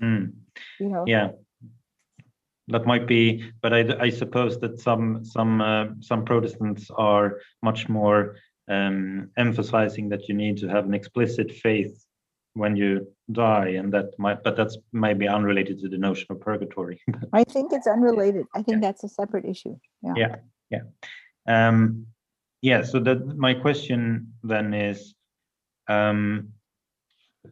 Mm. 0.00 0.32
You 0.78 0.88
know. 0.88 1.04
Yeah, 1.06 1.30
that 2.68 2.86
might 2.86 3.06
be, 3.06 3.52
but 3.60 3.72
I, 3.72 3.84
I 4.00 4.10
suppose 4.10 4.58
that 4.60 4.80
some 4.80 5.24
some 5.24 5.60
uh, 5.60 5.86
some 6.00 6.24
Protestants 6.24 6.90
are 6.96 7.40
much 7.62 7.88
more 7.88 8.36
um, 8.68 9.30
emphasizing 9.36 10.08
that 10.10 10.28
you 10.28 10.34
need 10.34 10.56
to 10.58 10.68
have 10.68 10.84
an 10.84 10.94
explicit 10.94 11.52
faith 11.52 12.04
when 12.54 12.76
you 12.76 13.06
die, 13.32 13.68
and 13.68 13.92
that 13.92 14.18
might, 14.18 14.42
but 14.42 14.56
that's 14.56 14.78
maybe 14.92 15.26
unrelated 15.26 15.80
to 15.80 15.88
the 15.88 15.98
notion 15.98 16.26
of 16.30 16.40
purgatory. 16.40 17.00
I 17.32 17.44
think 17.44 17.72
it's 17.72 17.86
unrelated. 17.86 18.46
I 18.54 18.62
think 18.62 18.82
yeah. 18.82 18.88
that's 18.88 19.04
a 19.04 19.08
separate 19.08 19.44
issue. 19.44 19.76
Yeah. 20.02 20.14
Yeah. 20.16 20.36
Yeah. 20.70 21.68
Um, 21.68 22.06
yeah. 22.62 22.82
So 22.82 23.00
that 23.00 23.36
my 23.36 23.54
question 23.54 24.32
then 24.42 24.72
is, 24.72 25.14
um, 25.88 26.50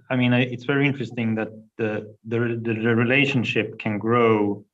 I 0.08 0.16
mean, 0.16 0.32
it's 0.32 0.64
very 0.64 0.86
interesting 0.86 1.34
that 1.34 1.48
the, 1.76 2.14
the 2.24 2.38
the 2.62 2.74
the 2.74 2.96
relationship 2.96 3.78
can 3.78 3.98
grow 3.98 4.64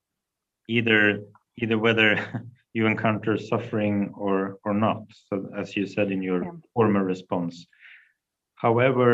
either 0.69 1.25
either 1.57 1.79
whether 1.79 2.45
you 2.79 2.87
encounter 2.87 3.35
suffering 3.53 3.97
or 4.25 4.37
or 4.67 4.75
not. 4.87 5.03
So 5.27 5.35
as 5.61 5.69
you 5.77 5.85
said 5.95 6.09
in 6.17 6.21
your 6.29 6.41
yeah. 6.45 6.51
former 6.75 7.03
response. 7.15 7.55
However, 8.67 9.09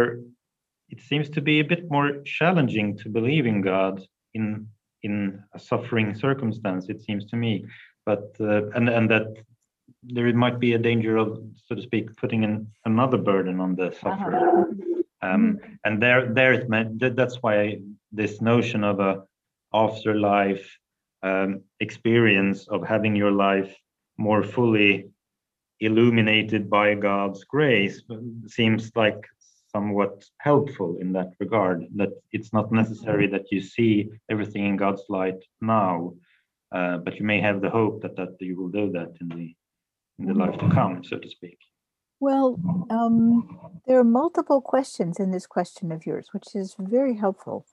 it 0.95 1.01
seems 1.09 1.29
to 1.31 1.41
be 1.51 1.57
a 1.61 1.69
bit 1.73 1.83
more 1.97 2.11
challenging 2.39 2.89
to 3.01 3.07
believe 3.19 3.47
in 3.53 3.59
God 3.73 3.95
in 4.39 4.47
in 5.07 5.15
a 5.59 5.59
suffering 5.71 6.09
circumstance. 6.27 6.83
It 6.95 7.01
seems 7.07 7.25
to 7.31 7.37
me, 7.45 7.53
but 8.09 8.25
uh, 8.41 8.63
and 8.77 8.87
and 8.97 9.07
that 9.15 9.29
there 10.15 10.33
might 10.45 10.59
be 10.67 10.75
a 10.75 10.79
danger 10.91 11.17
of, 11.17 11.29
so 11.67 11.75
to 11.75 11.83
speak, 11.83 12.07
putting 12.17 12.43
in 12.45 12.67
another 12.85 13.19
burden 13.31 13.61
on 13.61 13.75
the 13.75 13.89
sufferer. 14.01 14.37
Uh-huh. 14.37 14.65
Um, 15.23 15.43
mm-hmm. 15.43 15.75
and 15.85 16.03
there, 16.03 16.33
there 16.39 16.53
it 16.53 16.69
meant 16.69 17.01
that, 17.01 17.17
that's 17.17 17.37
why 17.37 17.79
this 18.13 18.41
notion 18.41 18.85
of 18.85 19.01
a 19.01 19.23
afterlife 19.73 20.67
um, 21.25 21.63
experience 21.81 22.69
of 22.69 22.87
having 22.87 23.17
your 23.17 23.33
life 23.33 23.75
more 24.19 24.43
fully 24.43 25.09
illuminated 25.81 26.71
by 26.71 26.95
God's 26.95 27.43
grace 27.45 28.03
seems 28.47 28.93
like 28.95 29.27
somewhat 29.73 30.25
helpful 30.39 30.99
in 31.01 31.13
that 31.15 31.31
regard. 31.41 31.87
That 31.97 32.11
it's 32.31 32.53
not 32.53 32.71
necessary 32.71 33.27
that 33.29 33.51
you 33.51 33.61
see 33.61 34.11
everything 34.31 34.67
in 34.67 34.77
God's 34.77 35.05
light 35.09 35.43
now, 35.61 36.15
uh, 36.73 36.99
but 36.99 37.17
you 37.19 37.25
may 37.25 37.41
have 37.41 37.61
the 37.61 37.71
hope 37.71 38.03
that 38.03 38.17
that 38.17 38.37
you 38.41 38.57
will 38.57 38.69
do 38.69 38.93
that 38.93 39.13
in 39.21 39.29
the 39.29 39.55
in 40.19 40.27
the 40.27 40.35
life 40.35 40.59
to 40.61 40.69
come, 40.71 41.03
so 41.03 41.19
to 41.19 41.29
speak. 41.29 41.59
Well, 42.21 42.59
um, 42.91 43.81
there 43.87 43.99
are 43.99 44.05
multiple 44.05 44.61
questions 44.61 45.19
in 45.19 45.33
this 45.33 45.47
question 45.47 45.91
of 45.91 46.07
yours, 46.07 46.29
which 46.33 46.55
is 46.55 46.77
very 46.79 47.17
helpful. 47.17 47.67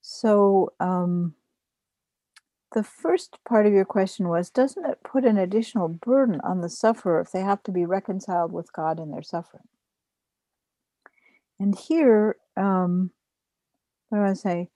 So, 0.00 0.72
um, 0.78 1.34
the 2.72 2.82
first 2.82 3.38
part 3.46 3.66
of 3.66 3.72
your 3.72 3.84
question 3.84 4.28
was 4.28 4.50
Doesn't 4.50 4.84
it 4.84 5.02
put 5.02 5.24
an 5.24 5.38
additional 5.38 5.88
burden 5.88 6.40
on 6.42 6.60
the 6.60 6.68
sufferer 6.68 7.20
if 7.20 7.32
they 7.32 7.40
have 7.40 7.62
to 7.64 7.72
be 7.72 7.86
reconciled 7.86 8.52
with 8.52 8.72
God 8.72 8.98
in 8.98 9.10
their 9.10 9.22
suffering? 9.22 9.64
And 11.58 11.78
here, 11.78 12.36
um, 12.56 13.10
what 14.08 14.18
do 14.18 14.24
I 14.24 14.32
say? 14.34 14.68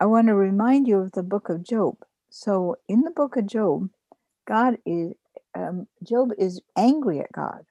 I 0.00 0.06
want 0.06 0.26
to 0.26 0.34
remind 0.34 0.88
you 0.88 0.98
of 0.98 1.12
the 1.12 1.22
book 1.22 1.48
of 1.48 1.62
Job. 1.62 1.96
So, 2.28 2.76
in 2.88 3.02
the 3.02 3.10
book 3.10 3.36
of 3.36 3.46
Job, 3.46 3.90
God 4.46 4.78
is, 4.84 5.14
um, 5.54 5.86
Job 6.02 6.32
is 6.38 6.60
angry 6.76 7.20
at 7.20 7.32
God. 7.32 7.64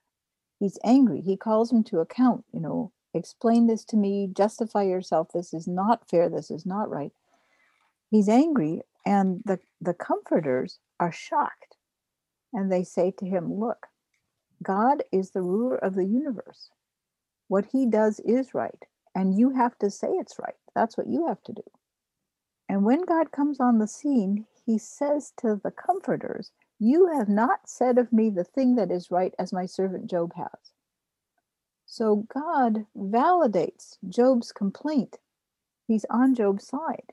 He's 0.58 0.78
angry. 0.82 1.20
He 1.20 1.36
calls 1.36 1.70
him 1.70 1.84
to 1.84 2.00
account, 2.00 2.44
you 2.52 2.60
know, 2.60 2.92
explain 3.14 3.66
this 3.66 3.84
to 3.86 3.96
me, 3.96 4.28
justify 4.34 4.82
yourself. 4.82 5.28
This 5.32 5.52
is 5.52 5.68
not 5.68 6.08
fair. 6.08 6.28
This 6.28 6.50
is 6.50 6.64
not 6.64 6.90
right. 6.90 7.12
He's 8.10 8.28
angry 8.28 8.82
and 9.06 9.42
the, 9.46 9.60
the 9.80 9.94
comforters 9.94 10.80
are 11.00 11.12
shocked. 11.12 11.76
And 12.52 12.72
they 12.72 12.84
say 12.84 13.12
to 13.18 13.26
him, 13.26 13.54
Look, 13.54 13.86
God 14.62 15.04
is 15.12 15.30
the 15.30 15.42
ruler 15.42 15.76
of 15.76 15.94
the 15.94 16.06
universe. 16.06 16.70
What 17.48 17.66
he 17.72 17.86
does 17.86 18.20
is 18.20 18.54
right. 18.54 18.84
And 19.14 19.38
you 19.38 19.50
have 19.50 19.78
to 19.78 19.90
say 19.90 20.08
it's 20.08 20.38
right. 20.38 20.56
That's 20.74 20.98
what 20.98 21.08
you 21.08 21.26
have 21.28 21.42
to 21.44 21.52
do. 21.52 21.62
And 22.68 22.84
when 22.84 23.04
God 23.04 23.32
comes 23.32 23.60
on 23.60 23.78
the 23.78 23.88
scene, 23.88 24.46
he 24.66 24.78
says 24.78 25.32
to 25.40 25.60
the 25.62 25.70
comforters, 25.70 26.52
You 26.78 27.08
have 27.16 27.28
not 27.28 27.68
said 27.68 27.98
of 27.98 28.12
me 28.12 28.30
the 28.30 28.44
thing 28.44 28.76
that 28.76 28.90
is 28.90 29.10
right 29.10 29.34
as 29.38 29.52
my 29.52 29.66
servant 29.66 30.10
Job 30.10 30.34
has. 30.36 30.72
So 31.86 32.26
God 32.34 32.86
validates 32.96 33.98
Job's 34.08 34.52
complaint. 34.52 35.18
He's 35.86 36.06
on 36.10 36.34
Job's 36.34 36.66
side. 36.66 37.12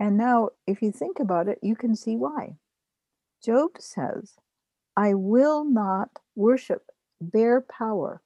And 0.00 0.16
now, 0.16 0.50
if 0.66 0.82
you 0.82 0.90
think 0.90 1.20
about 1.20 1.48
it, 1.48 1.58
you 1.62 1.76
can 1.76 1.94
see 1.94 2.16
why. 2.16 2.56
Job 3.42 3.72
says, 3.78 4.34
I 4.96 5.14
will 5.14 5.64
not 5.64 6.18
worship 6.34 6.90
bare 7.20 7.60
power. 7.60 8.22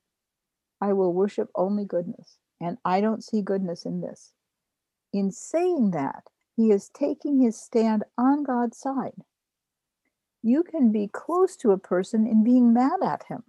I 0.80 0.92
will 0.92 1.12
worship 1.12 1.50
only 1.54 1.84
goodness. 1.84 2.38
And 2.60 2.78
I 2.84 3.00
don't 3.00 3.24
see 3.24 3.42
goodness 3.42 3.84
in 3.84 4.00
this. 4.00 4.32
In 5.12 5.30
saying 5.30 5.92
that, 5.92 6.24
he 6.56 6.70
is 6.70 6.88
taking 6.88 7.40
his 7.40 7.60
stand 7.60 8.04
on 8.16 8.42
God's 8.42 8.78
side. 8.78 9.22
You 10.42 10.62
can 10.62 10.90
be 10.90 11.08
close 11.08 11.56
to 11.58 11.72
a 11.72 11.78
person 11.78 12.26
in 12.26 12.44
being 12.44 12.72
mad 12.72 13.00
at 13.02 13.24
him 13.28 13.44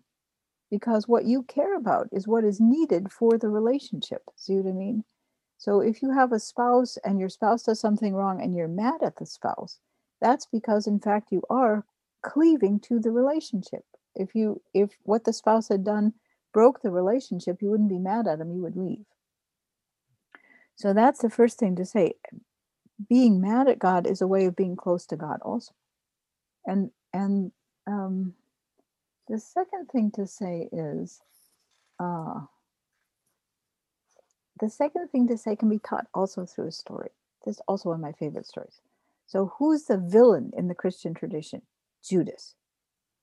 because 0.69 1.07
what 1.07 1.25
you 1.25 1.43
care 1.43 1.75
about 1.75 2.07
is 2.11 2.27
what 2.27 2.43
is 2.43 2.59
needed 2.59 3.11
for 3.11 3.37
the 3.37 3.49
relationship. 3.49 4.23
See 4.35 4.55
what 4.55 4.69
I 4.69 4.73
mean? 4.73 5.03
So 5.59 5.81
if 5.81 6.01
you 6.01 6.13
have 6.13 6.31
a 6.31 6.39
spouse 6.39 6.97
and 7.03 7.19
your 7.19 7.27
spouse 7.27 7.63
does 7.63 7.81
something 7.81 8.15
wrong 8.15 8.41
and 8.41 8.55
you're 8.55 8.69
mad 8.69 9.03
at 9.03 9.17
the 9.17 9.25
spouse, 9.25 9.77
that's 10.21 10.45
because 10.45 10.87
in 10.87 11.01
fact 11.01 11.33
you 11.33 11.43
are 11.49 11.85
cleaving 12.21 12.79
to 12.79 12.97
the 12.97 13.11
relationship. 13.11 13.83
If 14.15 14.33
you 14.33 14.61
if 14.73 14.91
what 15.03 15.25
the 15.25 15.33
spouse 15.33 15.67
had 15.67 15.83
done 15.83 16.13
broke 16.53 16.81
the 16.81 16.91
relationship, 16.91 17.61
you 17.61 17.69
wouldn't 17.69 17.89
be 17.89 17.99
mad 17.99 18.25
at 18.25 18.39
him, 18.39 18.53
you 18.53 18.61
would 18.61 18.77
leave. 18.77 19.05
So 20.77 20.93
that's 20.93 21.19
the 21.19 21.29
first 21.29 21.59
thing 21.59 21.75
to 21.75 21.85
say. 21.85 22.13
Being 23.09 23.41
mad 23.41 23.67
at 23.67 23.79
God 23.79 24.07
is 24.07 24.21
a 24.21 24.27
way 24.27 24.45
of 24.45 24.55
being 24.55 24.77
close 24.77 25.05
to 25.07 25.17
God 25.17 25.39
also. 25.41 25.73
And 26.65 26.91
and 27.13 27.51
um, 27.85 28.33
the 29.27 29.39
second 29.39 29.87
thing 29.87 30.11
to 30.11 30.25
say 30.25 30.69
is 30.71 31.19
uh, 31.99 32.41
the 34.59 34.69
second 34.69 35.09
thing 35.09 35.27
to 35.27 35.37
say 35.37 35.55
can 35.55 35.69
be 35.69 35.79
taught 35.79 36.07
also 36.13 36.45
through 36.45 36.67
a 36.67 36.71
story. 36.71 37.11
This 37.45 37.57
is 37.57 37.61
also 37.67 37.89
one 37.89 37.97
of 37.97 38.01
my 38.01 38.13
favorite 38.13 38.47
stories. 38.47 38.81
So, 39.27 39.53
who's 39.57 39.85
the 39.85 39.97
villain 39.97 40.51
in 40.57 40.67
the 40.67 40.75
Christian 40.75 41.13
tradition? 41.13 41.63
Judas. 42.03 42.55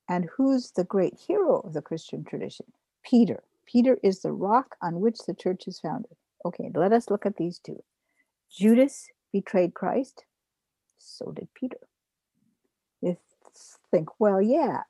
And 0.08 0.28
who's 0.36 0.72
the 0.72 0.84
great 0.84 1.14
hero 1.14 1.60
of 1.60 1.72
the 1.72 1.82
Christian 1.82 2.24
tradition? 2.24 2.66
Peter. 3.04 3.42
Peter 3.66 3.98
is 4.02 4.22
the 4.22 4.32
rock 4.32 4.76
on 4.82 5.00
which 5.00 5.18
the 5.26 5.34
church 5.34 5.66
is 5.66 5.80
founded. 5.80 6.16
Okay, 6.44 6.70
let 6.74 6.92
us 6.92 7.10
look 7.10 7.26
at 7.26 7.36
these 7.36 7.58
two. 7.58 7.82
Judas 8.50 9.08
betrayed 9.32 9.74
Christ, 9.74 10.24
so 10.98 11.32
did 11.32 11.48
Peter. 11.54 11.78
You 13.02 13.16
think, 13.90 14.08
well, 14.20 14.40
yeah, 14.40 14.82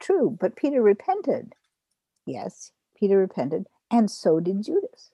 true, 0.00 0.36
but 0.40 0.56
Peter 0.56 0.82
repented. 0.82 1.54
Yes, 2.26 2.72
Peter 2.98 3.18
repented, 3.18 3.66
and 3.90 4.10
so 4.10 4.40
did 4.40 4.64
Judas 4.64 5.10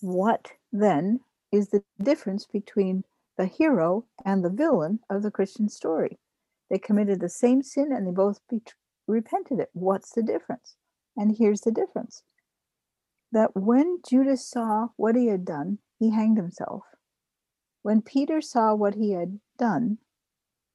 what 0.00 0.52
then 0.72 1.20
is 1.52 1.70
the 1.70 1.84
difference 2.02 2.46
between 2.46 3.04
the 3.38 3.46
hero 3.46 4.06
and 4.24 4.44
the 4.44 4.50
villain 4.50 5.00
of 5.10 5.22
the 5.22 5.30
Christian 5.30 5.68
story. 5.68 6.18
They 6.70 6.78
committed 6.78 7.20
the 7.20 7.28
same 7.30 7.62
sin 7.62 7.92
and 7.92 8.06
they 8.06 8.12
both 8.12 8.40
be- 8.50 8.62
repented 9.08 9.60
it. 9.60 9.70
What's 9.74 10.12
the 10.12 10.22
difference? 10.22 10.76
And 11.16 11.36
here's 11.38 11.62
the 11.62 11.72
difference 11.72 12.22
that 13.32 13.56
when 13.56 14.00
Judas 14.08 14.46
saw 14.48 14.88
what 14.96 15.16
he 15.16 15.26
had 15.28 15.44
done, 15.44 15.78
he 15.98 16.10
hanged 16.10 16.38
himself. 16.38 16.84
When 17.82 18.02
Peter 18.02 18.40
saw 18.40 18.74
what 18.74 18.94
he 18.94 19.12
had 19.12 19.40
done, 19.58 19.98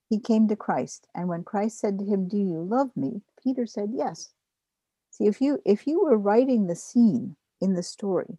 he 0.09 0.19
came 0.19 0.47
to 0.49 0.55
Christ. 0.55 1.07
And 1.15 1.29
when 1.29 1.43
Christ 1.43 1.79
said 1.79 1.99
to 1.99 2.05
him, 2.05 2.27
Do 2.27 2.37
you 2.37 2.63
love 2.63 2.91
me? 2.95 3.21
Peter 3.43 3.65
said, 3.65 3.91
Yes. 3.93 4.31
See, 5.11 5.25
if 5.27 5.41
you 5.41 5.59
if 5.65 5.87
you 5.87 6.01
were 6.03 6.17
writing 6.17 6.67
the 6.67 6.75
scene 6.75 7.37
in 7.61 7.73
the 7.75 7.83
story 7.83 8.37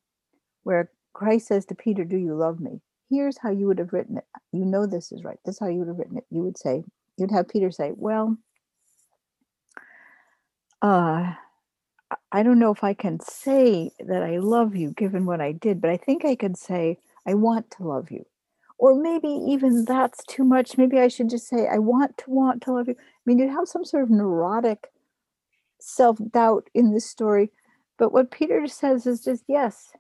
where 0.65 0.91
Christ 1.13 1.47
says 1.49 1.65
to 1.67 1.75
Peter, 1.75 2.05
Do 2.05 2.17
you 2.17 2.35
love 2.35 2.61
me? 2.61 2.81
Here's 3.09 3.39
how 3.39 3.51
you 3.51 3.67
would 3.67 3.79
have 3.79 3.93
written 3.93 4.19
it. 4.19 4.25
You 4.53 4.65
know 4.65 4.87
this 4.87 5.13
is 5.13 5.25
right. 5.25 5.39
This 5.45 5.57
is 5.57 5.61
how 5.61 5.69
you 5.69 5.79
would 5.79 5.89
have 5.89 5.99
written 5.99 6.19
it. 6.19 6.27
You 6.31 6.43
would 6.43 6.59
say, 6.59 6.85
you'd 7.17 7.31
have 7.31 7.49
Peter 7.49 7.71
say, 7.71 7.93
Well, 7.95 8.37
uh, 10.83 11.35
I 12.33 12.43
don't 12.43 12.59
know 12.59 12.73
if 12.73 12.85
I 12.85 12.95
can 12.95 13.21
say 13.21 13.91
that 14.01 14.23
I 14.23 14.39
love 14.39 14.77
you 14.77 14.91
given 14.91 15.25
what 15.25 15.41
I 15.41 15.53
did, 15.53 15.81
but 15.81 15.91
I 15.91 15.97
think 15.97 16.25
I 16.25 16.35
could 16.35 16.57
say, 16.57 16.99
I 17.27 17.35
want 17.35 17.71
to 17.73 17.85
love 17.85 18.11
you. 18.11 18.27
Or 18.77 18.95
maybe 18.95 19.29
even 19.29 19.85
that's 19.85 20.25
too 20.25 20.45
much. 20.45 20.77
Maybe 20.77 20.99
I 20.99 21.09
should 21.09 21.31
just 21.31 21.49
say, 21.49 21.69
I 21.69 21.79
want 21.79 22.19
to 22.19 22.31
want 22.31 22.63
to 22.63 22.73
love 22.73 22.89
you. 22.89 22.97
I 22.99 23.21
mean, 23.25 23.39
you 23.39 23.49
have 23.49 23.69
some 23.69 23.85
sort 23.85 24.03
of 24.03 24.11
neurotic 24.11 24.91
self 25.81 26.19
doubt 26.33 26.69
in 26.75 26.93
this 26.93 27.09
story. 27.09 27.51
But 27.99 28.13
what 28.13 28.31
Peter 28.31 28.67
says 28.67 29.07
is 29.07 29.25
just 29.25 29.45
yes. 29.49 29.93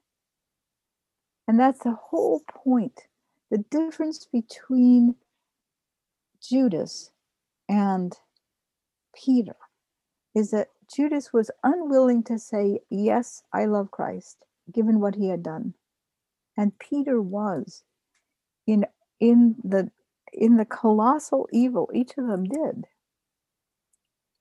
And 1.46 1.58
that's 1.60 1.82
the 1.82 1.96
whole 2.10 2.42
point. 2.48 3.02
The 3.50 3.58
difference 3.58 4.26
between 4.26 5.16
Judas 6.40 7.10
and 7.68 8.16
Peter 9.14 9.56
is 10.34 10.50
that 10.50 10.68
Judas 10.94 11.32
was 11.32 11.50
unwilling 11.62 12.22
to 12.24 12.38
say, 12.38 12.80
Yes, 12.90 13.42
I 13.52 13.66
love 13.66 13.90
Christ, 13.90 14.44
given 14.72 15.00
what 15.00 15.14
he 15.16 15.28
had 15.28 15.42
done. 15.42 15.74
And 16.56 16.78
Peter 16.78 17.20
was 17.20 17.84
in 18.66 18.86
in 19.20 19.56
the 19.62 19.90
in 20.32 20.56
the 20.56 20.64
colossal 20.64 21.48
evil 21.52 21.90
each 21.94 22.12
of 22.18 22.26
them 22.26 22.44
did, 22.44 22.86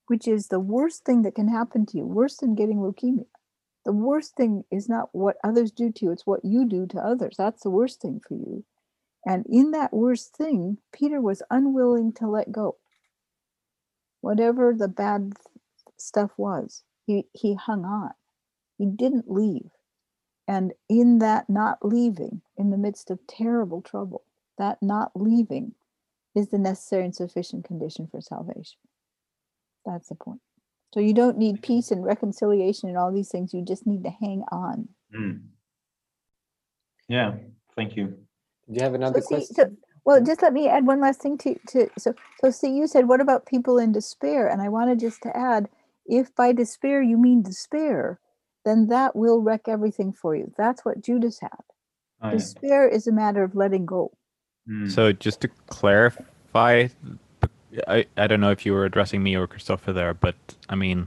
which 0.06 0.26
is 0.26 0.48
the 0.48 0.60
worst 0.60 1.04
thing 1.04 1.22
that 1.22 1.34
can 1.34 1.48
happen 1.48 1.86
to 1.86 1.98
you, 1.98 2.06
worse 2.06 2.36
than 2.36 2.54
getting 2.54 2.78
leukemia. 2.78 3.26
The 3.84 3.92
worst 3.92 4.34
thing 4.36 4.64
is 4.70 4.88
not 4.88 5.10
what 5.12 5.36
others 5.44 5.70
do 5.70 5.92
to 5.92 6.04
you, 6.06 6.12
it's 6.12 6.26
what 6.26 6.44
you 6.44 6.66
do 6.66 6.86
to 6.86 6.98
others. 6.98 7.36
That's 7.36 7.62
the 7.62 7.70
worst 7.70 8.00
thing 8.00 8.20
for 8.26 8.34
you. 8.34 8.64
And 9.26 9.46
in 9.46 9.70
that 9.72 9.92
worst 9.92 10.36
thing, 10.36 10.78
Peter 10.92 11.20
was 11.20 11.42
unwilling 11.50 12.12
to 12.14 12.28
let 12.28 12.52
go. 12.52 12.76
Whatever 14.20 14.74
the 14.74 14.88
bad 14.88 15.34
stuff 15.98 16.32
was, 16.36 16.82
he, 17.06 17.26
he 17.32 17.54
hung 17.54 17.84
on. 17.84 18.10
He 18.78 18.86
didn't 18.86 19.30
leave. 19.30 19.70
And 20.46 20.72
in 20.88 21.18
that 21.20 21.48
not 21.48 21.78
leaving, 21.82 22.42
in 22.56 22.70
the 22.70 22.76
midst 22.76 23.10
of 23.10 23.26
terrible 23.26 23.80
trouble, 23.80 24.24
that 24.58 24.82
not 24.82 25.12
leaving 25.14 25.74
is 26.34 26.48
the 26.48 26.58
necessary 26.58 27.04
and 27.04 27.14
sufficient 27.14 27.64
condition 27.64 28.08
for 28.10 28.20
salvation. 28.20 28.78
That's 29.86 30.08
the 30.08 30.14
point. 30.14 30.40
So 30.94 31.00
you 31.00 31.12
don't 31.12 31.36
need 31.36 31.60
peace 31.60 31.90
and 31.90 32.04
reconciliation 32.04 32.88
and 32.88 32.96
all 32.96 33.12
these 33.12 33.28
things. 33.28 33.52
You 33.52 33.64
just 33.64 33.84
need 33.84 34.04
to 34.04 34.10
hang 34.10 34.44
on. 34.52 34.88
Mm. 35.12 35.40
Yeah, 37.08 37.34
thank 37.74 37.96
you. 37.96 38.06
Do 38.06 38.74
you 38.74 38.80
have 38.80 38.94
another 38.94 39.20
so 39.20 39.26
question? 39.26 39.56
So, 39.56 39.70
well, 40.04 40.22
just 40.22 40.40
let 40.40 40.52
me 40.52 40.68
add 40.68 40.86
one 40.86 41.00
last 41.00 41.20
thing 41.20 41.36
to 41.38 41.58
to 41.70 41.90
so 41.98 42.14
so 42.40 42.50
see 42.52 42.76
you 42.76 42.86
said 42.86 43.08
what 43.08 43.20
about 43.20 43.44
people 43.44 43.76
in 43.76 43.90
despair? 43.90 44.46
And 44.46 44.62
I 44.62 44.68
wanted 44.68 45.00
just 45.00 45.20
to 45.22 45.36
add, 45.36 45.68
if 46.06 46.32
by 46.36 46.52
despair 46.52 47.02
you 47.02 47.18
mean 47.18 47.42
despair, 47.42 48.20
then 48.64 48.86
that 48.86 49.16
will 49.16 49.40
wreck 49.40 49.62
everything 49.66 50.12
for 50.12 50.36
you. 50.36 50.52
That's 50.56 50.84
what 50.84 51.02
Judas 51.02 51.40
had. 51.40 51.64
Oh, 52.22 52.30
despair 52.30 52.88
yeah. 52.88 52.94
is 52.94 53.08
a 53.08 53.12
matter 53.12 53.42
of 53.42 53.56
letting 53.56 53.84
go. 53.84 54.12
Mm. 54.70 54.88
So 54.88 55.10
just 55.10 55.40
to 55.40 55.48
clarify, 55.66 56.86
I, 57.88 58.06
I 58.16 58.26
don't 58.26 58.40
know 58.40 58.50
if 58.50 58.64
you 58.64 58.72
were 58.72 58.84
addressing 58.84 59.22
me 59.22 59.36
or 59.36 59.46
Kristoffer 59.48 59.94
there, 59.94 60.14
but 60.14 60.36
I 60.68 60.74
mean, 60.74 61.06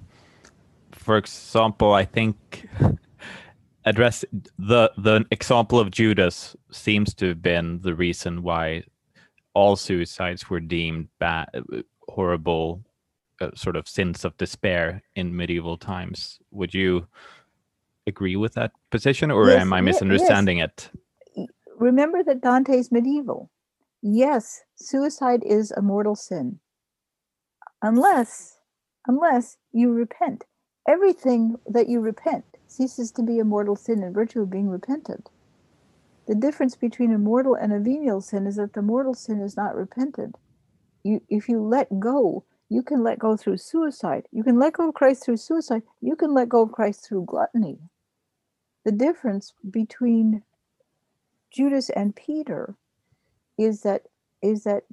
for 0.91 1.17
example, 1.17 1.93
I 1.93 2.05
think 2.05 2.67
address 3.85 4.25
the 4.59 4.91
the 4.97 5.25
example 5.31 5.79
of 5.79 5.91
Judas 5.91 6.55
seems 6.71 7.13
to 7.15 7.29
have 7.29 7.41
been 7.41 7.79
the 7.81 7.95
reason 7.95 8.43
why 8.43 8.83
all 9.53 9.75
suicides 9.75 10.49
were 10.49 10.59
deemed 10.59 11.07
bad, 11.19 11.47
horrible, 12.09 12.83
uh, 13.41 13.49
sort 13.55 13.75
of 13.75 13.87
sins 13.87 14.25
of 14.25 14.37
despair 14.37 15.01
in 15.15 15.35
medieval 15.35 15.77
times. 15.77 16.39
Would 16.51 16.73
you 16.73 17.07
agree 18.05 18.35
with 18.35 18.53
that 18.53 18.71
position, 18.91 19.31
or 19.31 19.47
yes, 19.47 19.61
am 19.61 19.73
I 19.73 19.81
misunderstanding 19.81 20.59
yes. 20.59 20.69
it? 21.35 21.47
Remember 21.77 22.23
that 22.23 22.41
Dante's 22.41 22.91
medieval. 22.91 23.49
Yes, 24.01 24.61
suicide 24.75 25.43
is 25.43 25.71
a 25.71 25.81
mortal 25.81 26.15
sin. 26.15 26.59
Unless, 27.81 28.59
unless 29.07 29.57
you 29.71 29.91
repent. 29.91 30.45
Everything 30.87 31.57
that 31.65 31.89
you 31.89 31.99
repent 31.99 32.45
ceases 32.67 33.11
to 33.13 33.23
be 33.23 33.39
a 33.39 33.45
mortal 33.45 33.75
sin 33.75 34.03
in 34.03 34.13
virtue 34.13 34.41
of 34.41 34.49
being 34.49 34.69
repented. 34.69 35.29
The 36.27 36.35
difference 36.35 36.75
between 36.75 37.13
a 37.13 37.17
mortal 37.17 37.55
and 37.55 37.73
a 37.73 37.79
venial 37.79 38.21
sin 38.21 38.47
is 38.47 38.57
that 38.57 38.73
the 38.73 38.81
mortal 38.81 39.13
sin 39.13 39.41
is 39.41 39.57
not 39.57 39.75
repented. 39.75 40.35
You, 41.03 41.21
if 41.29 41.49
you 41.49 41.61
let 41.61 41.99
go, 41.99 42.43
you 42.69 42.83
can 42.83 43.03
let 43.03 43.19
go 43.19 43.37
through 43.37 43.57
suicide. 43.57 44.27
You 44.31 44.43
can 44.43 44.59
let 44.59 44.73
go 44.73 44.89
of 44.89 44.95
Christ 44.95 45.23
through 45.23 45.37
suicide. 45.37 45.83
You 46.01 46.15
can 46.15 46.33
let 46.33 46.49
go 46.49 46.61
of 46.61 46.71
Christ 46.71 47.05
through 47.07 47.25
gluttony. 47.25 47.79
The 48.85 48.91
difference 48.91 49.53
between 49.69 50.43
Judas 51.51 51.89
and 51.89 52.15
Peter 52.15 52.75
is 53.57 53.81
that 53.81 54.03
is 54.41 54.63
that 54.63 54.83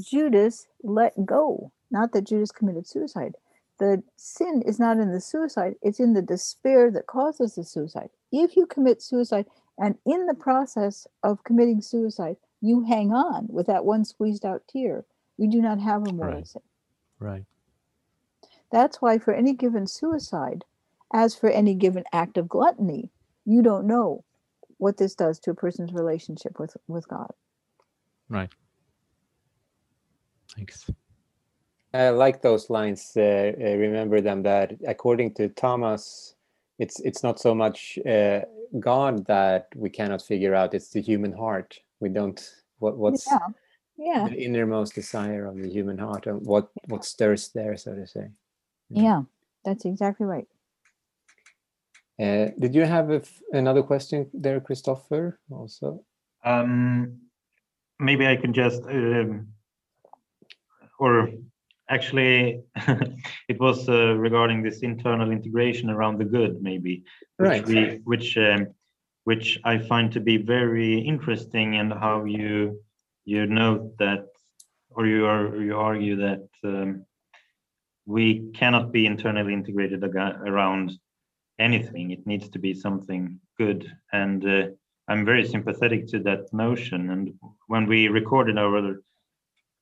Judas 0.00 0.68
let 0.82 1.26
go, 1.26 1.72
not 1.90 2.12
that 2.12 2.26
Judas 2.26 2.52
committed 2.52 2.86
suicide 2.86 3.34
the 3.82 4.00
sin 4.16 4.62
is 4.64 4.78
not 4.78 4.98
in 4.98 5.10
the 5.10 5.20
suicide, 5.20 5.74
it's 5.82 5.98
in 5.98 6.12
the 6.12 6.22
despair 6.22 6.88
that 6.92 7.08
causes 7.08 7.56
the 7.56 7.64
suicide. 7.64 8.10
If 8.30 8.56
you 8.56 8.64
commit 8.64 9.02
suicide 9.02 9.46
and 9.76 9.98
in 10.06 10.26
the 10.26 10.34
process 10.34 11.08
of 11.24 11.42
committing 11.42 11.80
suicide, 11.80 12.36
you 12.60 12.84
hang 12.84 13.12
on 13.12 13.48
with 13.48 13.66
that 13.66 13.84
one 13.84 14.04
squeezed 14.04 14.44
out 14.44 14.62
tear, 14.68 15.04
you 15.36 15.50
do 15.50 15.60
not 15.60 15.80
have 15.80 16.06
a 16.06 16.12
moral 16.12 16.36
right. 16.36 16.46
sin. 16.46 16.62
Right. 17.18 17.44
That's 18.70 19.02
why 19.02 19.18
for 19.18 19.34
any 19.34 19.52
given 19.52 19.88
suicide, 19.88 20.64
as 21.12 21.34
for 21.34 21.50
any 21.50 21.74
given 21.74 22.04
act 22.12 22.38
of 22.38 22.48
gluttony, 22.48 23.10
you 23.44 23.62
don't 23.62 23.88
know 23.88 24.24
what 24.78 24.96
this 24.96 25.16
does 25.16 25.40
to 25.40 25.50
a 25.50 25.54
person's 25.54 25.92
relationship 25.92 26.60
with, 26.60 26.76
with 26.86 27.08
God. 27.08 27.32
Right. 28.32 28.50
Thanks. 30.56 30.90
I 31.92 32.08
like 32.08 32.40
those 32.40 32.70
lines. 32.70 33.12
Uh, 33.14 33.52
uh, 33.60 33.76
remember 33.76 34.22
them 34.22 34.42
that 34.44 34.72
according 34.88 35.34
to 35.34 35.50
Thomas, 35.50 36.34
it's 36.78 36.98
it's 37.00 37.22
not 37.22 37.38
so 37.38 37.54
much 37.54 37.98
uh, 38.08 38.40
God 38.80 39.26
that 39.26 39.68
we 39.76 39.90
cannot 39.90 40.22
figure 40.22 40.54
out; 40.54 40.72
it's 40.72 40.88
the 40.88 41.02
human 41.02 41.32
heart. 41.32 41.78
We 42.00 42.08
don't 42.08 42.40
what 42.78 42.96
what's 42.96 43.26
yeah. 43.30 43.48
Yeah. 43.98 44.28
the 44.28 44.42
innermost 44.42 44.94
desire 44.94 45.44
of 45.44 45.58
the 45.58 45.68
human 45.68 45.98
heart 45.98 46.26
and 46.26 46.40
what 46.46 46.70
what 46.88 47.04
stirs 47.04 47.50
there, 47.54 47.76
so 47.76 47.94
to 47.94 48.06
say. 48.06 48.30
Yeah, 48.88 49.22
that's 49.62 49.84
exactly 49.84 50.24
right. 50.24 50.48
Uh, 52.18 52.48
did 52.58 52.74
you 52.74 52.86
have 52.86 53.28
another 53.52 53.82
question 53.82 54.30
there, 54.32 54.60
Kristoffer? 54.60 55.36
Also, 55.50 56.02
um, 56.44 57.21
maybe 57.98 58.26
I 58.26 58.36
can 58.36 58.52
just 58.52 58.82
um, 58.84 59.48
or 60.98 61.28
actually 61.88 62.62
it 63.48 63.60
was 63.60 63.88
uh, 63.88 64.14
regarding 64.14 64.62
this 64.62 64.80
internal 64.80 65.30
integration 65.30 65.90
around 65.90 66.18
the 66.18 66.24
good 66.24 66.62
maybe 66.62 67.02
which 67.36 67.48
right. 67.48 67.66
we, 67.66 68.00
which 68.04 68.36
um, 68.38 68.66
which 69.24 69.58
i 69.64 69.76
find 69.78 70.12
to 70.12 70.20
be 70.20 70.36
very 70.36 70.98
interesting 70.98 71.76
and 71.76 71.92
how 71.92 72.24
you 72.24 72.80
you 73.24 73.46
note 73.46 73.96
that 73.98 74.26
or 74.90 75.06
you 75.06 75.26
are 75.26 75.56
you 75.56 75.76
argue 75.76 76.16
that 76.16 76.46
um, 76.64 77.04
we 78.06 78.50
cannot 78.52 78.92
be 78.92 79.06
internally 79.06 79.52
integrated 79.52 80.02
around 80.04 80.92
anything 81.58 82.10
it 82.10 82.26
needs 82.26 82.48
to 82.48 82.58
be 82.58 82.72
something 82.74 83.38
good 83.58 83.80
and 84.12 84.46
uh, 84.46 84.66
i'm 85.12 85.26
very 85.26 85.46
sympathetic 85.46 86.06
to 86.08 86.18
that 86.20 86.52
notion. 86.52 87.10
And 87.10 87.34
when 87.66 87.86
we 87.86 88.08
recorded 88.08 88.56
our 88.56 89.02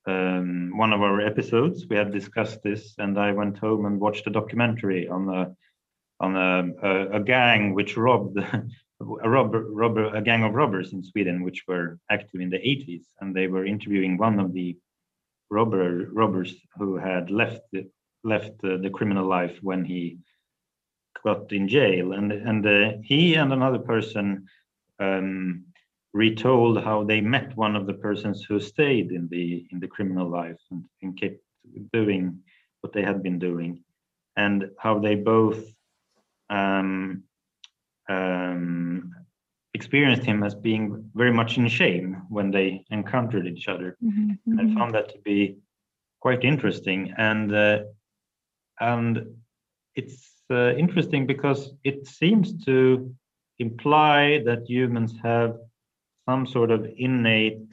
um, 0.07 0.77
one 0.77 0.93
of 0.93 1.03
our 1.03 1.21
episodes, 1.21 1.87
we 1.89 1.97
had 1.97 2.11
discussed 2.11 2.63
this, 2.63 2.95
and 2.99 3.19
I 3.19 3.31
went 3.33 3.59
home 3.59 3.87
and 3.87 4.01
watched 4.01 4.27
a 4.27 4.37
documentary 4.39 5.09
on 5.09 5.23
a 5.29 5.43
on 6.25 6.37
a, 6.37 6.89
a, 6.89 6.93
a 7.19 7.21
gang 7.21 7.75
which 7.75 7.97
robbed 7.97 8.37
a 9.27 9.29
robber, 9.37 9.63
robber, 9.83 10.07
a 10.15 10.21
gang 10.21 10.43
of 10.45 10.55
robbers 10.55 10.93
in 10.93 11.03
Sweden, 11.03 11.45
which 11.45 11.65
were 11.69 11.99
active 12.11 12.41
in 12.41 12.51
the 12.51 12.59
80s, 12.59 13.05
and 13.21 13.35
they 13.35 13.47
were 13.47 13.65
interviewing 13.65 14.19
one 14.19 14.39
of 14.41 14.53
the 14.53 14.77
robber 15.49 16.09
robbers 16.13 16.55
who 16.77 16.97
had 16.97 17.31
left 17.31 17.63
the, 17.73 17.89
left 18.25 18.53
the, 18.63 18.79
the 18.79 18.91
criminal 18.91 19.27
life 19.27 19.57
when 19.63 19.85
he 19.85 20.19
got 21.25 21.53
in 21.53 21.69
jail, 21.69 22.13
and 22.13 22.33
and 22.33 22.67
uh, 22.67 22.93
he 23.03 23.35
and 23.35 23.53
another 23.53 23.79
person 23.79 24.47
um, 25.01 25.65
retold 26.13 26.83
how 26.83 27.05
they 27.05 27.21
met 27.21 27.57
one 27.57 27.77
of 27.77 27.87
the 27.87 27.95
persons 27.95 28.45
who 28.45 28.61
stayed 28.61 29.13
in 29.13 29.29
the 29.29 29.67
in 29.71 29.81
the 29.81 29.89
criminal 29.89 30.29
life 30.29 30.61
and, 30.71 30.85
and 31.03 31.19
kept 31.19 31.41
doing 31.93 32.39
what 32.81 32.93
they 32.93 33.03
had 33.03 33.23
been 33.23 33.39
doing, 33.39 33.83
and 34.37 34.71
how 34.79 34.99
they 34.99 35.15
both 35.15 35.63
um, 36.49 37.23
um, 38.09 39.15
experienced 39.75 40.25
him 40.25 40.43
as 40.43 40.55
being 40.55 41.11
very 41.15 41.33
much 41.33 41.59
in 41.59 41.69
shame 41.69 42.23
when 42.29 42.51
they 42.51 42.85
encountered 42.91 43.47
each 43.47 43.69
other. 43.69 43.97
Mm-hmm, 44.03 44.31
mm-hmm. 44.31 44.61
I 44.61 44.79
found 44.79 44.95
that 44.95 45.11
to 45.11 45.19
be 45.19 45.57
quite 46.21 46.45
interesting, 46.45 47.15
and 47.17 47.55
uh, 47.55 47.79
and 48.81 49.27
it's 49.95 50.31
uh, 50.51 50.75
interesting 50.75 51.27
because 51.27 51.73
it 51.85 52.07
seems 52.07 52.65
to 52.65 53.15
imply 53.61 54.43
that 54.45 54.69
humans 54.69 55.15
have 55.23 55.57
some 56.29 56.47
sort 56.47 56.71
of 56.71 56.87
innate 56.97 57.73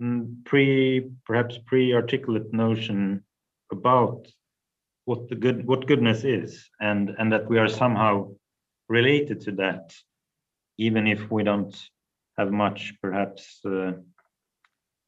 mm, 0.00 0.44
pre 0.44 1.10
perhaps 1.26 1.58
pre-articulate 1.66 2.52
notion 2.52 3.22
about 3.70 4.26
what 5.04 5.28
the 5.28 5.34
good 5.34 5.66
what 5.66 5.86
goodness 5.86 6.24
is 6.24 6.68
and 6.80 7.10
and 7.18 7.32
that 7.32 7.48
we 7.48 7.58
are 7.58 7.68
somehow 7.68 8.28
related 8.88 9.40
to 9.42 9.52
that 9.52 9.94
even 10.78 11.06
if 11.06 11.30
we 11.30 11.42
don't 11.44 11.76
have 12.38 12.50
much 12.50 12.94
perhaps 13.02 13.60
uh, 13.66 13.92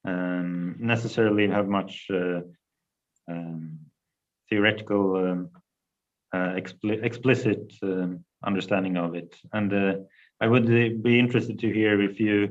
um, 0.04 0.76
necessarily 0.78 1.48
have 1.48 1.68
much 1.68 2.06
uh, 2.12 2.40
um, 3.30 3.78
theoretical 4.48 5.16
um, 5.16 5.50
uh, 6.32 6.54
expli 6.60 7.02
explicit 7.02 7.72
um, 7.82 8.24
understanding 8.44 8.96
of 8.96 9.14
it 9.14 9.36
and 9.52 9.72
uh, 9.72 9.94
i 10.40 10.46
would 10.46 10.66
uh, 10.66 10.88
be 11.02 11.18
interested 11.18 11.58
to 11.58 11.72
hear 11.72 12.00
if 12.00 12.18
you 12.20 12.48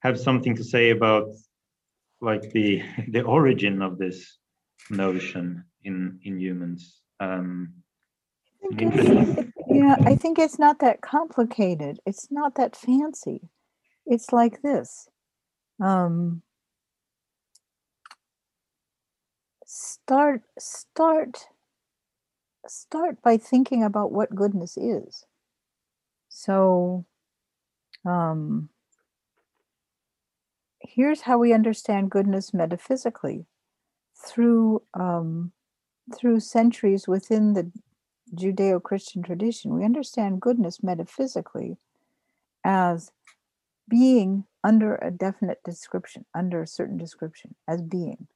have 0.00 0.18
something 0.18 0.56
to 0.56 0.64
say 0.64 0.90
about 0.90 1.28
like 2.20 2.50
the 2.52 2.82
the 3.08 3.22
origin 3.22 3.82
of 3.82 3.98
this 3.98 4.38
notion 4.90 5.64
in 5.84 6.18
in 6.24 6.38
humans 6.38 7.00
um, 7.20 7.74
yeah, 8.70 9.96
I 10.04 10.14
think 10.14 10.38
it's 10.38 10.58
not 10.58 10.80
that 10.80 11.00
complicated. 11.00 11.98
It's 12.06 12.30
not 12.30 12.54
that 12.56 12.76
fancy. 12.76 13.48
It's 14.06 14.32
like 14.32 14.62
this. 14.62 15.08
Um, 15.80 16.42
start 19.64 20.42
start 20.58 21.46
start 22.70 23.22
by 23.22 23.36
thinking 23.36 23.82
about 23.82 24.12
what 24.12 24.34
goodness 24.34 24.76
is. 24.76 25.24
So 26.28 27.04
um, 28.04 28.68
here's 30.80 31.22
how 31.22 31.38
we 31.38 31.52
understand 31.52 32.10
goodness 32.10 32.54
metaphysically 32.54 33.46
through 34.16 34.82
um, 34.94 35.52
through 36.16 36.40
centuries 36.40 37.06
within 37.06 37.54
the 37.54 37.70
Judeo 38.34 38.82
Christian 38.82 39.22
tradition, 39.22 39.74
we 39.74 39.84
understand 39.84 40.40
goodness 40.40 40.82
metaphysically 40.82 41.76
as 42.64 43.12
being 43.88 44.44
under 44.62 44.96
a 44.96 45.10
definite 45.10 45.62
description, 45.64 46.24
under 46.34 46.62
a 46.62 46.66
certain 46.66 46.96
description, 46.96 47.54
as 47.66 47.82
being. 47.82 48.28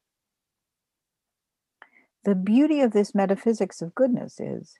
The 2.25 2.35
beauty 2.35 2.81
of 2.81 2.91
this 2.91 3.15
metaphysics 3.15 3.81
of 3.81 3.95
goodness 3.95 4.39
is 4.39 4.75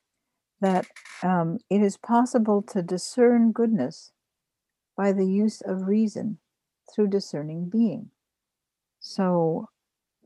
that 0.62 0.88
um, 1.24 1.60
it 1.70 1.82
is 1.82 1.98
possible 1.98 2.62
to 2.64 2.82
discern 2.82 3.52
goodness 3.52 4.12
by 4.98 5.14
the 5.14 5.28
use 5.28 5.62
of 5.62 5.88
reason 5.88 6.40
through 6.94 7.08
discerning 7.08 7.70
being. 7.70 8.10
So 9.00 9.70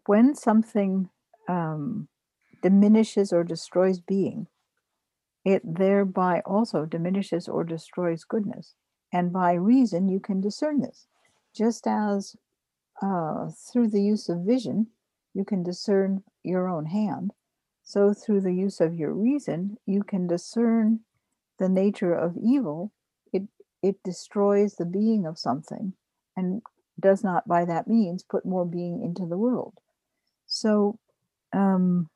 when 0.06 0.36
something 0.36 1.10
um, 1.50 2.08
diminishes 2.62 3.34
or 3.34 3.44
destroys 3.44 4.00
being, 4.00 4.48
it 5.46 5.62
thereby 5.66 6.42
also 6.46 6.86
diminishes 6.86 7.48
or 7.48 7.64
destroys 7.64 8.24
goodness. 8.24 8.76
And 9.12 9.34
by 9.34 9.54
reason, 9.54 10.08
you 10.08 10.20
can 10.20 10.42
discern 10.42 10.82
this. 10.82 11.08
Just 11.56 11.88
as 11.88 12.36
uh, 13.02 13.50
through 13.72 13.90
the 13.90 14.02
use 14.02 14.30
of 14.30 14.40
vision, 14.42 14.88
you 15.40 15.46
can 15.46 15.64
discern 15.64 16.24
your 16.44 16.68
own 16.68 16.88
hand, 16.88 17.32
so 17.82 18.14
through 18.14 18.42
the 18.42 18.54
use 18.54 18.82
of 18.82 18.94
your 18.94 19.14
reason, 19.14 19.78
you 19.86 20.04
can 20.04 20.28
discern 20.28 21.00
the 21.60 21.70
nature 21.70 22.14
of 22.14 22.38
evil. 22.38 22.92
It, 23.32 23.44
it 23.82 24.04
destroys 24.04 24.76
the 24.76 24.86
being 24.86 25.26
of 25.26 25.40
something 25.40 25.94
and 26.36 26.62
does 27.00 27.24
not, 27.24 27.48
by 27.48 27.64
that 27.64 27.88
means, 27.88 28.22
put 28.22 28.46
more 28.46 28.66
being 28.66 29.02
into 29.02 29.26
the 29.26 29.38
world. 29.38 29.80
So, 30.46 31.00
um, 31.54 32.10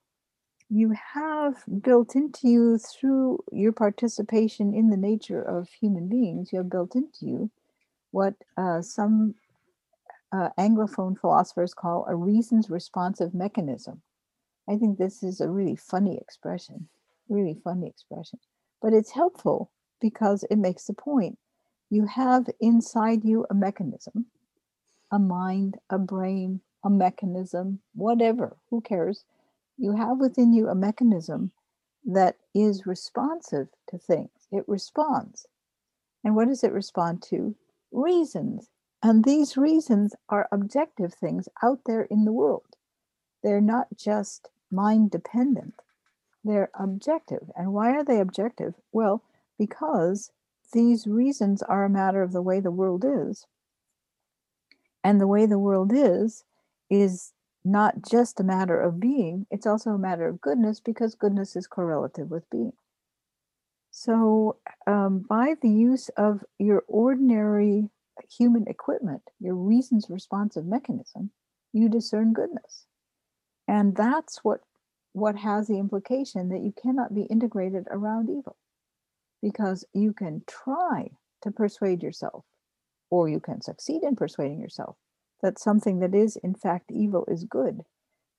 you 0.70 0.94
have 1.14 1.64
built 1.82 2.16
into 2.16 2.50
you 2.50 2.78
through 2.78 3.44
your 3.52 3.72
participation 3.72 4.74
in 4.74 4.90
the 4.90 4.98
nature 4.98 5.42
of 5.42 5.70
human 5.70 6.10
beings, 6.10 6.52
you 6.52 6.58
have 6.58 6.70
built 6.70 6.96
into 6.96 7.26
you 7.26 7.52
what 8.12 8.36
uh, 8.58 8.82
some 8.82 9.36
uh, 10.34 10.50
Anglophone 10.60 11.20
philosophers 11.20 11.76
call 11.76 12.06
a 12.10 12.16
reasons 12.16 12.70
responsive 12.72 13.36
mechanism. 13.36 14.04
I 14.70 14.78
think 14.78 14.98
this 14.98 15.24
is 15.24 15.42
a 15.42 15.50
really 15.50 15.78
funny 15.78 16.18
expression, 16.18 16.90
really 17.30 17.56
funny 17.64 17.88
expression, 17.88 18.40
but 18.82 18.94
it's 18.94 19.12
helpful 19.12 19.72
because 20.02 20.46
it 20.52 20.58
makes 20.58 20.86
the 20.88 20.94
point. 20.96 21.40
You 21.92 22.08
have 22.08 22.50
inside 22.62 23.26
you 23.26 23.48
a 23.52 23.56
mechanism, 23.56 24.28
a 25.12 25.20
mind, 25.20 25.80
a 25.90 26.00
brain, 26.00 26.62
a 26.84 26.90
mechanism, 26.92 27.82
whatever, 27.96 28.58
who 28.70 28.82
cares? 28.82 29.26
you 29.78 29.94
have 29.94 30.20
within 30.20 30.54
you 30.54 30.70
a 30.70 30.76
mechanism 30.76 31.52
that 32.06 32.38
is 32.56 32.88
responsive 32.88 33.70
to 33.90 34.00
things. 34.00 34.32
It 34.52 34.66
responds. 34.68 35.48
And 36.24 36.36
what 36.36 36.48
does 36.50 36.64
it 36.64 36.74
respond 36.74 37.24
to? 37.24 37.56
Reasons. 37.92 38.70
And 39.04 39.26
these 39.26 39.58
reasons 39.58 40.16
are 40.30 40.48
objective 40.50 41.14
things 41.14 41.50
out 41.62 41.82
there 41.86 42.04
in 42.04 42.24
the 42.24 42.32
world. 42.32 42.78
They're 43.44 43.60
not 43.60 43.88
just 43.98 44.50
mind 44.72 45.12
dependent, 45.12 45.76
they're 46.44 46.72
objective. 46.74 47.52
And 47.56 47.74
why 47.74 47.92
are 47.92 48.04
they 48.04 48.22
objective? 48.22 48.76
Well, 48.94 49.22
because 49.60 50.32
these 50.72 51.06
reasons 51.06 51.62
are 51.62 51.84
a 51.84 51.90
matter 51.90 52.24
of 52.24 52.32
the 52.32 52.42
way 52.42 52.62
the 52.62 52.72
world 52.72 53.04
is. 53.06 53.46
And 55.04 55.20
the 55.20 55.28
way 55.28 55.46
the 55.46 55.60
world 55.60 55.92
is, 55.94 56.46
is 56.90 57.34
not 57.66 58.02
just 58.10 58.40
a 58.40 58.44
matter 58.44 58.80
of 58.80 59.02
being, 59.02 59.46
it's 59.52 59.68
also 59.68 59.92
a 59.92 59.98
matter 59.98 60.28
of 60.28 60.42
goodness 60.42 60.80
because 60.80 61.14
goodness 61.14 61.56
is 61.58 61.68
correlative 61.68 62.32
with 62.32 62.50
being. 62.50 62.74
So, 63.92 64.58
um, 64.88 65.20
by 65.20 65.56
the 65.62 65.70
use 65.70 66.10
of 66.18 66.44
your 66.58 66.84
ordinary 66.88 67.90
human 68.38 68.68
equipment, 68.68 69.22
your 69.40 69.56
reasons 69.56 70.10
responsive 70.10 70.66
mechanism, 70.66 71.32
you 71.72 71.90
discern 71.90 72.34
goodness. 72.34 72.86
And 73.68 73.96
that's 73.96 74.44
what, 74.44 74.62
what 75.14 75.36
has 75.38 75.68
the 75.68 75.80
implication 75.80 76.50
that 76.50 76.62
you 76.62 76.74
cannot 76.82 77.14
be 77.14 77.24
integrated 77.24 77.88
around 77.90 78.30
evil 78.30 78.58
because 79.42 79.86
you 79.94 80.14
can 80.14 80.44
try 80.48 81.10
to 81.42 81.52
persuade 81.52 82.02
yourself, 82.02 82.46
or 83.10 83.28
you 83.28 83.40
can 83.40 83.62
succeed 83.62 84.04
in 84.04 84.16
persuading 84.16 84.60
yourself 84.60 84.96
that 85.42 85.60
something 85.60 86.00
that 86.00 86.16
is 86.16 86.38
in 86.38 86.56
fact 86.56 86.92
evil 86.92 87.26
is 87.28 87.44
good. 87.44 87.84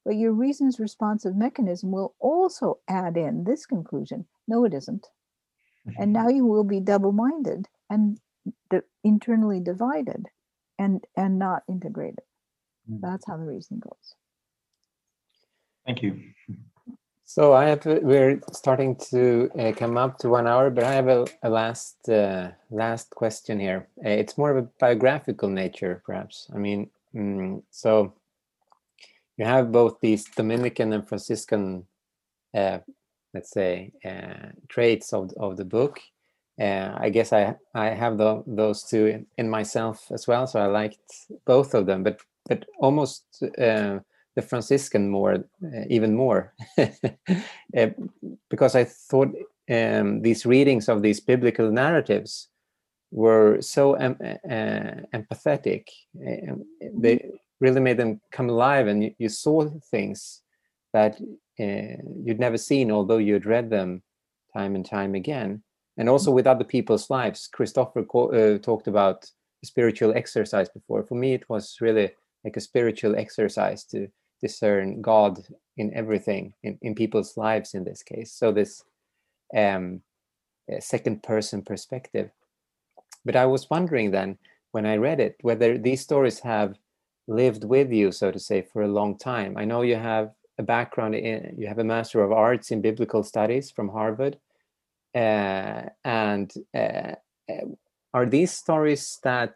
But 0.05 0.17
your 0.17 0.33
reason's 0.33 0.81
responsive 0.81 1.37
mechanism 1.37 1.93
will 1.93 2.15
also 2.19 2.79
add 2.89 3.17
in 3.17 3.45
this 3.45 3.67
conclusion 3.67 4.27
no, 4.47 4.65
it 4.65 4.75
isn't. 4.75 5.07
And 5.87 5.95
mm-hmm. 5.97 6.13
now 6.13 6.29
you 6.29 6.45
will 6.47 6.65
be 6.65 6.81
double 6.81 7.13
minded 7.13 7.67
and 7.89 8.19
de- 8.71 8.83
internally 9.03 9.61
divided 9.61 10.27
and, 10.79 11.05
and 11.17 11.39
not 11.39 11.63
integrated. 11.69 12.21
Mm. 12.91 13.01
That's 13.01 13.27
how 13.27 13.37
the 13.37 13.45
reason 13.45 13.79
goes. 13.79 14.15
Thank 15.87 16.03
you. 16.03 16.21
So 17.27 17.53
I 17.53 17.65
have 17.67 17.85
we're 17.85 18.41
starting 18.53 18.97
to 19.11 19.51
uh, 19.59 19.73
come 19.73 19.97
up 19.97 20.19
to 20.19 20.29
one 20.29 20.47
hour, 20.47 20.71
but 20.71 20.85
I 20.85 20.93
have 20.93 21.09
a, 21.09 21.27
a 21.43 21.51
last 21.51 22.09
uh, 22.09 22.51
last 22.71 23.11
question 23.11 23.59
here. 23.59 23.89
Uh, 24.05 24.11
it's 24.11 24.39
more 24.39 24.51
of 24.51 24.57
a 24.59 24.69
biographical 24.79 25.49
nature, 25.49 26.03
perhaps. 26.07 26.49
I 26.55 26.59
mean, 26.59 26.91
mm, 27.15 27.63
so 27.71 28.15
you 29.37 29.47
have 29.47 29.73
both 29.73 30.01
these 30.01 30.25
Dominican 30.37 30.93
and 30.93 31.09
Franciscan 31.09 31.87
uh, 32.55 32.79
let's 33.35 33.51
say, 33.51 33.93
uh, 34.05 34.53
traits 34.69 35.13
of 35.13 35.33
of 35.37 35.57
the 35.57 35.65
book. 35.65 36.01
Uh, 36.61 36.97
I 36.97 37.11
guess 37.11 37.33
I 37.33 37.57
I 37.75 37.87
have 37.91 38.17
the, 38.17 38.43
those 38.47 38.85
two 38.85 39.07
in, 39.07 39.27
in, 39.39 39.51
myself 39.51 40.07
as 40.13 40.29
well, 40.29 40.47
so 40.47 40.61
I 40.61 40.67
liked 40.67 41.27
both 41.47 41.75
of 41.75 41.87
them, 41.87 42.05
but 42.05 42.21
but 42.49 42.65
almost 42.79 43.25
uh, 43.43 43.99
the 44.37 44.43
Franciscan 44.43 45.09
more, 45.09 45.35
uh, 45.35 45.85
even 45.89 46.15
more, 46.15 46.55
uh, 46.79 47.87
because 48.51 48.77
I 48.77 48.85
thought 48.85 49.33
um, 49.71 50.23
these 50.23 50.47
readings 50.47 50.89
of 50.89 51.03
these 51.03 51.21
biblical 51.21 51.73
narratives 51.73 52.49
were 53.11 53.61
so 53.61 53.95
em- 53.95 54.19
uh, 54.21 55.19
empathetic. 55.19 55.87
they 56.99 57.31
really 57.61 57.81
made 57.81 57.97
them 57.97 58.21
come 58.31 58.49
alive, 58.49 58.87
and 58.87 59.05
you, 59.05 59.15
you 59.19 59.29
saw 59.29 59.69
things 59.91 60.43
that 60.93 61.21
uh, 61.61 61.97
you'd 62.25 62.41
never 62.41 62.59
seen, 62.59 62.91
although 62.91 63.19
you'd 63.19 63.47
read 63.47 63.71
them 63.71 64.03
time 64.53 64.75
and 64.75 64.85
time 64.87 65.15
again. 65.15 65.63
And 65.97 66.09
also 66.09 66.31
with 66.31 66.47
other 66.47 66.65
people's 66.65 67.09
lives. 67.09 67.49
Kristoffer 67.55 68.03
uh, 68.03 68.59
talked 68.59 68.89
about 68.89 69.31
spiritual 69.63 70.13
exercise 70.15 70.69
before. 70.69 71.05
For 71.05 71.15
me, 71.15 71.35
it 71.35 71.49
was 71.49 71.77
really 71.81 72.11
like 72.45 72.57
a 72.57 72.61
spiritual 72.61 73.17
exercise 73.17 73.85
to 73.85 74.09
discern 74.43 75.01
God 75.01 75.41
in 75.77 75.95
everything, 75.95 76.53
in, 76.63 76.79
in 76.83 76.95
people's 76.95 77.37
lives 77.37 77.75
in 77.75 77.85
this 77.85 78.03
case. 78.03 78.33
So 78.33 78.53
this 78.53 78.83
um, 79.57 80.03
second 80.81 81.23
person 81.23 81.63
perspective. 81.63 82.31
But 83.25 83.37
I 83.37 83.47
was 83.47 83.71
wondering 83.71 84.11
then, 84.11 84.39
when 84.73 84.87
I 84.87 84.97
read 84.97 85.21
it, 85.21 85.37
whether 85.43 85.79
these 85.79 86.01
stories 86.01 86.41
have 86.41 86.75
lived 87.27 87.65
with 87.65 87.91
you, 87.93 88.13
so 88.13 88.31
to 88.31 88.39
say, 88.39 88.63
for 88.63 88.83
a 88.83 88.89
long 88.89 89.17
time. 89.17 89.57
I 89.57 89.65
know 89.65 89.83
you 89.83 89.97
have 89.97 90.33
a 90.59 90.63
background 90.63 91.15
in, 91.15 91.55
you 91.57 91.67
have 91.67 91.79
a 91.79 91.85
Master 91.85 92.23
of 92.23 92.33
Arts 92.33 92.71
in 92.71 92.83
Biblical 92.83 93.23
Studies 93.23 93.71
from 93.71 93.89
Harvard. 93.89 94.39
Uh, 95.15 95.89
and 96.05 96.53
uh, 96.75 97.15
uh 97.49 97.67
are 98.13 98.27
these 98.27 98.53
stories 98.53 99.19
that 99.25 99.55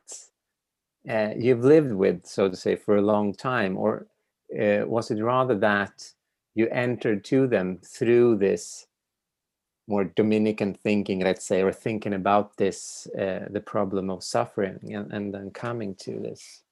uh, 1.08 1.30
you've 1.36 1.64
lived 1.64 1.92
with, 1.92 2.26
so 2.26 2.48
to 2.48 2.56
say, 2.56 2.74
for 2.76 2.96
a 2.96 3.02
long 3.02 3.32
time? 3.32 3.76
Or 3.76 4.06
uh, 4.52 4.82
was 4.86 5.10
it 5.10 5.22
rather 5.22 5.56
that 5.58 6.12
you 6.54 6.68
entered 6.70 7.24
to 7.24 7.46
them 7.46 7.78
through 7.84 8.36
this 8.38 8.88
more 9.88 10.04
Dominican 10.04 10.74
thinking, 10.74 11.20
let's 11.20 11.46
say, 11.46 11.62
or 11.62 11.72
thinking 11.72 12.12
about 12.12 12.56
this, 12.58 13.08
uh, 13.18 13.46
the 13.50 13.60
problem 13.60 14.10
of 14.10 14.22
suffering, 14.22 14.78
and, 14.94 15.12
and 15.12 15.32
then 15.32 15.50
coming 15.50 15.94
to 15.96 16.20
this. 16.20 16.62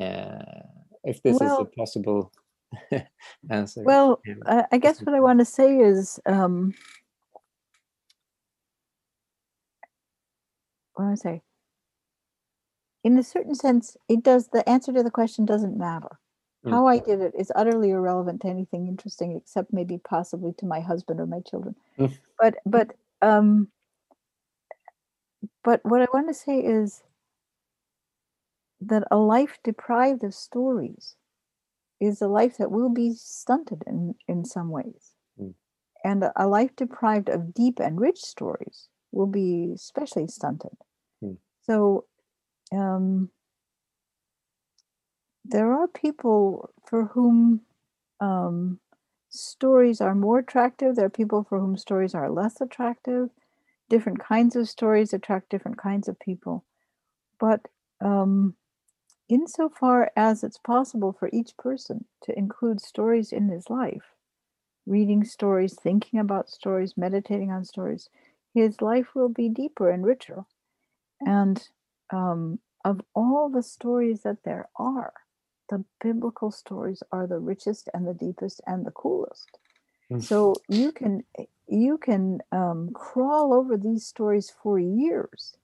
Uh, 0.00 0.62
if 1.04 1.22
this 1.22 1.38
well, 1.38 1.60
is 1.60 1.60
a 1.60 1.76
possible 1.76 2.32
answer. 3.50 3.82
Well, 3.82 4.20
uh, 4.46 4.62
I 4.72 4.78
guess 4.78 5.02
what 5.02 5.14
I 5.14 5.20
want 5.20 5.38
to 5.38 5.44
say 5.44 5.78
is, 5.78 6.18
um, 6.26 6.74
what 10.96 11.04
do 11.04 11.12
I 11.12 11.14
say? 11.14 11.42
In 13.04 13.18
a 13.18 13.22
certain 13.22 13.54
sense, 13.54 13.96
it 14.08 14.22
does. 14.22 14.48
The 14.48 14.68
answer 14.68 14.92
to 14.92 15.02
the 15.02 15.10
question 15.10 15.44
doesn't 15.44 15.78
matter. 15.78 16.18
Mm. 16.64 16.70
How 16.70 16.86
I 16.86 16.98
did 16.98 17.20
it 17.20 17.34
is 17.38 17.52
utterly 17.54 17.90
irrelevant 17.90 18.42
to 18.42 18.48
anything 18.48 18.88
interesting, 18.88 19.36
except 19.36 19.72
maybe 19.72 19.98
possibly 19.98 20.52
to 20.58 20.66
my 20.66 20.80
husband 20.80 21.20
or 21.20 21.26
my 21.26 21.40
children. 21.40 21.76
Mm. 21.98 22.18
But 22.40 22.56
but 22.64 22.92
um, 23.22 23.68
but 25.62 25.80
what 25.84 26.00
I 26.00 26.06
want 26.12 26.28
to 26.28 26.34
say 26.34 26.58
is 26.58 27.02
that 28.80 29.04
a 29.10 29.16
life 29.16 29.58
deprived 29.62 30.24
of 30.24 30.34
stories 30.34 31.14
is 32.00 32.20
a 32.20 32.28
life 32.28 32.56
that 32.58 32.70
will 32.70 32.90
be 32.90 33.14
stunted 33.14 33.84
in 33.86 34.14
in 34.26 34.44
some 34.44 34.70
ways, 34.70 35.12
mm. 35.40 35.54
and 36.02 36.24
a 36.34 36.46
life 36.48 36.74
deprived 36.74 37.28
of 37.28 37.52
deep 37.54 37.78
and 37.78 38.00
rich 38.00 38.20
stories 38.22 38.88
will 39.16 39.26
be 39.26 39.72
especially 39.74 40.28
stunted. 40.28 40.76
Mm. 41.22 41.38
So. 41.62 42.04
Um, 42.72 43.30
there 45.48 45.72
are 45.72 45.86
people 45.86 46.70
for 46.84 47.06
whom 47.06 47.60
um, 48.20 48.80
stories 49.28 50.00
are 50.00 50.14
more 50.14 50.40
attractive. 50.40 50.96
There 50.96 51.06
are 51.06 51.10
people 51.10 51.44
for 51.44 51.60
whom 51.60 51.76
stories 51.76 52.14
are 52.14 52.30
less 52.30 52.60
attractive. 52.60 53.30
Different 53.88 54.18
kinds 54.18 54.56
of 54.56 54.68
stories 54.68 55.12
attract 55.12 55.50
different 55.50 55.78
kinds 55.78 56.08
of 56.08 56.18
people. 56.18 56.64
But 57.38 57.60
um, 58.00 58.54
insofar 59.28 60.10
as 60.16 60.42
it's 60.42 60.58
possible 60.58 61.12
for 61.12 61.30
each 61.32 61.56
person 61.56 62.06
to 62.22 62.36
include 62.36 62.80
stories 62.80 63.32
in 63.32 63.48
his 63.48 63.70
life, 63.70 64.14
reading 64.84 65.24
stories, 65.24 65.76
thinking 65.80 66.18
about 66.18 66.50
stories, 66.50 66.94
meditating 66.96 67.52
on 67.52 67.64
stories, 67.64 68.08
his 68.56 68.80
life 68.80 69.14
will 69.14 69.28
be 69.28 69.50
deeper 69.50 69.90
and 69.90 70.04
richer. 70.04 70.46
And 71.20 71.62
um, 72.10 72.58
of 72.86 73.02
all 73.14 73.50
the 73.50 73.62
stories 73.62 74.22
that 74.22 74.44
there 74.44 74.70
are, 74.76 75.12
the 75.68 75.84
biblical 76.00 76.50
stories 76.50 77.02
are 77.12 77.26
the 77.26 77.38
richest 77.38 77.90
and 77.92 78.08
the 78.08 78.14
deepest 78.14 78.62
and 78.66 78.86
the 78.86 78.90
coolest. 78.90 79.58
Mm. 80.10 80.22
So 80.22 80.54
you 80.68 80.90
can 80.90 81.22
you 81.68 81.98
can 81.98 82.40
um, 82.50 82.90
crawl 82.94 83.52
over 83.52 83.76
these 83.76 84.06
stories 84.06 84.50
for 84.62 84.78
years 84.78 85.58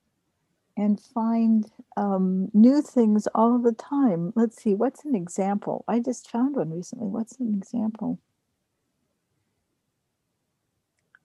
and 0.77 1.01
find 1.01 1.71
um, 1.97 2.51
new 2.53 2.83
things 2.83 3.27
all 3.35 3.59
the 3.59 3.73
time. 3.73 4.33
Let's 4.35 4.63
see, 4.63 4.75
what's 4.75 5.05
an 5.05 5.15
example? 5.15 5.85
I 5.89 6.01
just 6.01 6.31
found 6.31 6.57
one 6.57 6.71
recently. 6.71 7.07
What's 7.07 7.39
an 7.39 7.55
example? 7.55 8.19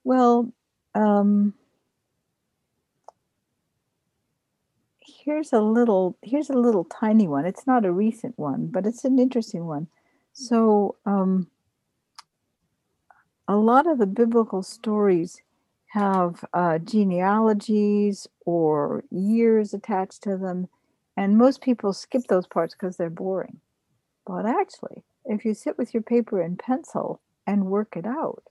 Well, 0.04 0.54
um, 0.98 1.54
here's 5.00 5.54
a 5.54 5.62
little 5.62 6.18
here's 6.24 6.50
a 6.50 6.58
little 6.58 6.86
tiny 6.86 7.28
one. 7.28 7.46
It's 7.46 7.68
not 7.68 7.86
a 7.86 7.92
recent 7.92 8.38
one, 8.38 8.68
but 8.68 8.86
it's 8.86 9.06
an 9.06 9.20
interesting 9.20 9.66
one. 9.66 9.88
So 10.34 10.96
um, 11.06 11.48
a 13.48 13.56
lot 13.56 13.88
of 13.88 14.00
the 14.00 14.08
biblical 14.08 14.64
stories 14.64 15.42
have 15.92 16.44
uh, 16.54 16.80
genealogies 16.80 18.28
or 18.46 19.04
years 19.12 19.74
attached 19.74 20.24
to 20.24 20.38
them, 20.38 20.68
and 21.16 21.38
most 21.38 21.62
people 21.62 21.94
skip 21.94 22.24
those 22.28 22.48
parts 22.48 22.74
because 22.74 22.98
they're 22.98 23.10
boring. 23.10 23.60
But 24.26 24.46
actually, 24.46 25.04
if 25.26 25.46
you 25.46 25.54
sit 25.54 25.78
with 25.78 25.94
your 25.94 26.04
paper 26.04 26.42
and 26.42 26.58
pencil 26.58 27.22
and 27.46 27.68
work 27.68 27.96
it 27.96 28.06
out, 28.06 28.44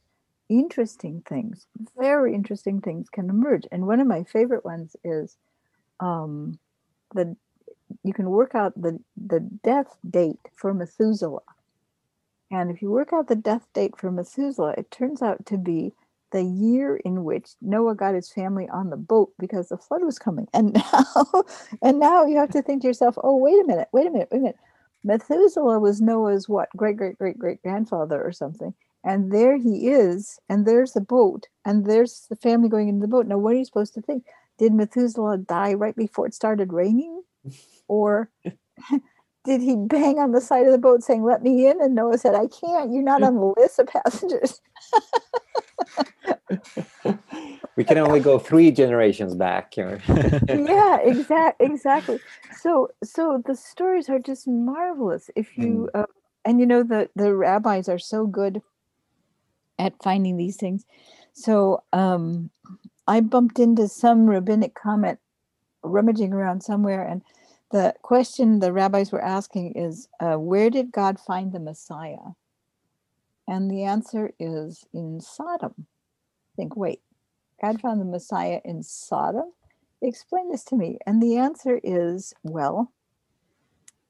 interesting 0.48 1.22
things, 1.28 1.66
very 1.98 2.34
interesting 2.34 2.80
things 2.80 3.08
can 3.08 3.30
emerge. 3.30 3.64
And 3.72 3.86
one 3.86 4.00
of 4.00 4.06
my 4.06 4.24
favorite 4.24 4.64
ones 4.64 4.96
is 5.04 5.36
um, 6.00 6.58
the 7.14 7.36
you 8.02 8.12
can 8.12 8.30
work 8.30 8.54
out 8.54 8.80
the 8.80 8.98
the 9.16 9.40
death 9.40 9.96
date 10.08 10.40
for 10.54 10.74
Methuselah. 10.74 11.40
And 12.50 12.70
if 12.70 12.80
you 12.80 12.90
work 12.90 13.12
out 13.12 13.28
the 13.28 13.36
death 13.36 13.66
date 13.72 13.96
for 13.96 14.10
Methuselah, 14.10 14.74
it 14.78 14.90
turns 14.90 15.20
out 15.22 15.44
to 15.46 15.58
be 15.58 15.92
the 16.32 16.42
year 16.42 16.96
in 16.96 17.24
which 17.24 17.50
Noah 17.60 17.94
got 17.94 18.14
his 18.14 18.30
family 18.30 18.68
on 18.68 18.90
the 18.90 18.96
boat 18.96 19.32
because 19.38 19.68
the 19.68 19.76
flood 19.76 20.04
was 20.04 20.18
coming. 20.18 20.46
And 20.52 20.74
now 20.92 21.44
and 21.82 21.98
now 21.98 22.24
you 22.24 22.36
have 22.36 22.50
to 22.50 22.62
think 22.62 22.82
to 22.82 22.88
yourself, 22.88 23.16
oh, 23.22 23.36
wait 23.36 23.60
a 23.62 23.66
minute, 23.66 23.88
wait 23.92 24.06
a 24.06 24.10
minute, 24.10 24.28
wait 24.30 24.38
a 24.38 24.40
minute. 24.42 24.56
Methuselah 25.04 25.78
was 25.78 26.00
Noah's 26.00 26.48
what, 26.48 26.68
great, 26.76 26.96
great, 26.96 27.16
great, 27.18 27.38
great 27.38 27.62
grandfather 27.62 28.22
or 28.22 28.32
something. 28.32 28.74
And 29.06 29.32
there 29.32 29.56
he 29.56 29.88
is, 29.88 30.38
and 30.48 30.66
there's 30.66 30.92
the 30.92 31.00
boat, 31.00 31.46
and 31.64 31.86
there's 31.86 32.26
the 32.28 32.36
family 32.36 32.68
going 32.68 32.88
in 32.88 32.98
the 32.98 33.08
boat. 33.08 33.26
Now, 33.26 33.38
what 33.38 33.54
are 33.54 33.58
you 33.58 33.64
supposed 33.64 33.94
to 33.94 34.02
think? 34.02 34.24
did 34.58 34.72
Methuselah 34.72 35.38
die 35.38 35.74
right 35.74 35.96
before 35.96 36.26
it 36.26 36.34
started 36.34 36.72
raining? 36.72 37.22
Or 37.88 38.28
did 39.44 39.60
he 39.60 39.76
bang 39.76 40.18
on 40.18 40.32
the 40.32 40.40
side 40.40 40.66
of 40.66 40.72
the 40.72 40.78
boat 40.78 41.04
saying, 41.04 41.22
Let 41.22 41.44
me 41.44 41.68
in? 41.68 41.80
And 41.80 41.94
Noah 41.94 42.18
said, 42.18 42.34
I 42.34 42.48
can't. 42.48 42.92
You're 42.92 43.04
not 43.04 43.22
on 43.22 43.36
the 43.36 43.54
list 43.56 43.78
of 43.78 43.86
passengers. 43.86 44.60
we 47.76 47.84
can 47.84 47.98
only 47.98 48.18
go 48.18 48.40
three 48.40 48.72
generations 48.72 49.36
back. 49.36 49.76
yeah, 49.76 50.98
exactly, 50.98 51.66
exactly. 51.66 52.18
So, 52.58 52.88
so 53.04 53.40
the 53.46 53.54
stories 53.54 54.08
are 54.08 54.18
just 54.18 54.48
marvelous. 54.48 55.30
If 55.36 55.56
you, 55.56 55.88
mm. 55.94 56.00
uh, 56.02 56.06
and 56.44 56.58
you 56.58 56.66
know, 56.66 56.82
the 56.82 57.08
the 57.14 57.32
rabbis 57.32 57.88
are 57.88 58.00
so 58.00 58.26
good 58.26 58.62
at 59.78 60.02
finding 60.02 60.36
these 60.36 60.56
things. 60.56 60.84
So, 61.32 61.82
um, 61.92 62.50
I 63.06 63.20
bumped 63.20 63.58
into 63.58 63.88
some 63.88 64.26
rabbinic 64.26 64.74
comment 64.74 65.20
rummaging 65.82 66.32
around 66.32 66.62
somewhere, 66.62 67.06
and 67.06 67.22
the 67.70 67.94
question 68.02 68.58
the 68.58 68.72
rabbis 68.72 69.12
were 69.12 69.22
asking 69.22 69.72
is, 69.74 70.08
uh, 70.20 70.36
where 70.36 70.70
did 70.70 70.92
God 70.92 71.18
find 71.18 71.52
the 71.52 71.60
Messiah? 71.60 72.34
And 73.48 73.70
the 73.70 73.84
answer 73.84 74.32
is 74.38 74.84
in 74.92 75.20
Sodom. 75.20 75.86
think, 76.56 76.76
wait, 76.76 77.00
God 77.60 77.80
found 77.80 78.00
the 78.00 78.04
Messiah 78.04 78.60
in 78.64 78.82
Sodom? 78.82 79.52
Explain 80.02 80.50
this 80.50 80.64
to 80.64 80.76
me. 80.76 80.98
And 81.06 81.22
the 81.22 81.36
answer 81.36 81.80
is, 81.82 82.34
well, 82.42 82.92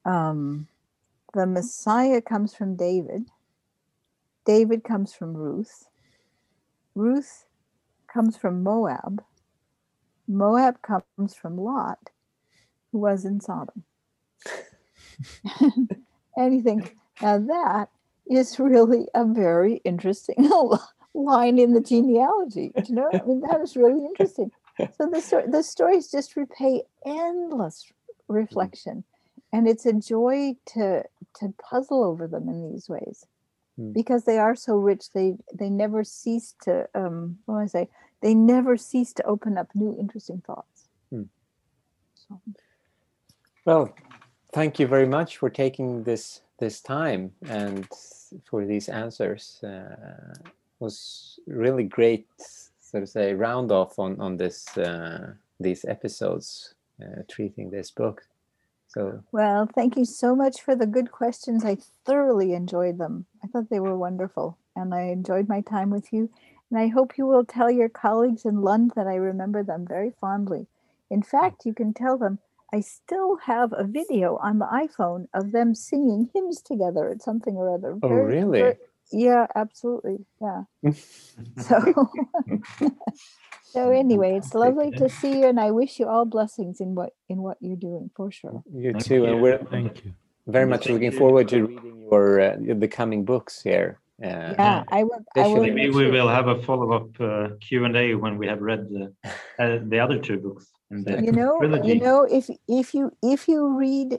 um, 0.05 0.67
the 1.33 1.45
Messiah 1.45 2.21
comes 2.21 2.55
from 2.55 2.75
David. 2.75 3.25
David 4.47 4.85
comes 4.85 5.13
from 5.13 5.35
Ruth. 5.35 5.89
Ruth 6.95 7.45
comes 8.11 8.37
from 8.37 8.63
Moab. 8.63 9.21
Moab 10.25 10.81
comes 10.81 11.35
from 11.35 11.57
Lot, 11.57 12.11
who 12.91 12.99
was 12.99 13.25
in 13.25 13.41
Sodom. 13.41 13.83
think, 16.61 16.95
now 17.21 17.39
that 17.39 17.89
is 18.31 18.57
really 18.57 19.09
a 19.13 19.25
very 19.25 19.81
interesting 19.83 20.49
line 21.13 21.59
in 21.59 21.73
the 21.73 21.81
genealogy. 21.81 22.71
You 22.87 22.95
know, 22.95 23.09
I 23.13 23.21
mean, 23.25 23.41
that 23.41 23.59
is 23.59 23.75
really 23.75 24.05
interesting. 24.05 24.51
So 24.79 25.09
the 25.09 25.43
the 25.49 25.61
stories 25.61 26.09
just 26.09 26.37
repay 26.37 26.83
endless 27.05 27.91
reflection, 28.29 29.03
and 29.51 29.67
it's 29.67 29.85
a 29.85 29.93
joy 29.93 30.55
to 30.67 31.03
to 31.39 31.53
puzzle 31.69 32.01
over 32.01 32.27
them 32.27 32.47
in 32.47 32.71
these 32.71 32.87
ways 32.87 33.25
Hmm. 33.77 33.91
because 33.91 34.23
they 34.23 34.39
are 34.39 34.55
so 34.55 34.75
rich. 34.75 35.11
They 35.13 35.37
they 35.53 35.69
never 35.69 36.03
cease 36.03 36.55
to 36.63 36.87
um, 36.95 37.37
what 37.45 37.55
do 37.55 37.61
I 37.61 37.67
say? 37.67 37.89
They 38.21 38.33
never 38.33 38.75
cease 38.77 39.13
to 39.13 39.23
open 39.23 39.57
up 39.57 39.67
new 39.75 39.95
interesting 39.99 40.41
thoughts. 40.45 40.89
Hmm. 41.11 41.23
So, 42.15 42.41
Well, 43.65 43.93
thank 44.51 44.79
you 44.79 44.87
very 44.87 45.07
much 45.07 45.37
for 45.37 45.49
taking 45.49 46.03
this 46.03 46.41
this 46.59 46.81
time 46.81 47.31
and 47.47 47.87
for 48.49 48.65
these 48.65 48.89
answers. 48.89 49.63
Uh, 49.63 50.33
was 50.79 51.39
really 51.47 51.83
great, 51.83 52.27
so 52.79 52.99
to 52.99 53.07
say, 53.07 53.33
round 53.33 53.71
off 53.71 53.99
on 53.99 54.19
on 54.19 54.37
this 54.37 54.77
uh, 54.77 55.33
these 55.59 55.85
episodes 55.85 56.75
uh, 57.01 57.21
treating 57.27 57.69
this 57.69 57.91
book. 57.91 58.27
So 58.97 59.23
well, 59.31 59.67
thank 59.67 59.95
you 59.95 60.05
so 60.05 60.35
much 60.35 60.61
for 60.61 60.75
the 60.75 60.87
good 60.87 61.11
questions. 61.11 61.63
I 61.63 61.77
thoroughly 62.05 62.53
enjoyed 62.53 62.97
them. 62.97 63.25
I 63.43 63.47
thought 63.47 63.69
they 63.69 63.79
were 63.79 63.97
wonderful, 63.97 64.57
and 64.75 64.93
I 64.93 65.03
enjoyed 65.03 65.47
my 65.47 65.61
time 65.61 65.91
with 65.91 66.11
you. 66.11 66.29
And 66.71 66.79
I 66.79 66.87
hope 66.87 67.17
you 67.17 67.27
will 67.27 67.45
tell 67.45 67.69
your 67.69 67.89
colleagues 67.89 68.43
in 68.43 68.61
Lund 68.61 68.93
that 68.95 69.07
I 69.07 69.15
remember 69.15 69.63
them 69.63 69.85
very 69.87 70.11
fondly. 70.19 70.65
In 71.09 71.21
fact, 71.21 71.65
you 71.65 71.73
can 71.73 71.93
tell 71.93 72.17
them 72.17 72.39
I 72.73 72.81
still 72.81 73.37
have 73.45 73.71
a 73.71 73.85
video 73.85 74.37
on 74.37 74.59
the 74.59 74.65
iPhone 74.65 75.27
of 75.33 75.51
them 75.51 75.75
singing 75.75 76.29
hymns 76.33 76.61
together 76.61 77.07
at 77.09 77.21
something 77.21 77.55
or 77.55 77.73
other. 77.73 77.97
Oh, 78.01 78.07
Very- 78.07 78.25
really? 78.25 78.59
very- 78.59 78.77
yeah, 79.11 79.47
absolutely. 79.55 80.25
Yeah. 80.41 80.63
So, 81.61 82.09
so 83.63 83.91
anyway, 83.91 84.37
it's 84.37 84.53
lovely 84.53 84.91
to 84.91 85.09
see 85.09 85.39
you, 85.39 85.47
and 85.47 85.59
I 85.59 85.71
wish 85.71 85.99
you 85.99 86.07
all 86.07 86.25
blessings 86.25 86.79
in 86.79 86.95
what 86.95 87.13
in 87.29 87.41
what 87.41 87.57
you're 87.59 87.77
doing 87.77 88.09
for 88.15 88.31
sure. 88.31 88.63
you 88.73 88.93
Thank 88.93 89.05
too, 89.05 89.25
and 89.25 89.41
we're 89.41 89.59
Thank 89.59 90.05
you. 90.05 90.13
very 90.47 90.65
much 90.65 90.85
thank 90.85 90.93
looking 90.93 91.11
you. 91.11 91.17
forward 91.17 91.47
to 91.49 91.65
reading 91.65 92.07
your 92.09 92.41
uh, 92.41 92.55
the 92.59 92.87
coming 92.87 93.25
books 93.25 93.61
here. 93.61 93.99
Uh, 94.23 94.53
Yeah, 94.57 94.83
I 94.89 95.03
will. 95.03 95.23
I 95.35 95.47
will. 95.47 95.61
Maybe 95.61 95.89
we 95.89 96.09
will 96.09 96.27
have 96.27 96.47
a 96.47 96.61
follow-up 96.63 97.09
uh, 97.19 97.49
Q 97.61 97.85
and 97.85 97.95
A 97.95 98.15
when 98.15 98.37
we 98.37 98.47
have 98.47 98.61
read 98.61 98.89
the, 98.89 99.13
uh, 99.59 99.79
the 99.83 99.99
other 99.99 100.17
two 100.19 100.37
books. 100.37 100.65
You 100.89 101.31
know, 101.31 101.57
trilogy. 101.59 101.89
you 101.89 101.99
know, 101.99 102.23
if 102.23 102.49
if 102.67 102.93
you 102.93 103.11
if 103.21 103.47
you 103.47 103.77
read 103.77 104.17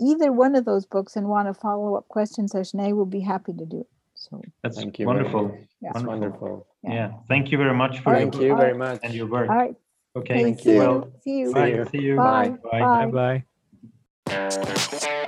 either 0.00 0.32
one 0.32 0.54
of 0.54 0.64
those 0.64 0.84
books 0.86 1.16
and 1.16 1.28
want 1.28 1.48
a 1.48 1.54
follow 1.54 1.96
up 1.96 2.06
question 2.08 2.48
session, 2.48 2.80
I 2.80 2.92
will 2.92 3.06
be 3.06 3.20
happy 3.20 3.52
to 3.52 3.64
do 3.64 3.80
it. 3.80 3.91
So 4.32 4.40
That's 4.62 4.76
Thank 4.78 4.98
you. 4.98 5.06
wonderful. 5.06 5.48
much. 5.48 5.60
Yeah. 5.82 5.90
It's 5.90 6.04
Wonderful. 6.04 6.20
wonderful. 6.20 6.66
Yeah. 6.82 6.92
Yeah. 6.94 7.12
Thank 7.28 7.52
you 7.52 7.58
very 7.58 7.74
much 7.74 8.00
for 8.00 8.14
Thank 8.14 8.34
your 8.34 8.42
you 8.44 8.56
very 8.56 8.74
much. 8.74 9.00
and 9.02 9.12
your 9.14 9.26
work. 9.26 9.50
all 9.50 9.56
right. 9.56 9.76
Okay. 10.16 10.34
Okay, 10.34 10.42
Thank 10.42 10.60
see 10.62 10.72
you. 10.72 10.82
you. 10.82 11.12
See 11.24 11.38
you. 11.38 11.46
See 11.48 11.52
Bye. 11.52 11.66
you. 11.68 11.86
See 11.92 11.98
you. 11.98 12.16
Bye. 12.16 12.56
Bye. 12.70 12.80
Bye 12.80 13.06
bye. 13.06 13.44
Bye. 14.24 15.24